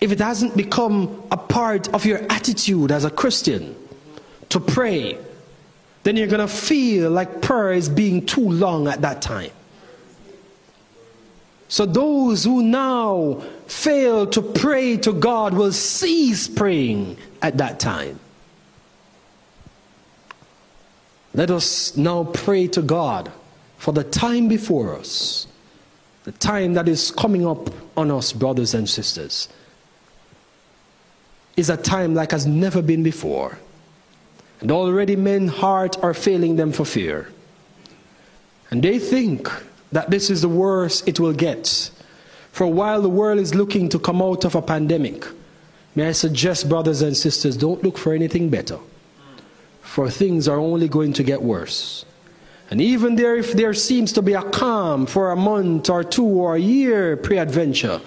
If 0.00 0.10
it 0.10 0.18
hasn't 0.18 0.56
become 0.56 1.22
a 1.30 1.36
part 1.36 1.92
of 1.94 2.04
your 2.04 2.20
attitude 2.30 2.90
as 2.90 3.04
a 3.04 3.10
Christian 3.10 3.76
to 4.48 4.58
pray, 4.58 5.18
then 6.02 6.16
you're 6.16 6.26
going 6.26 6.40
to 6.40 6.52
feel 6.52 7.10
like 7.10 7.42
prayer 7.42 7.72
is 7.72 7.88
being 7.88 8.26
too 8.26 8.48
long 8.48 8.88
at 8.88 9.02
that 9.02 9.22
time. 9.22 9.50
So 11.68 11.86
those 11.86 12.44
who 12.44 12.62
now 12.62 13.42
fail 13.66 14.26
to 14.26 14.42
pray 14.42 14.96
to 14.98 15.12
God 15.12 15.54
will 15.54 15.72
cease 15.72 16.48
praying 16.48 17.16
at 17.40 17.58
that 17.58 17.80
time. 17.80 18.18
Let 21.34 21.50
us 21.50 21.96
now 21.96 22.24
pray 22.24 22.66
to 22.68 22.82
God 22.82 23.32
for 23.78 23.92
the 23.92 24.04
time 24.04 24.48
before 24.48 24.96
us, 24.96 25.46
the 26.24 26.32
time 26.32 26.74
that 26.74 26.88
is 26.88 27.10
coming 27.10 27.46
up 27.46 27.70
on 27.96 28.10
us, 28.10 28.32
brothers 28.32 28.74
and 28.74 28.88
sisters, 28.88 29.48
is 31.56 31.70
a 31.70 31.76
time 31.76 32.14
like 32.14 32.30
has 32.30 32.46
never 32.46 32.82
been 32.82 33.02
before. 33.02 33.58
And 34.60 34.70
already 34.70 35.16
men's 35.16 35.52
hearts 35.52 35.96
are 35.98 36.14
failing 36.14 36.56
them 36.56 36.70
for 36.70 36.84
fear. 36.84 37.32
And 38.70 38.82
they 38.82 38.98
think 38.98 39.50
that 39.90 40.10
this 40.10 40.30
is 40.30 40.42
the 40.42 40.48
worst 40.48 41.08
it 41.08 41.18
will 41.18 41.32
get. 41.32 41.90
For 42.52 42.66
while 42.66 43.02
the 43.02 43.08
world 43.08 43.40
is 43.40 43.54
looking 43.54 43.88
to 43.88 43.98
come 43.98 44.22
out 44.22 44.44
of 44.44 44.54
a 44.54 44.62
pandemic, 44.62 45.26
may 45.94 46.08
I 46.08 46.12
suggest, 46.12 46.68
brothers 46.68 47.02
and 47.02 47.16
sisters, 47.16 47.56
don't 47.56 47.82
look 47.82 47.98
for 47.98 48.12
anything 48.12 48.48
better. 48.50 48.78
For 49.92 50.08
things 50.08 50.48
are 50.48 50.58
only 50.58 50.88
going 50.88 51.12
to 51.12 51.22
get 51.22 51.42
worse. 51.42 52.06
And 52.70 52.80
even 52.80 53.14
there, 53.14 53.36
if 53.36 53.52
there 53.52 53.74
seems 53.74 54.10
to 54.14 54.22
be 54.22 54.32
a 54.32 54.40
calm 54.42 55.04
for 55.04 55.32
a 55.32 55.36
month 55.36 55.90
or 55.90 56.02
two 56.02 56.24
or 56.24 56.56
a 56.56 56.58
year 56.58 57.18
pre 57.18 57.36
adventure, 57.36 58.00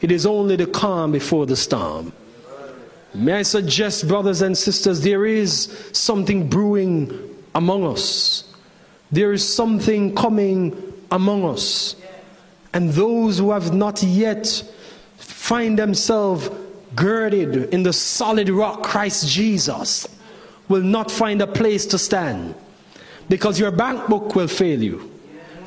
it 0.00 0.12
is 0.12 0.26
only 0.26 0.54
the 0.54 0.68
calm 0.68 1.10
before 1.10 1.44
the 1.44 1.56
storm. 1.56 2.12
May 3.14 3.32
I 3.32 3.42
suggest, 3.42 4.06
brothers 4.06 4.42
and 4.42 4.56
sisters, 4.56 5.00
there 5.00 5.26
is 5.26 5.76
something 5.90 6.48
brewing 6.48 7.10
among 7.52 7.84
us. 7.84 8.44
There 9.10 9.32
is 9.32 9.42
something 9.42 10.14
coming 10.14 10.94
among 11.10 11.46
us. 11.46 11.96
And 12.72 12.90
those 12.90 13.38
who 13.40 13.50
have 13.50 13.74
not 13.74 14.04
yet 14.04 14.62
find 15.16 15.76
themselves 15.76 16.48
girded 16.94 17.74
in 17.74 17.82
the 17.82 17.92
solid 17.92 18.48
rock 18.50 18.84
Christ 18.84 19.28
Jesus 19.28 20.13
will 20.68 20.82
not 20.82 21.10
find 21.10 21.42
a 21.42 21.46
place 21.46 21.86
to 21.86 21.98
stand 21.98 22.54
because 23.28 23.58
your 23.58 23.70
bank 23.70 24.06
book 24.08 24.34
will 24.34 24.48
fail 24.48 24.82
you. 24.82 25.10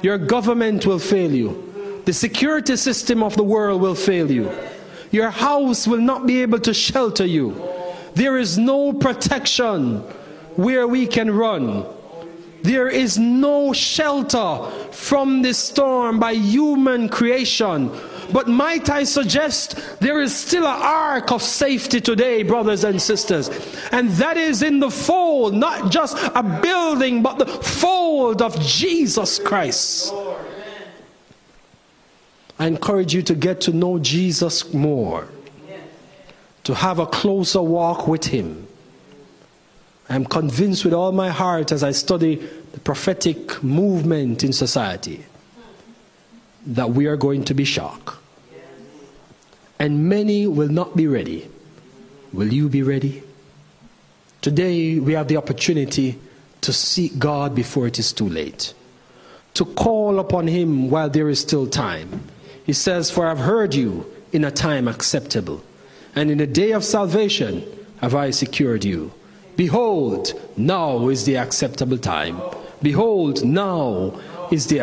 Your 0.02 0.18
government 0.18 0.86
will 0.86 1.00
fail 1.00 1.32
you. 1.32 2.02
The 2.06 2.14
security 2.14 2.78
system 2.78 3.24
of 3.24 3.36
the 3.36 3.44
world 3.44 3.82
will 3.82 3.96
fail 3.96 4.32
you. 4.32 4.52
Your 5.12 5.30
house 5.30 5.88
will 5.88 6.02
not 6.02 6.28
be 6.28 6.42
able 6.42 6.60
to 6.60 6.74
shelter 6.74 7.26
you. 7.26 7.56
There 8.14 8.38
is 8.38 8.58
no 8.58 8.94
protection 8.94 10.00
where 10.56 10.88
we 10.88 11.08
can 11.08 11.32
run. 11.32 11.86
There 12.64 12.90
is 12.90 13.18
no 13.18 13.74
shelter 13.74 14.70
from 14.92 15.42
the 15.42 15.54
storm 15.54 16.20
by 16.20 16.34
human 16.34 17.10
creation. 17.10 17.92
But 18.32 18.48
might 18.48 18.90
I 18.90 19.04
suggest 19.04 20.00
there 20.00 20.22
is 20.22 20.36
still 20.36 20.66
an 20.66 20.82
ark 20.82 21.32
of 21.32 21.42
safety 21.42 22.02
today, 22.02 22.44
brothers 22.44 22.84
and 22.84 23.02
sisters. 23.02 23.50
And 23.92 24.10
that 24.12 24.38
is 24.38 24.64
in 24.64 24.80
the 24.80 24.92
fold, 24.92 25.54
not 25.54 25.92
just 25.92 26.18
a 26.36 26.44
building, 26.62 27.24
but 27.24 27.40
the 27.40 27.46
fold 27.46 28.42
of 28.42 28.60
Jesus 28.60 29.40
Christ. 29.40 30.14
I 32.60 32.68
encourage 32.68 33.14
you 33.14 33.22
to 33.24 33.36
get 33.36 33.62
to 33.62 33.72
know 33.72 34.00
Jesus 34.00 34.74
more, 34.74 35.28
to 36.64 36.74
have 36.74 37.00
a 37.00 37.06
closer 37.06 37.62
walk 37.62 38.08
with 38.08 38.26
Him. 38.26 38.68
I 40.10 40.16
am 40.16 40.26
convinced 40.26 40.86
with 40.86 40.94
all 40.94 41.12
my 41.12 41.30
heart 41.30 41.72
as 41.72 41.84
I 41.84 41.92
study 41.92 42.36
the 42.72 42.80
prophetic 42.80 43.62
movement 43.62 44.44
in 44.44 44.54
society 44.54 45.26
that 46.66 46.92
we 46.92 47.06
are 47.06 47.18
going 47.18 47.44
to 47.46 47.54
be 47.54 47.64
shocked. 47.64 48.17
And 49.80 50.10
many 50.10 50.48
will 50.48 50.70
not 50.70 50.96
be 50.96 51.08
ready. 51.08 51.50
Will 52.34 52.52
you 52.52 52.70
be 52.70 52.84
ready? 52.84 53.24
Today 54.42 55.00
we 55.00 55.14
have 55.14 55.28
the 55.28 55.38
opportunity 55.38 56.20
to 56.62 56.74
seek 56.74 57.20
God 57.20 57.56
before 57.56 57.88
it 57.88 58.00
is 58.00 58.12
too 58.12 58.28
late, 58.28 58.74
to 59.54 59.66
call 59.66 60.20
upon 60.20 60.48
Him 60.48 60.90
while 60.90 61.10
there 61.10 61.30
is 61.30 61.40
still 61.40 61.68
time 61.68 62.24
he 62.68 62.74
says, 62.74 63.10
For 63.10 63.26
I've 63.26 63.40
heard 63.40 63.74
you 63.74 64.06
in 64.34 64.44
a 64.44 64.52
time 64.52 64.90
acceptable, 64.90 65.64
and 66.14 66.30
in 66.30 66.42
a 66.42 66.46
day 66.46 66.74
of 66.74 66.84
salvation 66.84 67.64
have 68.02 68.14
I 68.14 68.30
secured 68.32 68.84
you. 68.84 69.14
Behold, 69.56 70.34
now 70.58 71.08
is 71.08 71.24
the 71.24 71.38
acceptable 71.38 71.98
time. 71.98 72.42
Behold, 72.82 73.46
now 73.46 74.20
is 74.52 74.68
the, 74.68 74.80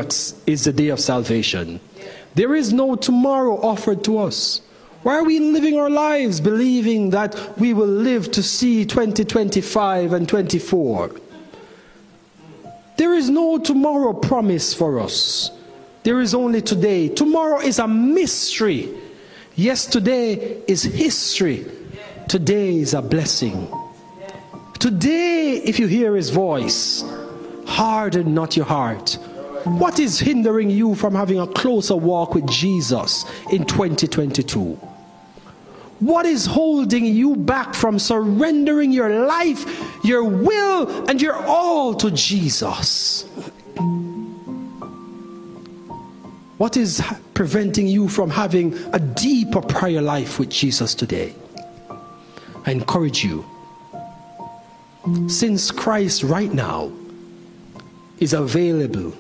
is 0.47 0.65
the 0.65 0.73
day 0.73 0.89
of 0.89 0.99
salvation. 0.99 1.79
There 2.35 2.55
is 2.55 2.73
no 2.73 2.97
tomorrow 2.97 3.61
offered 3.61 4.03
to 4.05 4.19
us. 4.19 4.63
Why 5.05 5.19
are 5.19 5.25
we 5.25 5.39
living 5.39 5.79
our 5.79 5.91
lives 5.91 6.41
believing 6.41 7.11
that 7.11 7.59
we 7.59 7.75
will 7.75 7.87
live 7.87 8.31
to 8.33 8.43
see 8.43 8.87
2025 8.87 10.15
and 10.15 10.27
24? 10.27 11.11
There 12.97 13.13
is 13.13 13.29
no 13.29 13.59
tomorrow 13.59 14.15
promise 14.15 14.73
for 14.73 14.99
us. 14.99 15.51
There 16.05 16.23
is 16.23 16.35
only 16.35 16.63
today. 16.63 17.11
Tomorrow 17.11 17.61
is 17.61 17.79
a 17.79 17.87
mystery. 17.87 18.89
Yesterday 19.57 20.63
is 20.67 20.85
history. 20.85 21.67
Today 22.27 22.79
is 22.79 22.95
a 22.95 23.03
blessing. 23.03 23.69
Today, 24.79 25.61
if 25.67 25.79
you 25.79 25.87
hear 25.87 26.17
his 26.17 26.31
voice, 26.31 27.05
harden 27.67 28.33
not 28.33 28.57
your 28.57 28.65
heart. 28.65 29.19
What 29.65 29.99
is 29.99 30.19
hindering 30.19 30.71
you 30.71 30.95
from 30.95 31.15
having 31.15 31.41
a 31.41 31.47
closer 31.47 31.95
walk 31.95 32.35
with 32.35 32.47
Jesus 32.49 33.27
in 33.53 33.67
2022? 33.67 34.79
What 36.01 36.27
is 36.27 36.45
holding 36.47 37.05
you 37.05 37.37
back 37.37 37.75
from 37.75 37.99
surrendering 37.99 38.91
your 38.93 39.27
life, 39.27 39.65
your 40.05 40.25
will, 40.25 41.09
and 41.09 41.21
your 41.23 41.37
all 41.47 41.95
to 41.95 42.11
Jesus? 42.11 43.23
What 46.59 46.77
is 46.77 47.03
preventing 47.35 47.87
you 47.87 48.09
from 48.09 48.31
having 48.31 48.75
a 48.93 48.99
deeper 48.99 49.61
prayer 49.61 50.01
life 50.01 50.39
with 50.39 50.51
Jesus 50.51 50.95
today? 50.95 51.35
I 52.67 52.71
encourage 52.71 53.25
you. 53.25 53.45
Since 55.29 55.71
Christ 55.71 56.23
right 56.23 56.53
now 56.53 56.91
is 58.19 58.33
available 58.33 59.13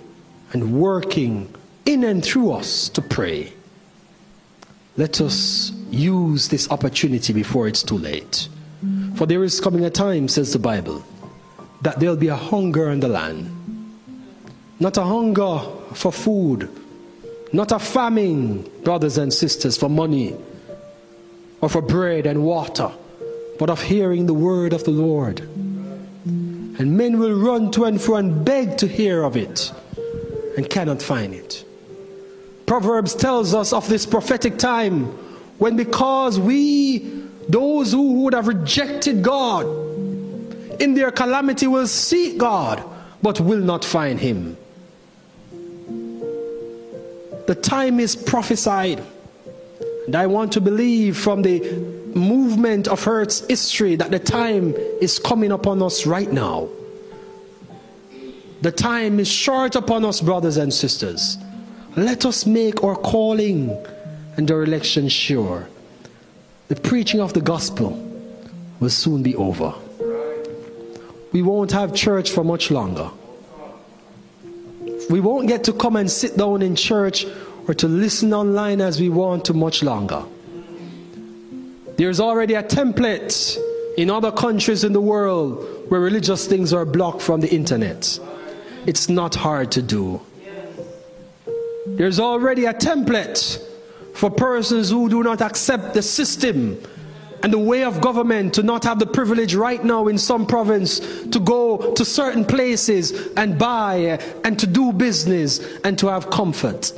and 0.52 0.80
working 0.80 1.52
in 1.84 2.04
and 2.04 2.24
through 2.24 2.52
us 2.52 2.88
to 2.90 3.02
pray, 3.02 3.52
let 4.97 5.20
us 5.20 5.72
use 5.90 6.49
this 6.49 6.70
opportunity 6.70 7.32
before 7.32 7.68
it's 7.68 7.82
too 7.82 7.99
late. 7.99 8.49
For 9.16 9.26
there 9.26 9.45
is 9.45 9.61
coming 9.61 9.84
a 9.84 9.90
time, 9.90 10.28
says 10.28 10.53
the 10.53 10.59
Bible, 10.59 11.05
that 11.82 12.01
there'll 12.01 12.16
be 12.16 12.28
a 12.28 12.36
hunger 12.36 12.90
in 12.90 13.01
the 13.01 13.09
land. 13.09 13.51
Not 14.80 14.97
a 14.97 15.05
hunger 15.05 15.61
for 15.95 16.12
food 16.12 16.68
not 17.55 17.70
a 17.70 17.78
famine, 17.78 18.68
brothers 18.82 19.16
and 19.16 19.32
sisters, 19.32 19.76
for 19.76 19.88
money 19.88 20.34
or 21.61 21.68
for 21.68 21.80
bread 21.80 22.26
and 22.26 22.42
water, 22.42 22.90
but 23.61 23.70
of 23.70 23.80
hearing 23.80 24.26
the 24.26 24.34
word 24.34 24.72
of 24.72 24.82
the 24.82 24.90
Lord. 24.90 25.38
And 25.38 26.97
men 26.97 27.20
will 27.20 27.32
run 27.32 27.70
to 27.70 27.84
and 27.84 28.03
fro 28.03 28.16
and 28.16 28.45
beg 28.45 28.76
to 28.78 28.88
hear 28.88 29.22
of 29.22 29.36
it 29.36 29.72
and 30.57 30.68
cannot 30.68 31.01
find 31.01 31.32
it. 31.32 31.64
Proverbs 32.66 33.14
tells 33.14 33.54
us 33.54 33.72
of 33.72 33.88
this 33.88 34.06
prophetic 34.06 34.58
time 34.58 35.06
when, 35.58 35.76
because 35.76 36.38
we, 36.38 36.98
those 37.48 37.92
who 37.92 38.22
would 38.22 38.34
have 38.34 38.48
rejected 38.48 39.22
God, 39.22 39.66
in 40.80 40.94
their 40.94 41.10
calamity 41.10 41.66
will 41.66 41.86
seek 41.86 42.38
God 42.38 42.82
but 43.22 43.40
will 43.40 43.60
not 43.60 43.84
find 43.84 44.18
Him. 44.18 44.56
The 47.46 47.54
time 47.54 48.00
is 48.00 48.16
prophesied. 48.16 49.02
And 50.06 50.16
I 50.16 50.26
want 50.26 50.52
to 50.52 50.60
believe 50.60 51.16
from 51.16 51.42
the 51.42 51.60
movement 52.14 52.88
of 52.88 53.06
Earth's 53.06 53.46
history 53.46 53.96
that 53.96 54.10
the 54.10 54.18
time 54.18 54.74
is 55.00 55.18
coming 55.18 55.52
upon 55.52 55.82
us 55.82 56.06
right 56.06 56.30
now. 56.30 56.68
The 58.60 58.72
time 58.72 59.20
is 59.20 59.28
short 59.28 59.76
upon 59.76 60.04
us, 60.04 60.20
brothers 60.20 60.56
and 60.56 60.72
sisters. 60.72 61.38
Let 61.97 62.26
us 62.26 62.45
make 62.45 62.82
our 62.82 62.97
calling 62.97 63.70
and 64.36 64.51
our 64.51 64.64
election 64.64 65.09
sure. 65.09 65.68
The 66.66 66.74
preaching 66.74 67.20
of 67.20 67.34
the 67.34 67.40
gospel 67.40 67.90
will 68.80 68.90
soon 68.90 69.22
be 69.22 69.36
over. 69.36 69.74
We 71.32 71.42
won't 71.42 71.70
have 71.70 71.95
church 71.95 72.30
for 72.30 72.42
much 72.42 72.72
longer. 72.72 73.11
We 75.09 75.20
won't 75.20 75.47
get 75.47 75.64
to 75.64 75.72
come 75.72 75.95
and 75.95 76.11
sit 76.11 76.36
down 76.36 76.62
in 76.62 76.74
church 76.74 77.26
or 77.68 77.74
to 77.74 77.86
listen 77.86 78.32
online 78.32 78.80
as 78.80 79.01
we 79.01 79.09
want 79.09 79.45
to 79.47 79.55
much 79.55 79.82
longer. 79.82 80.24
There's 81.97 82.18
already 82.18 82.55
a 82.55 82.62
template 82.64 83.57
in 83.97 84.11
other 84.11 84.32
countries 84.32 84.82
in 84.82 84.92
the 84.92 85.01
world 85.01 85.64
where 85.90 86.01
religious 86.01 86.49
things 86.49 86.72
are 86.72 86.84
blocked 86.84 87.22
from 87.22 87.40
the 87.40 87.55
internet. 87.55 88.18
It's 88.84 89.09
not 89.09 89.36
hard 89.36 89.70
to 89.72 89.82
do. 89.82 90.20
There's 91.87 92.18
already 92.18 92.64
a 92.64 92.74
template 92.74 93.62
for 94.14 94.30
persons 94.30 94.91
who 94.91 95.09
do 95.09 95.22
not 95.22 95.41
accept 95.43 95.95
the 95.95 96.03
system 96.03 96.80
and 97.43 97.53
the 97.53 97.59
way 97.59 97.85
of 97.85 98.01
government 98.01 98.55
to 98.55 98.62
not 98.62 98.85
have 98.85 98.99
the 98.99 99.07
privilege 99.07 99.55
right 99.55 99.85
now 99.85 100.09
in 100.09 100.16
some 100.16 100.47
province 100.47 101.01
to 101.26 101.39
go 101.39 101.93
to 101.93 102.05
certain 102.05 102.45
places 102.45 103.12
and 103.37 103.59
buy 103.59 104.18
and 104.45 104.59
to 104.59 104.66
do 104.66 104.93
business 104.93 105.61
and 105.85 105.99
to 105.99 106.07
have 106.07 106.30
comfort. 106.30 106.93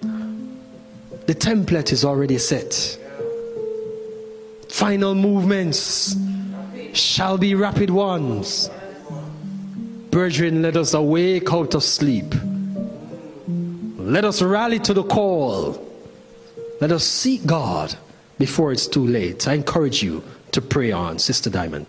The 0.00 1.34
template 1.34 1.92
is 1.92 2.04
already 2.04 2.38
set. 2.38 2.98
Final 4.70 5.14
movements 5.14 6.16
shall 6.94 7.36
be 7.36 7.54
rapid 7.54 7.90
ones. 7.90 8.70
Brethren, 10.10 10.62
let 10.62 10.76
us 10.76 10.94
awake 10.94 11.52
out 11.52 11.74
of 11.74 11.82
sleep. 11.82 12.34
Let 14.06 14.24
us 14.24 14.40
rally 14.40 14.78
to 14.78 14.94
the 14.94 15.02
call. 15.02 15.84
Let 16.80 16.92
us 16.92 17.04
seek 17.04 17.44
God 17.44 17.96
before 18.38 18.70
it's 18.70 18.86
too 18.86 19.04
late. 19.04 19.48
I 19.48 19.54
encourage 19.54 20.00
you 20.00 20.22
to 20.52 20.60
pray 20.60 20.92
on, 20.92 21.18
Sister 21.18 21.50
Diamond. 21.50 21.86